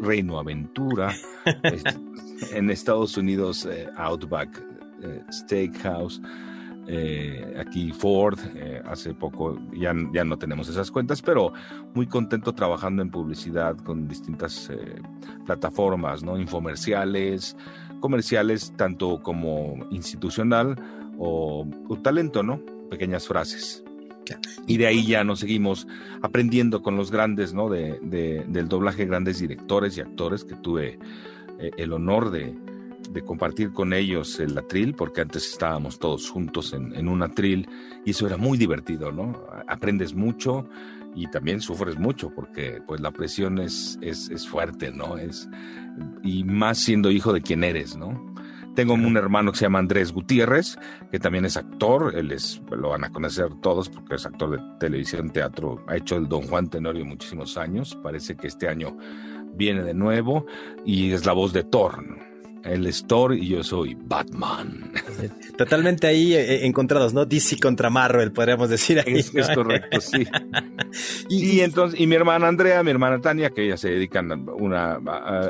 Reino 0.00 0.38
Aventura, 0.38 1.14
en 2.52 2.70
Estados 2.70 3.16
Unidos 3.16 3.66
eh, 3.66 3.88
Outback 3.96 4.62
eh, 5.02 5.22
Steakhouse, 5.30 6.20
eh, 6.86 7.54
aquí 7.58 7.92
Ford, 7.92 8.38
hace 8.86 9.14
poco 9.14 9.58
ya, 9.72 9.94
ya 10.12 10.24
no 10.24 10.36
tenemos 10.36 10.68
esas 10.68 10.90
cuentas, 10.90 11.22
pero 11.22 11.52
muy 11.94 12.06
contento 12.06 12.52
trabajando 12.52 13.02
en 13.02 13.10
publicidad 13.10 13.76
con 13.78 14.06
distintas 14.06 14.70
plataformas, 15.46 16.22
¿no? 16.22 16.38
Infomerciales, 16.38 17.56
comerciales, 18.00 18.74
tanto 18.76 19.22
como 19.22 19.86
institucional 19.90 20.76
o, 21.18 21.66
o 21.88 21.96
talento, 21.96 22.42
¿no? 22.42 22.60
Pequeñas 22.90 23.26
frases. 23.26 23.83
Y 24.66 24.76
de 24.76 24.86
ahí 24.86 25.06
ya 25.06 25.24
nos 25.24 25.40
seguimos 25.40 25.86
aprendiendo 26.22 26.82
con 26.82 26.96
los 26.96 27.10
grandes, 27.10 27.54
¿no? 27.54 27.68
De, 27.68 27.98
del 28.00 28.68
doblaje, 28.68 29.06
grandes 29.06 29.38
directores 29.38 29.96
y 29.96 30.00
actores 30.00 30.44
que 30.44 30.54
tuve 30.56 30.98
eh, 31.58 31.70
el 31.76 31.92
honor 31.92 32.30
de, 32.30 32.54
compartir 33.24 33.72
con 33.72 33.92
ellos 33.92 34.40
el 34.40 34.58
atril, 34.58 34.94
porque 34.94 35.20
antes 35.20 35.48
estábamos 35.48 36.00
todos 36.00 36.28
juntos 36.28 36.72
en, 36.72 36.96
en 36.96 37.08
un 37.08 37.22
atril 37.22 37.68
y 38.04 38.10
eso 38.10 38.26
era 38.26 38.36
muy 38.36 38.58
divertido, 38.58 39.12
¿no? 39.12 39.40
Aprendes 39.68 40.14
mucho 40.14 40.68
y 41.14 41.28
también 41.28 41.60
sufres 41.60 41.96
mucho 41.96 42.30
porque 42.30 42.82
pues 42.86 43.00
la 43.00 43.12
presión 43.12 43.60
es, 43.60 43.98
es, 44.02 44.30
es 44.30 44.48
fuerte, 44.48 44.90
¿no? 44.90 45.16
Es, 45.16 45.48
y 46.22 46.42
más 46.44 46.78
siendo 46.78 47.10
hijo 47.10 47.32
de 47.32 47.40
quien 47.40 47.62
eres, 47.62 47.96
¿no? 47.96 48.33
Tengo 48.74 48.94
un 48.94 49.16
hermano 49.16 49.52
que 49.52 49.58
se 49.58 49.64
llama 49.66 49.78
Andrés 49.78 50.12
Gutiérrez, 50.12 50.76
que 51.12 51.20
también 51.20 51.44
es 51.44 51.56
actor, 51.56 52.12
él 52.16 52.32
es, 52.32 52.60
lo 52.70 52.88
van 52.90 53.04
a 53.04 53.10
conocer 53.10 53.48
todos 53.62 53.88
porque 53.88 54.16
es 54.16 54.26
actor 54.26 54.50
de 54.50 54.78
televisión, 54.80 55.30
teatro, 55.30 55.84
ha 55.86 55.96
hecho 55.96 56.16
el 56.16 56.28
Don 56.28 56.42
Juan 56.42 56.68
Tenorio 56.68 57.04
muchísimos 57.04 57.56
años, 57.56 57.96
parece 58.02 58.36
que 58.36 58.48
este 58.48 58.68
año 58.68 58.96
viene 59.54 59.84
de 59.84 59.94
nuevo 59.94 60.46
y 60.84 61.12
es 61.12 61.24
la 61.24 61.32
voz 61.32 61.52
de 61.52 61.62
Thor. 61.62 62.33
Él 62.64 62.86
es 62.86 63.06
Thor 63.06 63.34
y 63.34 63.48
yo 63.48 63.62
soy 63.62 63.94
Batman. 63.94 64.90
Totalmente 65.58 66.06
ahí 66.06 66.34
eh, 66.34 66.54
eh, 66.54 66.66
encontrados, 66.66 67.12
¿no? 67.12 67.26
DC 67.26 67.58
contra 67.58 67.90
Marvel, 67.90 68.32
podríamos 68.32 68.70
decir. 68.70 69.02
Ahí, 69.06 69.18
es, 69.18 69.50
correcto, 69.54 70.00
sí. 70.00 70.26
y, 71.28 71.60
entonces, 71.60 72.00
y 72.00 72.06
mi 72.06 72.14
hermana 72.14 72.48
Andrea, 72.48 72.82
mi 72.82 72.90
hermana 72.90 73.20
Tania, 73.20 73.50
que 73.50 73.66
ella 73.66 73.76
se 73.76 73.90
dedican 73.90 74.48
una 74.48 74.98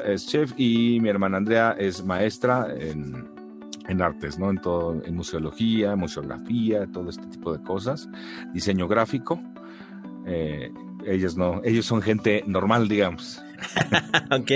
es 0.06 0.26
chef, 0.26 0.52
y 0.56 0.98
mi 1.00 1.08
hermana 1.08 1.36
Andrea 1.36 1.76
es 1.78 2.04
maestra 2.04 2.66
en, 2.76 3.28
en 3.88 4.02
artes, 4.02 4.38
¿no? 4.38 4.50
En 4.50 4.58
todo, 4.58 5.00
en 5.04 5.14
museología, 5.14 5.94
museografía, 5.94 6.86
todo 6.92 7.10
este 7.10 7.26
tipo 7.26 7.56
de 7.56 7.62
cosas, 7.62 8.08
diseño 8.52 8.88
gráfico. 8.88 9.40
Eh, 10.26 10.72
ellos 11.06 11.36
no, 11.36 11.60
ellos 11.64 11.86
son 11.86 12.02
gente 12.02 12.42
normal, 12.46 12.88
digamos. 12.88 13.40
ok. 14.30 14.50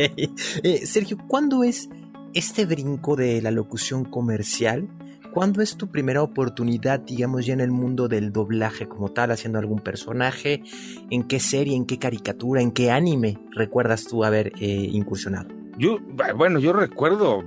Sergio, 0.84 1.18
¿cuándo 1.28 1.62
es 1.62 1.88
este 2.34 2.66
brinco 2.66 3.16
de 3.16 3.40
la 3.42 3.50
locución 3.50 4.04
comercial, 4.04 4.88
¿cuándo 5.32 5.62
es 5.62 5.76
tu 5.76 5.88
primera 5.88 6.22
oportunidad, 6.22 7.00
digamos, 7.00 7.46
ya 7.46 7.54
en 7.54 7.60
el 7.60 7.70
mundo 7.70 8.08
del 8.08 8.32
doblaje 8.32 8.86
como 8.88 9.10
tal, 9.10 9.30
haciendo 9.30 9.58
algún 9.58 9.80
personaje? 9.80 10.62
¿En 11.10 11.24
qué 11.24 11.40
serie, 11.40 11.76
en 11.76 11.86
qué 11.86 11.98
caricatura, 11.98 12.60
en 12.60 12.72
qué 12.72 12.90
anime 12.90 13.38
recuerdas 13.52 14.04
tú 14.04 14.24
haber 14.24 14.52
eh, 14.60 14.88
incursionado? 14.92 15.48
Yo, 15.78 15.98
bueno, 16.36 16.58
yo 16.58 16.72
recuerdo, 16.72 17.44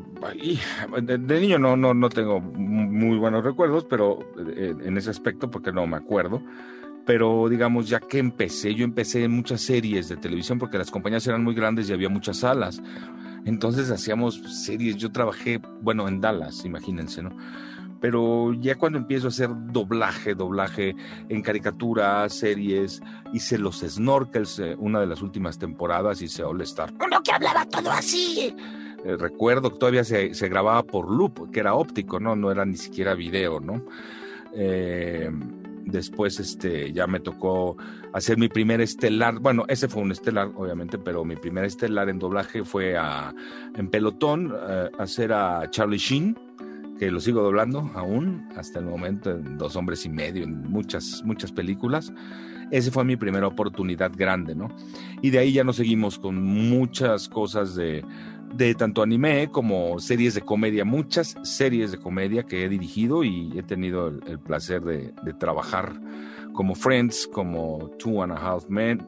de, 1.02 1.18
niño 1.18 1.60
no, 1.60 1.76
no, 1.76 1.94
no 1.94 2.10
tengo 2.10 2.40
muy 2.40 3.18
buenos 3.18 3.44
recuerdos, 3.44 3.86
pero 3.90 4.20
eh, 4.56 4.74
en 4.84 4.98
ese 4.98 5.10
aspecto, 5.10 5.52
porque 5.52 5.74
no 5.74 5.86
me 5.86 5.98
acuerdo 5.98 6.42
pero 7.06 7.50
digamos, 7.50 7.90
ya 7.90 8.00
que 8.00 8.20
empecé, 8.20 8.76
yo 8.76 8.86
empecé 8.86 9.24
en 9.24 9.32
muchas 9.32 9.62
series 9.62 10.08
de 10.10 10.18
televisión 10.18 10.60
porque 10.60 10.78
las 10.78 10.92
compañías 10.92 11.26
eran 11.28 11.44
muy 11.44 11.56
grandes 11.56 11.90
y 11.90 11.94
había 11.94 12.10
muchas 12.10 12.38
salas. 12.38 12.82
Entonces 13.46 13.90
hacíamos 13.90 14.36
series, 14.64 14.98
yo 14.98 15.12
trabajé, 15.12 15.60
bueno, 15.82 16.08
en 16.08 16.22
Dallas, 16.22 16.64
imagínense, 16.66 17.24
¿no? 17.24 17.36
Pero 18.00 18.54
ya 18.54 18.76
cuando 18.76 18.98
empiezo 18.98 19.28
a 19.28 19.30
hacer 19.30 19.50
doblaje, 19.72 20.34
doblaje 20.34 20.96
en 21.30 21.42
caricaturas, 21.44 22.34
series, 22.34 23.02
hice 23.32 23.60
los 23.60 23.82
snorkels, 23.82 24.60
eh, 24.60 24.76
una 24.80 25.00
de 25.00 25.06
las 25.06 25.22
últimas 25.22 25.60
temporadas, 25.60 26.22
hice 26.22 26.44
All 26.44 26.62
Star. 26.62 26.92
Uno 27.04 27.22
que 27.22 27.32
hablaba 27.32 27.66
todo 27.66 27.92
así. 27.92 28.56
Eh, 29.06 29.18
recuerdo 29.18 29.72
que 29.72 29.78
todavía 29.78 30.04
se, 30.04 30.34
se, 30.34 30.50
grababa 30.50 30.84
por 30.84 31.12
loop, 31.12 31.52
que 31.52 31.60
era 31.60 31.76
óptico, 31.76 32.20
¿no? 32.20 32.36
No 32.36 32.52
era 32.52 32.66
ni 32.66 32.78
siquiera 32.78 33.14
video, 33.14 33.60
¿no? 33.60 33.84
Eh, 34.54 35.30
Después 35.92 36.40
este, 36.40 36.94
ya 36.94 37.08
me 37.08 37.20
tocó 37.20 37.78
hacer 38.14 38.38
mi 38.38 38.48
primer 38.48 38.82
estelar. 38.82 39.40
Bueno, 39.40 39.66
ese 39.68 39.88
fue 39.88 40.02
un 40.02 40.12
estelar, 40.12 40.52
obviamente, 40.56 40.98
pero 40.98 41.26
mi 41.26 41.36
primer 41.36 41.66
estelar 41.66 42.10
en 42.10 42.20
doblaje 42.20 42.64
fue 42.64 42.96
en 43.76 43.90
pelotón, 43.90 44.54
eh, 44.70 44.90
hacer 44.98 45.34
a 45.34 45.70
Charlie 45.70 45.98
Sheen, 45.98 46.38
que 46.98 47.12
lo 47.12 47.20
sigo 47.20 47.42
doblando 47.42 47.92
aún 47.96 48.48
hasta 48.56 48.80
el 48.80 48.86
momento, 48.86 49.32
en 49.32 49.58
Dos 49.58 49.76
Hombres 49.76 50.06
y 50.06 50.10
Medio, 50.10 50.44
en 50.44 50.70
muchas, 50.70 51.24
muchas 51.26 51.52
películas. 51.52 52.14
Esa 52.70 52.90
fue 52.90 53.04
mi 53.04 53.18
primera 53.18 53.48
oportunidad 53.48 54.12
grande, 54.16 54.56
¿no? 54.56 54.70
Y 55.22 55.30
de 55.30 55.40
ahí 55.40 55.52
ya 55.52 55.64
nos 55.66 55.76
seguimos 55.76 56.18
con 56.18 56.42
muchas 56.42 57.28
cosas 57.28 57.76
de, 57.76 58.06
de 58.54 58.76
tanto 58.76 59.02
anime 59.02 59.50
como 59.52 60.00
series 60.00 60.36
de 60.36 60.42
comedia, 60.42 60.86
muchas 60.86 61.36
series 61.44 61.92
de 61.92 61.98
comedia 61.98 62.44
que 62.44 62.64
he 62.64 62.70
dirigido 62.70 63.24
y 63.24 63.58
he 63.58 63.64
tenido 63.64 64.08
el, 64.08 64.40
placer 64.40 64.82
de, 64.82 65.14
trabajar 65.40 65.94
como 66.54 66.76
Friends, 66.76 67.28
como 67.28 67.90
Two 67.98 68.22
and 68.22 68.34
a 68.34 68.36
Half 68.36 68.70
Men, 68.70 69.08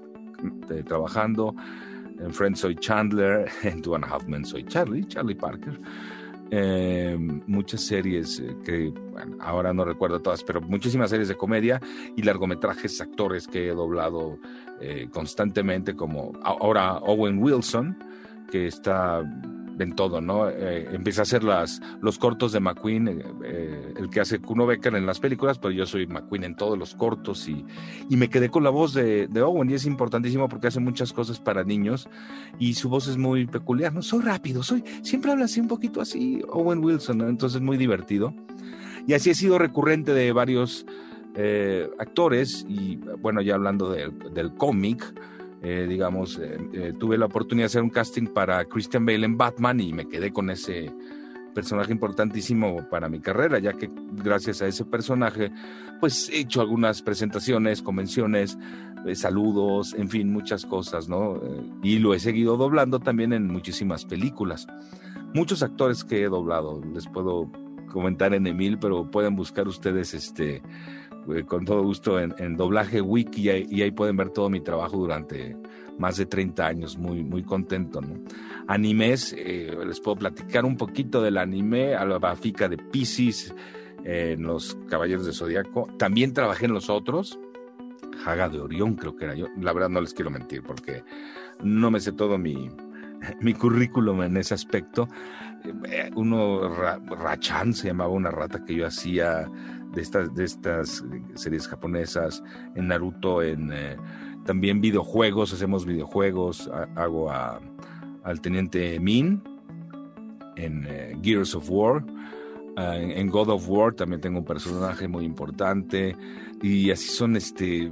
trabajando. 0.86 1.56
En 2.20 2.34
Friends 2.34 2.60
soy 2.60 2.76
Chandler, 2.76 3.50
en 3.64 3.82
Two 3.82 3.96
and 3.96 4.06
a 4.06 4.08
Half 4.08 4.28
Men 4.28 4.46
soy 4.46 4.64
Charlie, 4.64 5.06
Charlie 5.06 5.36
Parker. 5.36 5.80
Eh, 6.56 7.18
muchas 7.48 7.82
series 7.82 8.39
eh, 8.39 8.56
que 8.64 8.94
ahora 9.39 9.74
no 9.74 9.86
recuerdo 9.86 10.22
todas, 10.22 10.44
pero 10.44 10.62
muchísimas 10.62 11.10
series 11.10 11.28
de 11.28 11.36
comedia 11.36 11.82
y 12.16 12.22
largometrajes, 12.22 13.02
actores 13.02 13.48
que 13.48 13.70
he 13.70 13.72
doblado 13.72 14.38
eh, 14.80 15.08
constantemente, 15.12 15.96
como 15.96 16.34
ahora 16.44 16.98
Owen 16.98 17.41
Wilson, 17.41 17.98
que 18.54 18.68
está 18.68 19.24
en 19.80 19.95
todo, 19.95 20.22
¿no? 20.22 20.47
Eh, 20.47 20.88
empieza 20.91 21.22
a 21.22 21.24
hacer 21.24 21.43
las, 21.43 21.82
los 22.01 22.20
cortos 22.20 22.51
de 22.51 22.60
McQueen, 22.60 23.08
eh, 23.08 23.24
eh, 23.43 23.93
el 23.97 24.12
que 24.12 24.20
hace 24.20 24.38
Kuno 24.38 24.68
Becker 24.68 24.93
en 24.93 25.08
las 25.08 25.20
películas, 25.20 25.58
pero 25.58 25.72
yo 25.72 25.88
soy 25.88 26.06
McQueen 26.06 26.43
en 26.43 26.56
todos 26.56 26.78
los 26.78 26.93
cortos 26.93 27.49
y, 27.49 27.66
y 28.12 28.16
me 28.16 28.30
quedé 28.30 28.49
con 28.49 28.64
la 28.64 28.70
voz 28.70 28.93
de, 28.93 29.26
de, 29.26 29.41
Owen 29.41 29.72
y 29.72 29.74
es 29.74 29.88
importantísimo 29.88 30.47
porque 30.49 30.68
hace 30.68 30.80
muchas 30.80 31.14
cosas 31.14 31.39
para 31.39 31.64
niños 31.64 32.08
y 32.60 32.76
su 32.76 32.89
voz 32.89 33.08
es 33.08 33.18
muy 33.18 33.47
peculiar, 33.47 33.91
¿no? 33.91 34.04
Soy 34.04 34.22
rápido, 34.22 34.62
soy, 34.62 34.84
siempre 35.01 35.32
habla 35.32 35.45
así 35.45 35.60
un 35.60 35.68
poquito 35.68 35.99
así, 35.99 36.43
Owen 36.49 36.84
Wilson, 36.86 37.18
¿no? 37.18 37.30
entonces 37.30 37.60
muy 37.60 37.78
divertido. 37.78 38.36
Y 39.08 39.14
así 39.14 39.32
he 39.32 39.36
sido 39.36 39.58
recurrente 39.58 40.14
de 40.14 40.32
varios 40.32 40.86
actores 41.97 42.64
y 42.70 42.97
bueno, 43.20 43.41
ya 43.41 43.56
hablando 43.56 43.89
del 43.89 44.54
cómic, 44.54 45.04
eh, 45.66 45.86
digamos, 45.88 46.38
eh, 46.39 46.57
eh, 46.74 46.93
tuve 46.99 47.18
la 47.18 47.28
oportunidad 47.28 47.64
de 47.64 47.68
hacer 47.68 47.84
un 47.84 47.89
casting 47.89 48.28
para 48.28 48.66
Christian 48.66 49.05
Bale 49.05 49.26
en 49.26 49.38
Batman 49.38 49.80
y 49.80 49.93
me 49.93 50.09
quedé 50.09 50.34
con 50.34 50.49
ese 50.49 50.91
personaje 51.55 51.93
importantísimo 51.93 52.89
para 52.89 53.07
mi 53.07 53.22
carrera, 53.22 53.59
ya 53.59 53.72
que 53.72 53.89
gracias 54.11 54.61
a 54.61 54.68
ese 54.68 54.84
personaje, 54.84 55.51
pues 56.01 56.30
he 56.30 56.39
hecho 56.39 56.59
algunas 56.59 57.01
presentaciones, 57.01 57.82
convenciones, 57.82 58.57
saludos, 59.14 59.93
en 59.93 60.09
fin, 60.09 60.34
muchas 60.34 60.66
cosas, 60.66 61.07
¿no? 61.07 61.39
y 61.84 61.99
lo 61.99 62.14
he 62.14 62.20
seguido 62.20 62.57
doblando 62.57 62.99
también 62.99 63.34
en 63.34 63.47
muchísimas 63.47 64.03
películas. 64.03 64.68
Muchos 65.34 65.61
actores 65.61 66.03
que 66.03 66.24
he 66.24 66.28
doblado, 66.28 66.82
les 66.93 67.07
puedo 67.07 67.51
comentar 67.93 68.34
en 68.34 68.47
Emil, 68.47 68.80
pero 68.80 69.09
pueden 69.09 69.36
buscar 69.36 69.68
ustedes 69.68 70.14
este 70.14 70.61
con 71.47 71.65
todo 71.65 71.84
gusto 71.84 72.19
en, 72.19 72.57
doblaje 72.57 73.01
wiki 73.01 73.49
y 73.49 73.82
ahí, 73.82 73.91
pueden 73.91 74.17
ver 74.17 74.30
todo 74.30 74.49
mi 74.49 74.59
trabajo 74.59 74.97
durante 74.97 75.57
más 75.97 76.17
de 76.17 76.26
30 76.26 76.65
años, 76.65 76.97
muy, 76.97 77.24
muy 77.24 77.43
contento. 77.43 78.01
¿no? 78.01 78.19
Animes, 78.67 79.36
eh, 79.38 79.76
les 79.86 79.99
puedo 79.99 80.17
platicar 80.17 80.65
un 80.65 80.78
poquito 80.78 81.21
del 81.21 81.38
anime, 81.38 81.95
Albafica 81.95 82.67
de 82.67 82.78
Pisces, 82.78 83.53
en 84.03 84.43
Los 84.43 84.78
Caballeros 84.89 85.26
de 85.26 85.34
Zodiaco. 85.34 85.88
También 85.97 86.34
trabajé 86.34 86.65
en 86.65 86.74
los 86.74 86.89
otros, 86.89 87.39
Jaga 88.24 88.49
de 88.49 88.59
Orión, 88.59 88.95
creo 88.95 89.15
que 89.15 89.26
era 89.26 89.36
yo. 89.36 89.47
La 89.59 89.74
verdad 89.74 89.89
no 89.89 90.01
les 90.01 90.13
quiero 90.13 90.32
mentir 90.32 90.61
porque 90.63 91.03
no 91.63 91.91
me 91.91 91.99
sé 91.99 92.11
todo 92.11 92.38
mi, 92.38 92.69
mi 93.41 93.53
currículum 93.53 94.24
en 94.24 94.38
ese 94.38 94.53
aspecto. 94.53 95.07
Eh, 95.86 96.11
uno, 96.15 96.67
Rachan 96.67 97.74
se 97.74 97.88
llamaba 97.88 98.11
una 98.11 98.32
rata 98.32 98.65
que 98.65 98.76
yo 98.76 98.86
hacía 98.86 99.49
de 99.94 100.02
estas, 100.02 100.34
de 100.34 100.44
estas 100.44 101.04
series 101.36 101.68
japonesas, 101.68 102.44
en 102.76 102.88
Naruto, 102.88 103.41
en 103.41 103.72
eh, 103.72 103.98
también 104.46 104.82
videojuegos, 104.82 105.54
hacemos 105.54 105.86
videojuegos, 105.86 106.70
hago 106.96 107.32
al 107.32 108.41
teniente 108.41 109.00
Min 109.00 109.41
en 110.56 110.86
eh, 110.88 111.18
Gears 111.22 111.56
of 111.56 111.70
War. 111.70 112.04
Ah, 112.76 112.98
en, 112.98 113.30
God 113.30 113.50
of 113.50 113.70
War 113.70 113.94
también 113.94 114.20
tengo 114.20 114.39
un 114.39 114.46
personaje 114.46 115.08
muy 115.08 115.26
importante 115.26 116.16
y 116.62 116.89
así 116.89 117.08
son 117.08 117.36
este 117.36 117.91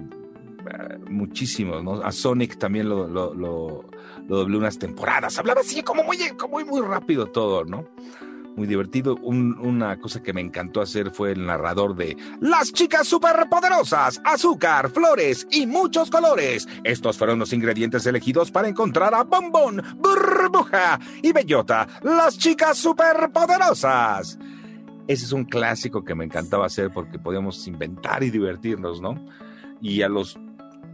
muchísimos, 1.10 1.84
¿no? 1.84 1.94
A 2.04 2.12
Sonic 2.12 2.58
también 2.58 2.88
lo, 2.88 3.08
lo, 3.08 3.34
lo, 3.34 3.86
doblé 4.28 4.58
unas 4.58 4.78
temporadas. 4.78 5.38
Hablaba 5.38 5.62
así 5.62 5.82
como 5.82 6.04
muy, 6.04 6.18
como 6.38 6.54
muy, 6.54 6.64
muy 6.64 6.82
rápido 6.82 7.28
todo, 7.28 7.66
¿no? 7.66 7.86
Muy 8.56 8.68
divertido. 8.68 9.16
una 9.16 9.98
cosa 10.00 10.22
que 10.22 10.34
me 10.34 10.42
encantó 10.42 10.82
hacer 10.82 11.12
fue 11.12 11.32
el 11.32 11.46
narrador 11.46 11.96
de 11.96 12.18
Las 12.42 12.74
chicas 12.74 13.08
superpoderosas, 13.08 14.22
azúcar, 14.26 14.90
flores 14.90 15.48
y 15.52 15.66
muchos 15.66 16.10
colores. 16.10 16.68
Estos 16.84 17.18
fueron 17.18 17.40
los 17.40 17.54
ingredientes 17.54 18.06
elegidos 18.06 18.52
para 18.52 18.68
encontrar 18.68 19.16
a 19.16 19.24
Bombón, 19.24 19.82
Burbuja 19.98 21.00
y 21.22 21.32
Bellota, 21.32 21.88
las 22.04 22.38
chicas 22.38 22.78
superpoderosas. 22.78 24.38
Ese 25.08 25.26
es 25.26 25.32
un 25.32 25.46
clásico 25.46 26.04
que 26.04 26.16
me 26.16 26.26
encantaba 26.26 26.66
hacer 26.66 26.92
porque 26.94 27.20
podíamos 27.20 27.66
inventar 27.68 28.24
y 28.24 28.30
divertirnos, 28.30 29.02
¿no? 29.02 29.16
Y 29.82 30.04
a 30.04 30.10
los 30.10 30.38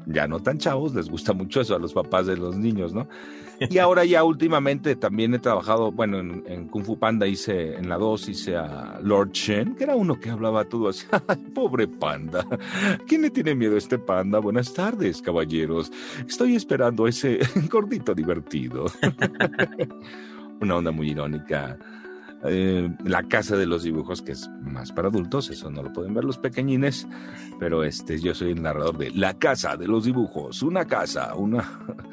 ya 0.07 0.27
no 0.27 0.41
tan 0.41 0.57
chavos, 0.57 0.95
les 0.95 1.09
gusta 1.09 1.33
mucho 1.33 1.61
eso 1.61 1.75
a 1.75 1.79
los 1.79 1.93
papás 1.93 2.27
de 2.27 2.37
los 2.37 2.57
niños, 2.57 2.93
¿no? 2.93 3.07
Y 3.59 3.79
ahora 3.79 4.05
ya 4.05 4.23
últimamente 4.23 4.95
también 4.95 5.33
he 5.33 5.39
trabajado, 5.39 5.91
bueno, 5.91 6.19
en, 6.19 6.67
Kung 6.67 6.85
Fu 6.85 6.99
Panda 6.99 7.25
hice, 7.25 7.75
en 7.75 7.89
la 7.89 7.97
2 7.97 8.29
hice 8.29 8.55
a 8.55 8.99
Lord 9.01 9.31
Shen, 9.31 9.75
que 9.75 9.83
era 9.83 9.95
uno 9.95 10.19
que 10.19 10.29
hablaba 10.29 10.65
todo 10.65 10.89
así, 10.89 11.07
pobre 11.55 11.87
panda, 11.87 12.45
¿quién 13.07 13.23
le 13.23 13.31
tiene 13.31 13.55
miedo 13.55 13.73
a 13.73 13.79
este 13.79 13.97
panda? 13.97 14.37
Buenas 14.39 14.73
tardes, 14.73 15.23
caballeros, 15.23 15.91
estoy 16.27 16.55
esperando 16.55 17.07
ese 17.07 17.39
gordito 17.71 18.13
divertido. 18.13 18.85
Una 20.61 20.75
onda 20.75 20.91
muy 20.91 21.09
irónica 21.09 21.77
eh, 22.43 22.89
la 23.03 23.23
casa 23.23 23.57
de 23.57 23.65
los 23.65 23.83
dibujos, 23.83 24.21
que 24.21 24.33
es 24.33 24.49
más 24.61 24.91
para 24.91 25.07
adultos, 25.07 25.49
eso 25.49 25.71
no 25.71 25.81
lo 25.83 25.91
pueden 25.91 26.13
ver 26.13 26.23
los 26.23 26.37
pequeñines, 26.37 27.07
pero 27.59 27.83
este, 27.83 28.19
yo 28.19 28.35
soy 28.35 28.51
el 28.51 28.61
narrador 28.61 28.97
de 28.97 29.11
La 29.11 29.33
casa 29.37 29.75
de 29.75 29.87
los 29.87 30.05
dibujos, 30.05 30.61
una 30.61 30.85
casa, 30.85 31.33
una... 31.35 31.63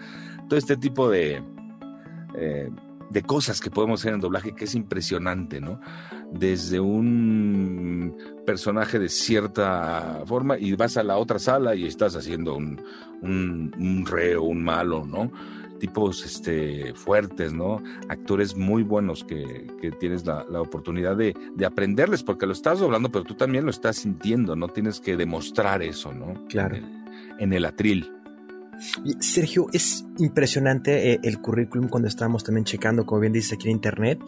Todo 0.48 0.58
este 0.58 0.76
tipo 0.76 1.08
de, 1.08 1.42
eh, 2.36 2.70
de 3.10 3.22
cosas 3.22 3.60
que 3.60 3.70
podemos 3.70 4.00
hacer 4.00 4.14
en 4.14 4.20
doblaje 4.20 4.54
que 4.54 4.64
es 4.64 4.74
impresionante, 4.74 5.60
¿no? 5.60 5.80
Desde 6.32 6.80
un 6.80 8.16
personaje 8.44 8.98
de 8.98 9.08
cierta 9.08 10.22
forma 10.26 10.58
y 10.58 10.74
vas 10.74 10.96
a 10.96 11.02
la 11.02 11.16
otra 11.16 11.38
sala 11.38 11.74
y 11.74 11.86
estás 11.86 12.14
haciendo 12.16 12.56
un, 12.56 12.82
un, 13.22 13.74
un 13.78 14.04
reo, 14.04 14.42
un 14.42 14.62
malo, 14.62 15.06
¿no? 15.06 15.30
Tipos 15.78 16.24
este, 16.24 16.94
fuertes, 16.94 17.52
¿no? 17.52 17.82
Actores 18.08 18.56
muy 18.56 18.82
buenos 18.82 19.24
que, 19.24 19.66
tienes 20.00 20.24
la, 20.24 20.44
oportunidad 20.60 21.16
de, 21.16 21.34
aprenderles, 21.64 22.22
porque 22.22 22.46
lo 22.46 22.52
estás 22.52 22.80
doblando, 22.80 23.10
pero 23.10 23.24
tú 23.24 23.34
también 23.34 23.64
lo 23.64 23.70
estás 23.70 23.96
sintiendo, 23.96 24.56
¿no? 24.56 24.68
Tienes 24.68 25.00
que 25.00 25.16
demostrar 25.16 25.82
eso, 25.82 26.12
¿no? 26.12 26.46
Claro. 26.48 26.76
En 27.38 27.52
el, 27.52 27.64
atril. 27.64 28.10
Sergio, 29.20 29.66
es 29.72 30.04
impresionante 30.18 31.12
eh, 31.12 31.20
el 31.22 31.40
currículum 31.40 31.88
cuando 31.88 32.08
estábamos 32.08 32.44
también 32.44 32.64
checando, 32.64 33.06
como 33.06 33.20
bien 33.20 33.32
dices 33.32 33.52
aquí 33.52 33.68
en 33.68 33.72
internet. 33.72 34.20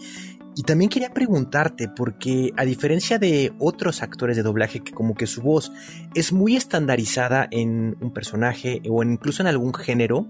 Y 0.59 0.63
también 0.63 0.89
quería 0.89 1.13
preguntarte, 1.13 1.89
porque 1.89 2.53
a 2.57 2.65
diferencia 2.65 3.19
de 3.19 3.53
otros 3.59 4.03
actores 4.03 4.37
de 4.37 4.43
doblaje 4.43 4.81
que 4.81 4.93
como 4.93 5.15
que 5.15 5.27
su 5.27 5.43
voz 5.43 5.71
es 6.15 6.33
muy 6.33 6.57
estandarizada 6.57 7.47
en 7.51 7.95
un 8.01 8.11
personaje 8.11 8.81
o 8.89 9.03
incluso 9.03 9.43
en 9.43 9.49
algún 9.49 9.75
género, 9.75 10.27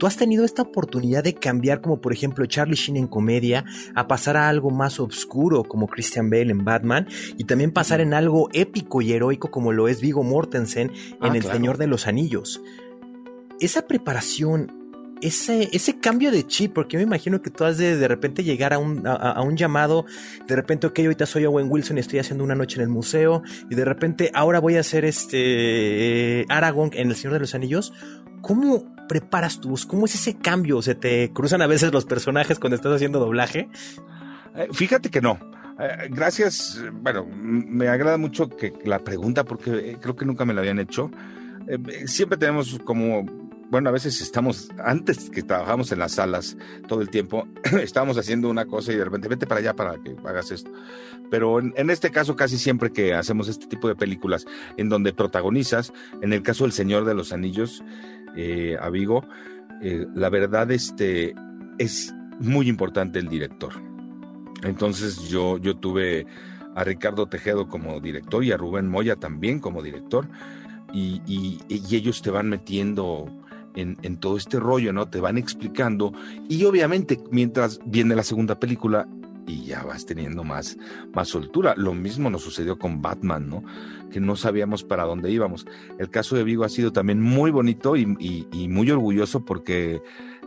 tú 0.00 0.06
has 0.06 0.16
tenido 0.16 0.46
esta 0.46 0.62
oportunidad 0.62 1.22
de 1.22 1.34
cambiar, 1.34 1.82
como 1.82 2.00
por 2.00 2.14
ejemplo 2.14 2.46
Charlie 2.46 2.74
Sheen 2.74 2.96
en 2.96 3.06
comedia, 3.06 3.66
a 3.94 4.08
pasar 4.08 4.34
a 4.38 4.48
algo 4.48 4.70
más 4.70 4.98
oscuro 4.98 5.62
como 5.62 5.88
Christian 5.88 6.30
Bale 6.30 6.50
en 6.50 6.64
Batman, 6.64 7.06
y 7.36 7.44
también 7.44 7.70
pasar 7.70 8.00
en 8.00 8.14
algo 8.14 8.48
épico 8.54 9.02
y 9.02 9.12
heroico 9.12 9.50
como 9.50 9.72
lo 9.72 9.88
es 9.88 10.00
Vigo 10.00 10.22
Mortensen 10.22 10.90
en 10.90 11.32
ah, 11.32 11.36
El 11.36 11.44
Señor 11.44 11.76
de 11.76 11.86
los 11.86 12.06
Anillos. 12.06 12.62
Esa 13.60 13.86
preparación 13.86 14.79
ese, 15.22 15.68
ese 15.72 15.98
cambio 15.98 16.30
de 16.30 16.46
chip, 16.46 16.72
porque 16.74 16.96
me 16.96 17.02
imagino 17.02 17.42
que 17.42 17.50
tú 17.50 17.64
has 17.64 17.78
de 17.78 17.96
de 17.96 18.08
repente 18.08 18.44
llegar 18.44 18.72
a 18.72 18.78
un, 18.78 19.06
a, 19.06 19.40
un 19.42 19.56
llamado, 19.56 20.06
de 20.46 20.56
repente, 20.56 20.86
ok, 20.86 20.98
ahorita 21.00 21.26
soy 21.26 21.46
Owen 21.46 21.70
Wilson 21.70 21.96
y 21.98 22.00
estoy 22.00 22.18
haciendo 22.18 22.44
una 22.44 22.54
noche 22.54 22.76
en 22.76 22.82
el 22.82 22.88
museo, 22.88 23.42
y 23.68 23.74
de 23.74 23.84
repente 23.84 24.30
ahora 24.34 24.60
voy 24.60 24.76
a 24.76 24.80
hacer 24.80 25.04
este 25.04 26.46
Aragorn 26.48 26.90
en 26.94 27.10
El 27.10 27.16
Señor 27.16 27.34
de 27.34 27.40
los 27.40 27.54
Anillos. 27.54 27.92
¿Cómo 28.40 28.94
preparas 29.08 29.60
tú? 29.60 29.74
¿Cómo 29.86 30.06
es 30.06 30.14
ese 30.14 30.38
cambio? 30.38 30.80
¿Se 30.82 30.94
te 30.94 31.30
cruzan 31.32 31.62
a 31.62 31.66
veces 31.66 31.92
los 31.92 32.06
personajes 32.06 32.58
cuando 32.58 32.76
estás 32.76 32.94
haciendo 32.94 33.18
doblaje? 33.18 33.68
Eh, 34.56 34.68
fíjate 34.72 35.10
que 35.10 35.20
no. 35.20 35.38
Eh, 35.78 36.08
gracias, 36.10 36.82
bueno, 36.92 37.26
me 37.26 37.88
agrada 37.88 38.18
mucho 38.18 38.48
que 38.48 38.72
la 38.84 38.98
pregunta 39.00 39.44
porque 39.44 39.70
eh, 39.70 39.96
creo 40.00 40.16
que 40.16 40.24
nunca 40.24 40.44
me 40.44 40.54
la 40.54 40.60
habían 40.60 40.78
hecho. 40.78 41.10
siempre 42.06 42.38
tenemos 42.38 42.78
como 42.84 43.39
bueno, 43.70 43.88
a 43.88 43.92
veces 43.92 44.20
estamos, 44.20 44.68
antes 44.84 45.30
que 45.30 45.42
trabajamos 45.42 45.92
en 45.92 46.00
las 46.00 46.12
salas 46.12 46.56
todo 46.88 47.02
el 47.02 47.08
tiempo, 47.08 47.46
estábamos 47.82 48.18
haciendo 48.18 48.50
una 48.50 48.66
cosa 48.66 48.92
y 48.92 48.96
de 48.96 49.04
repente 49.04 49.28
vete 49.28 49.46
para 49.46 49.60
allá 49.60 49.74
para 49.74 49.96
que 50.02 50.16
hagas 50.24 50.50
esto. 50.50 50.70
Pero 51.30 51.60
en, 51.60 51.90
este 51.90 52.10
caso, 52.10 52.34
casi 52.34 52.58
siempre 52.58 52.92
que 52.92 53.14
hacemos 53.14 53.48
este 53.48 53.66
tipo 53.66 53.86
de 53.86 53.94
películas 53.94 54.44
en 54.76 54.88
donde 54.88 55.12
protagonizas, 55.12 55.92
en 56.20 56.32
el 56.32 56.42
caso 56.42 56.64
del 56.64 56.72
Señor 56.72 57.04
de 57.04 57.14
los 57.14 57.32
Anillos, 57.32 57.84
eh, 58.36 58.76
a 58.80 58.90
Vigo, 58.90 59.24
eh, 59.82 60.06
la 60.14 60.28
verdad 60.28 60.70
este, 60.72 61.34
es 61.78 62.12
muy 62.40 62.68
importante 62.68 63.20
el 63.20 63.28
director. 63.28 63.72
Entonces 64.62 65.28
yo, 65.28 65.58
yo 65.58 65.76
tuve 65.76 66.26
a 66.74 66.84
Ricardo 66.84 67.26
Tejedo 67.26 67.68
como 67.68 68.00
director 68.00 68.44
y 68.44 68.52
a 68.52 68.56
Rubén 68.56 68.88
Moya 68.88 69.16
también 69.16 69.60
como 69.60 69.82
director. 69.82 70.28
Y, 70.92 71.22
y, 71.24 71.60
ellos 71.68 72.20
te 72.20 72.30
van 72.30 72.48
metiendo 72.48 73.26
en, 73.74 74.16
todo 74.16 74.36
este 74.36 74.58
rollo, 74.58 74.92
¿no? 74.92 75.08
Te 75.08 75.20
van 75.20 75.38
explicando 75.38 76.12
y 76.48 76.64
obviamente 76.64 77.18
mientras 77.30 77.80
viene 77.84 78.14
la 78.14 78.22
segunda 78.22 78.58
película 78.58 79.08
y 79.46 79.64
ya 79.64 79.82
vas 79.82 80.06
teniendo 80.06 80.44
más, 80.44 80.76
más 81.12 81.28
soltura. 81.28 81.74
Lo 81.76 81.94
mismo 81.94 82.30
nos 82.30 82.42
sucedió 82.42 82.78
con 82.78 83.02
Batman, 83.02 83.48
¿no? 83.48 83.64
Que 84.10 84.20
no 84.20 84.36
sabíamos 84.36 84.84
para 84.84 85.04
dónde 85.04 85.30
íbamos. 85.30 85.66
El 85.98 86.10
caso 86.10 86.36
de 86.36 86.44
Vigo 86.44 86.64
ha 86.64 86.68
sido 86.68 86.92
también 86.92 87.20
muy 87.20 87.50
bonito 87.50 87.96
y, 87.96 88.06
muy 88.06 88.90
orgulloso 88.90 89.44
porque 89.44 90.00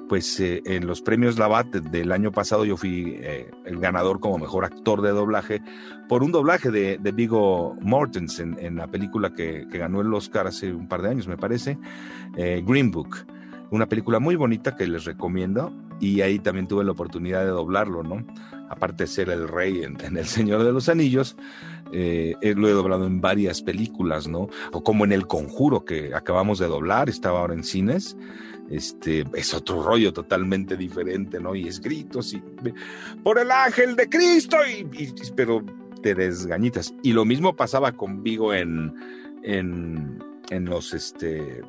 pues 0.10 0.39
eh, 0.39 0.62
en 0.66 0.88
los 0.88 1.01
premios 1.01 1.38
Labat 1.38 1.68
del 1.68 2.12
año 2.12 2.32
pasado 2.32 2.66
yo 2.66 2.78
fui 2.78 3.18
eh, 3.20 3.49
el 3.66 3.80
ganador 3.80 4.20
como 4.20 4.38
mejor 4.38 4.66
actor 4.66 5.01
de 5.01 5.12
doblaje 5.12 5.62
por 6.10 6.24
un 6.24 6.32
doblaje 6.32 6.72
de, 6.72 6.97
de 6.97 7.12
Vigo 7.12 7.76
Mortensen 7.82 8.58
en 8.60 8.76
la 8.76 8.88
película 8.88 9.34
que, 9.34 9.66
ganó 9.72 10.01
el 10.01 10.14
Oscar 10.14 10.47
hace 10.47 10.74
un 10.74 10.88
par 10.88 11.01
de 11.01 11.10
años, 11.10 11.28
me 11.28 11.38
parece, 11.38 11.78
eh, 12.38 12.64
Green 12.66 12.91
Book. 12.91 13.26
Una 13.72 13.88
película 13.88 14.20
muy 14.20 14.36
bonita 14.36 14.76
que 14.76 14.86
les 14.86 15.06
recomiendo 15.06 15.74
y 15.99 16.22
ahí 16.22 16.38
también 16.38 16.68
tuve 16.68 16.84
la 16.84 16.91
oportunidad 16.91 17.41
de 17.41 17.47
doblarlo, 17.47 18.04
¿no? 18.04 18.24
Aparte 18.70 19.06
de 19.06 19.08
ser 19.08 19.30
el 19.30 19.47
rey 19.47 19.84
en, 19.84 19.97
El 20.16 20.26
Señor 20.26 20.64
de 20.64 20.72
los 20.72 20.89
Anillos, 20.89 21.36
lo 21.91 22.68
he 22.68 22.72
doblado 22.72 23.08
en 23.08 23.20
varias 23.20 23.64
películas, 23.64 24.28
¿no? 24.28 24.47
O 24.74 24.84
como 24.84 25.06
en 25.06 25.12
El 25.12 25.26
Conjuro 25.26 25.86
que 25.86 26.14
acabamos 26.14 26.60
de 26.60 26.68
doblar, 26.68 27.10
estaba 27.10 27.39
ahora 27.39 27.56
en 27.56 27.64
cines 27.64 28.16
este, 28.70 29.26
es 29.34 29.53
otro 29.53 29.84
rollo 29.84 30.14
totalmente 30.14 30.78
diferente, 30.78 31.39
¿no? 31.39 31.55
Y 31.55 31.68
es 31.68 31.80
gritos 31.82 32.34
y 32.34 32.41
por 33.24 33.39
el 33.39 33.51
ángel 33.51 33.95
de 33.95 34.09
Cristo, 34.09 34.57
y, 34.66 35.14
pero 35.36 35.64
te 36.01 36.16
desgañitas. 36.16 36.93
Y 37.03 37.14
lo 37.14 37.26
mismo 37.26 37.55
pasaba 37.55 37.91
con 37.91 38.24
Vigo 38.24 38.53
en, 38.53 38.93
en, 39.43 40.24
en 40.49 40.66
los, 40.66 40.93
este, 40.93 41.61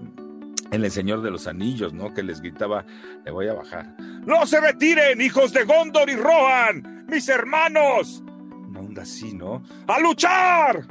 en 0.71 0.85
El 0.85 0.91
Señor 0.91 1.23
de 1.23 1.31
los 1.31 1.47
Anillos, 1.47 1.93
¿no? 1.93 2.13
Que 2.15 2.23
les 2.23 2.41
gritaba, 2.41 2.85
le 3.25 3.31
voy 3.31 3.49
a 3.49 3.55
bajar. 3.55 3.95
¡No 4.27 4.47
se 4.47 4.61
retiren, 4.61 5.21
hijos 5.21 5.53
de 5.53 5.65
Gondor 5.65 6.09
y 6.09 6.17
Rohan! 6.17 7.07
¡Mis 7.09 7.29
hermanos! 7.29 8.23
Una 8.69 8.81
onda 8.81 9.03
así, 9.03 9.35
¿no? 9.35 9.63
¡A 9.87 10.01
luchar! 10.01 10.87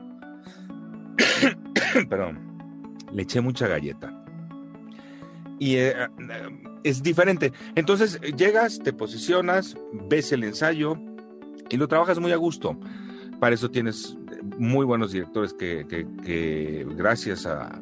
Perdón. 2.10 2.40
Le 3.12 3.24
eché 3.24 3.42
mucha 3.42 3.68
galleta 3.68 4.23
y 5.60 5.76
eh, 5.76 5.94
es 6.84 7.04
diferente. 7.04 7.52
Entonces 7.76 8.20
llegas, 8.36 8.80
te 8.80 8.94
posicionas, 8.94 9.78
ves 10.10 10.32
el 10.32 10.44
ensayo 10.44 10.98
y 11.70 11.78
lo 11.78 11.88
trabajas 11.88 12.20
muy 12.20 12.32
a 12.32 12.38
gusto. 12.38 12.78
Para 13.40 13.56
eso 13.56 13.70
tienes 13.70 14.18
muy 14.58 14.86
buenos 14.86 15.12
directores 15.12 15.54
que, 15.54 16.86
gracias 16.96 17.46
a, 17.46 17.82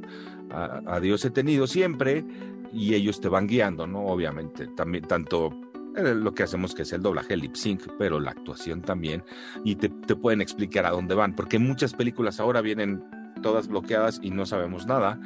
a, 0.50 1.00
Dios 1.00 1.24
he 1.26 1.30
tenido 1.30 1.68
siempre 1.68 2.26
y 2.74 2.94
ellos 2.94 3.20
te 3.22 3.30
van 3.30 3.48
guiando, 3.48 3.88
¿no? 3.88 4.06
Obviamente, 4.06 4.68
también 4.76 5.06
tanto 5.06 5.52
eh, 5.98 6.16
lo 6.16 6.34
que 6.34 6.44
hacemos 6.44 6.74
que 6.74 6.84
es 6.84 6.94
el 6.94 7.02
doblaje, 7.02 7.34
el 7.34 7.42
lip 7.42 7.56
sync, 7.56 7.84
pero 8.00 8.20
la 8.20 8.32
actuación 8.32 8.82
también, 8.82 9.24
y 9.66 9.76
te, 9.76 9.90
te, 9.90 10.16
pueden 10.16 10.42
explicar 10.42 10.86
a 10.86 10.92
dónde 10.92 11.16
van, 11.16 11.36
porque 11.36 11.60
muchas 11.60 11.94
películas 11.94 12.40
ahora 12.40 12.62
vienen 12.62 13.04
todas 13.42 13.68
bloqueadas 13.68 14.20
y 14.24 14.32
no 14.32 14.46
sabemos 14.46 14.88
nada, 14.88 15.20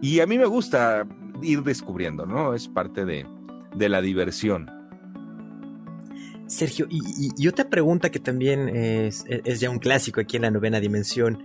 y 0.00 0.20
a 0.20 0.26
mí 0.26 0.38
me 0.38 0.46
gusta 0.46 1.06
ir 1.42 1.62
descubriendo, 1.62 2.26
¿no? 2.26 2.54
Es 2.54 2.68
parte 2.68 3.04
de, 3.04 3.26
de 3.74 3.88
la 3.88 4.00
diversión. 4.00 4.70
Sergio, 6.46 6.86
y, 6.88 7.46
otra 7.46 7.68
pregunta 7.68 8.10
que 8.10 8.20
también 8.20 8.70
es, 8.70 9.24
es, 9.28 9.60
ya 9.60 9.68
un 9.68 9.78
clásico 9.78 10.20
aquí 10.20 10.36
en 10.36 10.42
la 10.42 10.50
novena 10.50 10.80
dimensión. 10.80 11.44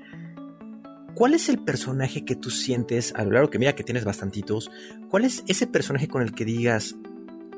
¿Cuál 1.14 1.34
es 1.34 1.50
el 1.50 1.60
personaje 1.60 2.24
que 2.24 2.36
tú 2.36 2.50
sientes, 2.50 3.14
a 3.16 3.24
lo 3.26 3.32
largo 3.32 3.50
que 3.50 3.60
mira 3.60 3.76
que 3.76 3.84
tienes 3.84 4.06
bastantitos, 4.06 4.72
cuál 5.10 5.26
es 5.26 5.44
ese 5.48 5.68
personaje 5.68 6.08
con 6.08 6.22
el 6.22 6.34
que 6.34 6.46
digas, 6.46 6.96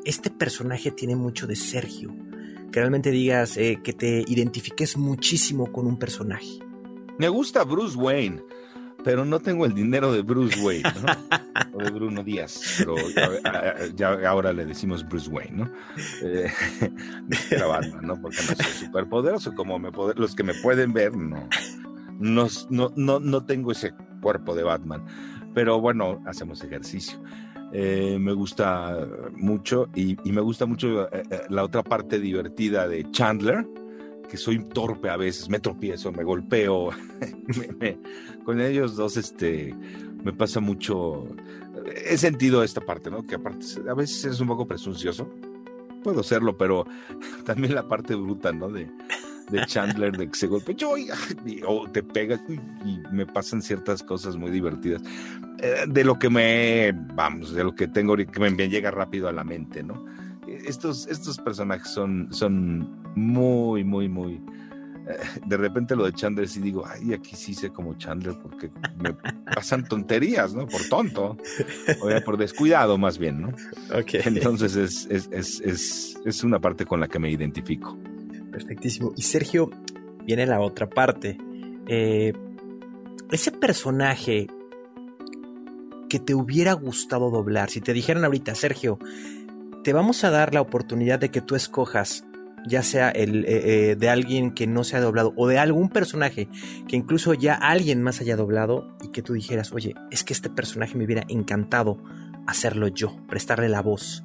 este 0.04 0.32
personaje 0.32 0.92
tiene 0.92 1.16
mucho 1.16 1.46
de 1.46 1.56
Sergio? 1.56 2.16
Que 2.72 2.80
realmente 2.80 3.12
digas, 3.12 3.58
eh, 3.58 3.80
que 3.84 3.94
te 3.94 4.26
identifiques 4.28 4.98
muchísimo 4.98 5.72
con 5.72 5.86
un 5.86 6.00
personaje. 6.00 6.60
Me 7.20 7.30
gusta 7.30 7.64
Bruce 7.64 7.96
Wayne 7.96 8.42
pero 9.06 9.24
no 9.24 9.40
tengo 9.40 9.68
el 9.68 9.76
dinero 9.76 10.12
de 10.12 10.24
Bruce 10.24 10.60
Wayne, 10.60 10.92
¿no? 11.06 11.78
o 11.78 11.78
de 11.78 11.92
Bruno 11.92 12.24
Díaz, 12.24 12.60
pero 12.80 12.96
ya, 13.96 14.28
ahora 14.28 14.52
le 14.52 14.66
decimos 14.66 15.08
Bruce 15.08 15.30
Wayne, 15.30 15.58
¿no? 15.58 15.72
Eh, 16.24 16.52
la 17.52 17.68
banda, 17.68 18.02
¿no? 18.02 18.20
Porque 18.20 18.38
no 18.50 18.56
soy 18.56 18.88
súper 18.88 19.08
poderoso, 19.08 19.54
como 19.54 19.78
me 19.78 19.92
los 20.16 20.36
que 20.36 20.42
me 20.42 20.56
pueden 20.56 20.92
ver, 20.92 21.16
no, 21.16 21.48
no, 22.20 22.48
no, 22.96 23.20
no, 23.20 23.46
tengo 23.46 23.72
ese 23.72 23.94
cuerpo 24.22 24.56
de 24.56 24.64
Batman, 24.64 25.06
pero 25.54 25.80
bueno, 25.80 26.24
hacemos 26.26 26.64
ejercicio. 26.64 27.22
Eh, 27.74 28.18
me 28.20 28.34
gusta 28.34 29.08
mucho 29.34 29.88
y, 29.94 30.18
y 30.28 30.32
me 30.32 30.42
gusta 30.42 30.66
mucho 30.66 31.04
eh, 31.14 31.24
eh, 31.30 31.42
la 31.50 31.64
otra 31.64 31.84
parte 31.84 32.20
divertida 32.20 32.88
de 32.88 33.10
Chandler, 33.12 33.68
que 34.36 34.42
soy 34.42 34.60
torpe 34.60 35.10
a 35.10 35.16
veces, 35.16 35.50
me 35.50 35.60
tropiezo, 35.60 36.12
me 36.12 36.24
golpeo. 36.24 36.90
con 38.44 38.60
ellos 38.60 38.98
dos, 38.98 39.16
este, 39.16 39.74
me 40.24 40.34
pasa 40.34 40.60
mucho. 40.60 41.26
He 42.06 42.18
sentido 42.18 42.62
esta 42.64 42.82
parte, 42.82 43.10
¿no? 43.10 43.26
Que 43.26 43.36
aparte, 43.36 43.66
a 43.90 43.94
veces 43.94 44.26
es 44.26 44.40
un 44.42 44.48
poco 44.48 44.68
presuncioso. 44.68 45.30
Puedo 46.04 46.22
serlo, 46.22 46.58
pero 46.58 46.86
también 47.46 47.76
la 47.76 47.88
parte 47.88 48.14
bruta, 48.16 48.52
¿no? 48.52 48.70
De, 48.70 48.90
de 49.50 49.66
Chandler, 49.66 50.18
de 50.18 50.28
que 50.28 50.36
se 50.36 50.48
golpea, 50.48 50.76
o 51.66 51.90
te 51.90 52.04
pega 52.04 52.38
y 52.84 53.00
me 53.14 53.26
pasan 53.26 53.62
ciertas 53.62 54.04
cosas 54.04 54.36
muy 54.36 54.52
divertidas. 54.52 55.02
Eh, 55.60 55.86
de 55.88 56.04
lo 56.04 56.20
que 56.20 56.30
me, 56.30 56.92
vamos, 57.16 57.54
de 57.54 57.64
lo 57.64 57.74
que 57.74 57.88
tengo, 57.88 58.18
que 58.18 58.40
me 58.40 58.70
llega 58.70 58.92
rápido 58.92 59.30
a 59.30 59.32
la 59.32 59.46
mente, 59.46 59.82
¿no? 59.82 60.04
Estos, 60.68 61.08
estos 61.08 61.38
personajes 61.38 61.92
son, 61.92 62.28
son 62.32 63.02
muy, 63.16 63.84
muy, 63.84 64.10
muy... 64.10 64.34
Eh, 65.08 65.42
de 65.46 65.58
repente 65.58 65.96
lo 65.96 66.06
de 66.06 66.14
Chandler 66.14 66.48
sí 66.48 66.60
digo, 66.60 66.84
ay, 66.86 67.14
aquí 67.14 67.36
sí 67.36 67.54
sé 67.54 67.70
como 67.70 67.96
Chandler 67.96 68.36
porque 68.42 68.72
me 68.98 69.14
pasan 69.54 69.88
tonterías, 69.88 70.54
¿no? 70.54 70.66
Por 70.66 70.82
tonto, 70.90 71.38
o 72.02 72.24
por 72.26 72.38
descuidado 72.38 72.98
más 72.98 73.18
bien, 73.18 73.42
¿no? 73.42 73.50
Okay. 74.00 74.22
Entonces 74.26 74.76
es, 74.76 75.08
es, 75.10 75.30
es, 75.32 75.62
es, 75.62 76.20
es 76.26 76.44
una 76.44 76.60
parte 76.60 76.86
con 76.86 77.00
la 77.00 77.08
que 77.08 77.20
me 77.20 77.30
identifico. 77.30 77.98
Perfectísimo. 78.52 79.14
Y 79.16 79.22
Sergio, 79.22 79.70
viene 80.26 80.46
la 80.46 80.60
otra 80.60 80.90
parte. 80.90 81.38
Eh, 81.88 82.34
ese 83.32 83.52
personaje 83.52 84.48
que 86.10 86.20
te 86.20 86.34
hubiera 86.34 86.74
gustado 86.74 87.30
doblar, 87.32 87.70
si 87.70 87.82
te 87.82 87.94
dijeran 87.94 88.24
ahorita, 88.24 88.56
Sergio, 88.56 89.00
te 89.86 89.94
vamos 89.94 90.24
a 90.24 90.32
dar 90.32 90.52
la 90.56 90.62
oportunidad 90.62 91.20
de 91.20 91.30
que 91.30 91.42
tú 91.42 91.56
escojas 91.56 92.26
ya 92.66 92.82
sea 92.82 93.12
el, 93.12 93.46
eh, 93.46 93.92
eh, 93.92 93.96
de 93.96 94.10
alguien 94.10 94.52
que 94.52 94.66
no 94.66 94.84
se 94.84 94.98
ha 94.98 95.00
doblado 95.00 95.32
o 95.38 95.48
de 95.48 95.60
algún 95.60 95.90
personaje 95.90 96.50
que 96.88 96.96
incluso 96.96 97.36
ya 97.36 97.54
alguien 97.54 98.02
más 98.02 98.20
haya 98.20 98.36
doblado 98.36 98.98
y 99.04 99.10
que 99.10 99.22
tú 99.22 99.34
dijeras, 99.34 99.72
oye, 99.74 99.94
es 100.10 100.24
que 100.24 100.34
este 100.34 100.50
personaje 100.50 100.98
me 100.98 101.06
hubiera 101.06 101.24
encantado 101.30 102.02
hacerlo 102.48 102.88
yo, 102.88 103.16
prestarle 103.28 103.70
la 103.70 103.84
voz. 103.84 104.24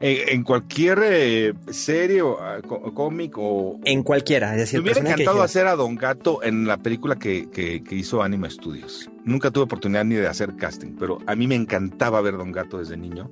En, 0.00 0.42
cualquier 0.42 0.98
eh, 1.04 1.54
serie 1.70 2.22
o 2.22 2.36
ah, 2.40 2.60
cómic 2.62 3.34
o... 3.38 3.78
En 3.84 4.02
cualquiera, 4.02 4.50
es 4.54 4.58
decir, 4.58 4.80
me 4.80 4.90
hubiera 4.90 5.08
encantado 5.08 5.42
hacer 5.42 5.68
a 5.68 5.76
Don 5.76 5.94
Gato 5.94 6.42
en 6.42 6.66
la 6.66 6.78
película 6.78 7.14
que, 7.14 7.48
que, 7.48 7.84
que, 7.84 7.94
hizo 7.94 8.20
Anima 8.20 8.50
Studios. 8.50 9.08
Nunca 9.24 9.52
tuve 9.52 9.62
oportunidad 9.62 10.04
ni 10.04 10.16
de 10.16 10.26
hacer 10.26 10.56
casting, 10.56 10.96
pero 10.98 11.18
a 11.28 11.36
mí 11.36 11.46
me 11.46 11.54
encantaba 11.54 12.20
ver 12.20 12.36
Don 12.36 12.50
Gato 12.50 12.78
desde 12.78 12.96
niño 12.96 13.30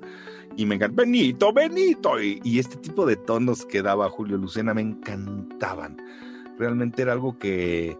y 0.60 0.66
me 0.66 0.74
encanta, 0.74 1.02
Benito, 1.02 1.54
Benito, 1.54 2.20
y, 2.20 2.58
este 2.58 2.76
tipo 2.76 3.06
de 3.06 3.16
tonos 3.16 3.64
que 3.64 3.80
daba 3.80 4.10
Julio 4.10 4.36
Lucena 4.36 4.74
me 4.74 4.82
encantaban. 4.82 5.96
Realmente 6.58 7.00
era 7.00 7.12
algo 7.12 7.38
que, 7.38 7.96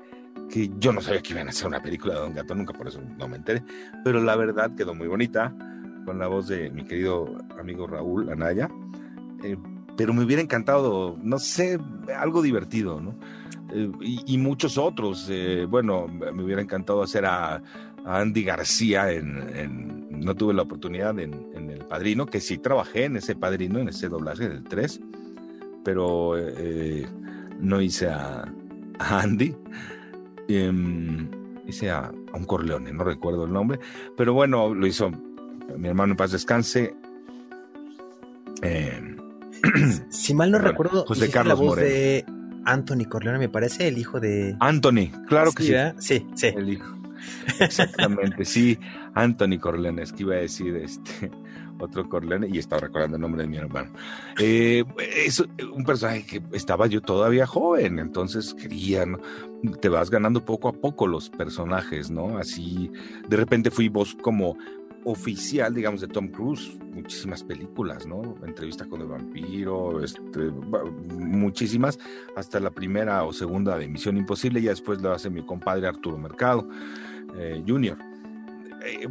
que 0.51 0.71
yo 0.79 0.93
no 0.93 1.01
sabía 1.01 1.23
que 1.23 1.33
iban 1.33 1.47
a 1.47 1.51
hacer 1.53 1.69
una 1.69 1.83
película 1.83 2.13
de 2.13 2.21
Don 2.21 2.35
Gato, 2.35 2.55
nunca 2.55 2.75
por 2.75 2.89
eso 2.89 3.01
no 3.17 3.29
me 3.29 3.37
enteré, 3.37 3.63
pero 4.05 4.21
la 4.21 4.37
verdad 4.37 4.75
quedó 4.77 4.95
muy 4.95 5.09
bonita, 5.09 5.57
con 6.05 6.19
la 6.19 6.27
voz 6.27 6.49
de 6.49 6.71
mi 6.71 6.85
querido 6.85 7.35
amigo 7.59 7.87
Raúl 7.87 8.29
Anaya, 8.29 8.71
eh, 9.43 9.57
pero 9.97 10.13
me 10.13 10.23
hubiera 10.23 10.43
encantado, 10.43 11.17
no 11.23 11.39
sé, 11.39 11.81
algo 12.15 12.43
divertido, 12.43 13.01
¿no? 13.01 13.15
Eh, 13.73 13.91
y, 14.27 14.37
muchos 14.37 14.77
otros, 14.77 15.29
eh, 15.31 15.67
bueno, 15.67 16.09
me 16.09 16.43
hubiera 16.43 16.61
encantado 16.61 17.03
hacer 17.03 17.25
a, 17.25 17.63
Andy 18.05 18.45
García 18.45 19.13
en, 19.13 20.09
no 20.11 20.35
tuve 20.35 20.55
la 20.55 20.63
oportunidad 20.63 21.19
en, 21.19 21.71
El 21.71 21.85
Padrino, 21.87 22.27
que 22.27 22.41
sí 22.41 22.59
trabajé 22.59 23.05
en 23.05 23.17
ese 23.17 23.35
Padrino, 23.35 23.79
en 23.79 23.89
ese 23.89 24.09
doblaje 24.09 24.49
del 24.49 24.65
3, 24.65 25.01
pero 25.85 26.37
eh, 26.39 27.07
no 27.59 27.81
hice 27.81 28.09
a, 28.09 28.45
Andy. 28.99 29.57
Em, 30.49 31.29
hice 31.67 31.91
a, 31.91 32.13
un 32.33 32.45
Corleone, 32.45 32.93
no 32.93 33.05
recuerdo 33.05 33.45
el 33.45 33.53
nombre, 33.53 33.81
pero 34.17 34.35
bueno, 34.35 34.75
lo 34.75 34.87
hizo 34.87 35.11
mi 35.77 35.89
hermano 35.89 36.13
en 36.13 36.17
paz 36.17 36.33
descanse. 36.33 36.95
Em, 38.63 39.17
si 40.11 40.35
mal 40.35 40.51
no 40.51 40.59
recuerdo, 40.59 41.05
José 41.07 41.31
Carlos 41.31 41.59
la 41.59 41.65
voz 41.65 41.77
de 41.77 42.25
Anthony 42.65 43.07
Corleone, 43.09 43.39
me 43.39 43.49
parece, 43.49 43.89
el 43.89 43.99
hijo 43.99 44.21
de... 44.21 44.57
Anthony, 44.61 45.11
claro 45.29 45.53
que 45.53 45.63
sí. 45.63 45.75
Sí, 45.99 46.27
sí. 46.35 46.47
El 46.49 46.71
hijo. 46.71 47.00
Exactamente, 47.59 48.45
sí. 48.45 48.79
Anthony 49.15 49.59
Corleone, 49.61 50.03
es 50.03 50.13
que 50.13 50.23
iba 50.23 50.35
a 50.35 50.39
decir 50.39 50.77
este 50.77 51.31
otro 51.81 52.09
Corleone 52.09 52.49
y 52.49 52.59
estaba 52.59 52.83
recordando 52.83 53.17
el 53.17 53.23
nombre 53.23 53.43
de 53.43 53.49
mi 53.49 53.57
hermano. 53.57 53.91
Eh, 54.39 54.85
es 55.27 55.41
un 55.41 55.85
personaje 55.85 56.25
que 56.25 56.43
estaba 56.53 56.87
yo 56.87 57.01
todavía 57.01 57.47
joven, 57.47 57.99
entonces 57.99 58.55
quería, 58.55 59.05
te 59.81 59.89
vas 59.89 60.11
ganando 60.11 60.45
poco 60.45 60.69
a 60.69 60.73
poco 60.73 61.07
los 61.07 61.31
personajes, 61.31 62.11
¿no? 62.11 62.39
Así, 62.39 62.91
de 63.29 63.37
repente 63.37 63.71
fui 63.71 63.89
vos 63.89 64.17
como 64.21 64.57
oficial, 65.05 65.75
digamos, 65.75 66.01
de 66.01 66.09
Tom 66.09 66.29
Cruise, 66.29 66.77
muchísimas 66.93 67.43
películas, 67.43 68.07
¿no? 68.07 68.37
Entrevista 68.45 68.85
con 68.87 69.01
el 69.01 69.07
vampiro, 69.07 70.03
este, 70.05 70.51
muchísimas, 70.51 71.99
hasta 72.37 72.61
la 72.61 72.71
primera 72.71 73.25
o 73.25 73.33
segunda 73.33 73.79
de 73.79 73.89
Misión 73.89 74.17
Imposible, 74.17 74.61
y 74.61 74.65
después 74.65 75.01
lo 75.01 75.13
hace 75.13 75.31
mi 75.31 75.45
compadre 75.45 75.87
Arturo 75.87 76.19
Mercado. 76.19 76.69
Eh, 77.37 77.63
Junior. 77.67 77.99
Eh, 78.85 79.09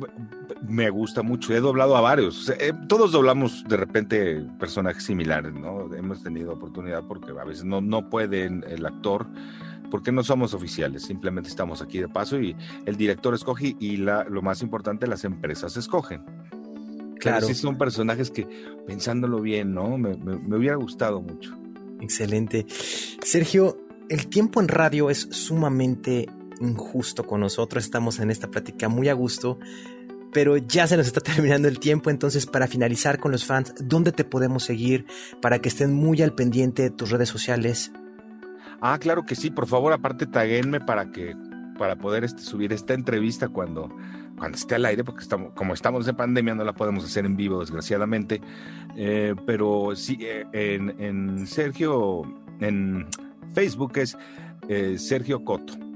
me 0.67 0.89
gusta 0.89 1.22
mucho, 1.22 1.53
he 1.53 1.59
doblado 1.59 1.95
a 1.95 2.01
varios. 2.01 2.49
Eh, 2.59 2.74
todos 2.88 3.11
doblamos 3.11 3.63
de 3.67 3.78
repente 3.78 4.45
personajes 4.59 5.03
similares, 5.03 5.53
¿no? 5.53 5.93
Hemos 5.93 6.24
tenido 6.24 6.53
oportunidad 6.53 7.03
porque 7.07 7.32
a 7.32 7.43
veces 7.43 7.65
no, 7.65 7.82
no 7.82 8.09
puede 8.09 8.45
el 8.45 8.86
actor, 8.86 9.28
porque 9.91 10.11
no 10.11 10.24
somos 10.24 10.53
oficiales, 10.53 11.03
simplemente 11.03 11.49
estamos 11.49 11.82
aquí 11.82 11.99
de 11.99 12.07
paso 12.07 12.39
y 12.39 12.55
el 12.86 12.95
director 12.95 13.34
escoge 13.34 13.76
y 13.80 13.97
la, 13.97 14.24
lo 14.26 14.41
más 14.41 14.61
importante, 14.61 15.07
las 15.07 15.24
empresas 15.24 15.78
escogen. 15.78 16.24
Claro. 17.20 17.45
si 17.45 17.53
son 17.53 17.78
personajes 17.78 18.32
que, 18.32 18.47
pensándolo 18.88 19.41
bien, 19.41 19.74
¿no? 19.74 19.97
Me, 19.97 20.15
me 20.15 20.55
hubiera 20.55 20.78
gustado 20.78 21.22
mucho. 21.22 21.53
Excelente. 21.99 22.65
Sergio, 22.70 23.78
el 24.07 24.28
tiempo 24.28 24.61
en 24.61 24.70
radio 24.70 25.09
es 25.09 25.28
sumamente 25.32 26.30
injusto 26.60 27.26
con 27.26 27.41
nosotros. 27.41 27.84
Estamos 27.84 28.20
en 28.20 28.32
esta 28.32 28.49
plática 28.49 28.89
muy 28.89 29.10
a 29.10 29.14
gusto, 29.14 29.60
pero 30.32 30.57
ya 30.57 30.88
se 30.88 30.97
nos 30.97 31.07
está 31.07 31.22
terminando 31.22 31.68
el 31.68 31.80
tiempo. 31.80 32.10
Entonces, 32.10 32.45
para 32.45 32.68
finalizar 32.68 33.20
con 33.20 33.32
los 33.32 33.45
fans, 33.45 33.74
¿dónde 33.80 34.12
te 34.12 34.24
podemos 34.24 34.64
seguir 34.64 35.05
para 35.41 35.60
que 35.60 35.70
estén 35.70 35.93
muy 35.93 36.22
al 36.22 36.34
pendiente 36.34 36.84
de 36.84 36.89
tus 36.89 37.10
redes 37.10 37.30
sociales? 37.30 37.91
Ah, 38.82 38.97
claro 38.99 39.26
que 39.26 39.36
sí. 39.36 39.51
Por 39.51 39.68
favor, 39.68 39.93
aparte, 39.93 40.26
taguenme 40.26 40.80
para 40.80 41.12
que 41.12 41.36
para 41.78 41.95
poder 41.95 42.26
este, 42.26 42.41
subir 42.41 42.74
esta 42.74 42.93
entrevista 42.93 43.47
cuando, 43.47 43.89
cuando 44.38 44.57
esté 44.57 44.76
al 44.76 44.86
aire, 44.86 45.05
porque 45.05 45.22
estamos, 45.22 45.53
como 45.53 45.74
estamos 45.74 46.05
en 46.10 46.16
pandemia 46.16 46.53
no 46.53 46.66
la 46.66 46.74
podemos 46.74 47.05
hacer 47.05 47.26
en 47.26 47.38
vivo, 47.38 47.62
desgraciadamente. 47.62 48.41
Eh, 48.97 49.34
pero 49.45 49.95
sí, 49.95 50.18
eh, 50.20 50.45
en, 50.51 50.93
en, 50.99 51.47
Sergio, 51.47 52.24
en 52.60 53.07
Facebook 53.53 53.97
es 53.97 54.18
eh, 54.68 54.97
Sergio 54.97 55.43
Coto 55.45 55.88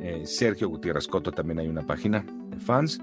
Eh, 0.00 0.22
Sergio 0.24 0.68
Gutiérrez 0.68 1.06
Coto 1.06 1.32
también 1.32 1.58
hay 1.58 1.68
una 1.68 1.86
página 1.86 2.24
de 2.50 2.58
fans. 2.58 2.98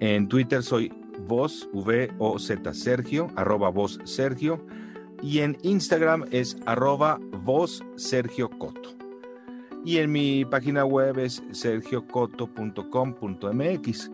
En 0.00 0.28
Twitter 0.28 0.62
soy 0.62 0.92
voz, 1.26 1.68
V-O-Z 1.72 2.74
Sergio, 2.74 3.28
arroba 3.36 3.70
voz 3.70 3.98
Sergio. 4.04 4.64
Y 5.22 5.38
en 5.40 5.56
Instagram 5.62 6.26
es 6.30 6.56
arroba 6.66 7.18
voz 7.42 7.82
Sergio. 7.96 8.50
Y 9.84 9.98
en 9.98 10.12
mi 10.12 10.44
página 10.44 10.84
web 10.84 11.18
es 11.18 11.42
sergiocoto.com.mx. 11.52 14.10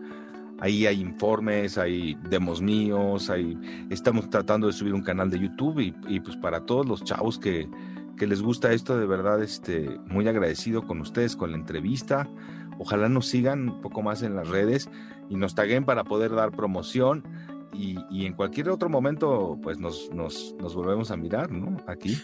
Ahí 0.59 0.85
hay 0.85 1.01
informes, 1.01 1.77
hay 1.77 2.15
demos 2.29 2.61
míos, 2.61 3.29
hay, 3.31 3.57
estamos 3.89 4.29
tratando 4.29 4.67
de 4.67 4.73
subir 4.73 4.93
un 4.93 5.01
canal 5.01 5.31
de 5.31 5.39
YouTube 5.39 5.79
y, 5.79 5.95
y 6.07 6.19
pues 6.19 6.37
para 6.37 6.65
todos 6.65 6.85
los 6.85 7.03
chavos 7.03 7.39
que, 7.39 7.67
que, 8.21 8.27
les 8.27 8.41
gusta 8.41 8.71
esto, 8.71 8.97
de 8.97 9.07
verdad, 9.07 9.41
este, 9.41 9.99
muy 10.05 10.27
agradecido 10.27 10.85
con 10.85 11.01
ustedes, 11.01 11.35
con 11.35 11.51
la 11.51 11.57
entrevista. 11.57 12.29
Ojalá 12.77 13.09
nos 13.09 13.27
sigan 13.27 13.69
un 13.69 13.81
poco 13.81 14.03
más 14.03 14.21
en 14.21 14.35
las 14.35 14.47
redes 14.47 14.89
y 15.29 15.35
nos 15.35 15.55
taguen 15.55 15.85
para 15.85 16.03
poder 16.03 16.31
dar 16.31 16.51
promoción 16.51 17.23
y, 17.73 17.97
y 18.11 18.25
en 18.25 18.33
cualquier 18.33 18.69
otro 18.69 18.89
momento 18.89 19.57
pues 19.63 19.79
nos, 19.79 20.11
nos, 20.13 20.55
nos 20.59 20.75
volvemos 20.75 21.09
a 21.09 21.17
mirar, 21.17 21.51
¿no? 21.51 21.77
Aquí. 21.87 22.17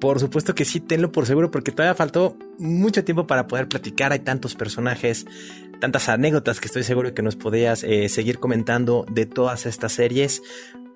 Por 0.00 0.18
supuesto 0.18 0.54
que 0.54 0.64
sí, 0.64 0.80
tenlo 0.80 1.12
por 1.12 1.26
seguro, 1.26 1.50
porque 1.50 1.72
todavía 1.72 1.94
faltó 1.94 2.36
mucho 2.58 3.04
tiempo 3.04 3.26
para 3.26 3.46
poder 3.46 3.68
platicar. 3.68 4.12
Hay 4.12 4.20
tantos 4.20 4.54
personajes, 4.54 5.26
tantas 5.78 6.08
anécdotas 6.08 6.58
que 6.58 6.66
estoy 6.68 6.84
seguro 6.84 7.12
que 7.12 7.22
nos 7.22 7.36
podías 7.36 7.84
eh, 7.84 8.08
seguir 8.08 8.38
comentando 8.38 9.04
de 9.10 9.26
todas 9.26 9.66
estas 9.66 9.92
series. 9.92 10.42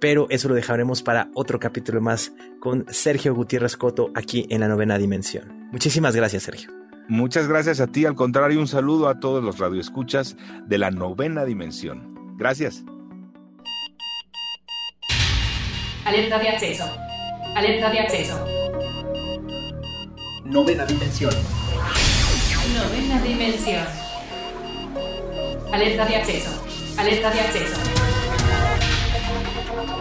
Pero 0.00 0.26
eso 0.30 0.48
lo 0.48 0.54
dejaremos 0.54 1.02
para 1.02 1.30
otro 1.34 1.58
capítulo 1.58 2.00
más 2.00 2.32
con 2.60 2.84
Sergio 2.88 3.34
Gutiérrez 3.34 3.76
Coto 3.76 4.10
aquí 4.14 4.46
en 4.50 4.60
la 4.60 4.68
novena 4.68 4.98
dimensión. 4.98 5.68
Muchísimas 5.72 6.14
gracias, 6.14 6.44
Sergio. 6.44 6.70
Muchas 7.08 7.48
gracias 7.48 7.80
a 7.80 7.86
ti. 7.86 8.06
Al 8.06 8.14
contrario, 8.14 8.60
un 8.60 8.66
saludo 8.66 9.08
a 9.08 9.20
todos 9.20 9.44
los 9.44 9.58
radioescuchas 9.58 10.36
de 10.66 10.78
la 10.78 10.90
novena 10.90 11.44
dimensión. 11.44 12.36
Gracias. 12.36 12.84
Alerta 16.04 16.38
de 16.38 16.48
acceso. 16.48 16.84
Alerta 17.54 17.90
de 17.90 18.00
acceso. 18.00 18.44
Novena 20.44 20.84
dimensión. 20.86 21.32
Novena 22.74 23.22
dimensión. 23.22 23.86
Alerta 25.72 26.06
de 26.06 26.16
acceso. 26.16 26.50
Alerta 26.98 27.30
de 27.30 27.40
acceso. 27.40 28.23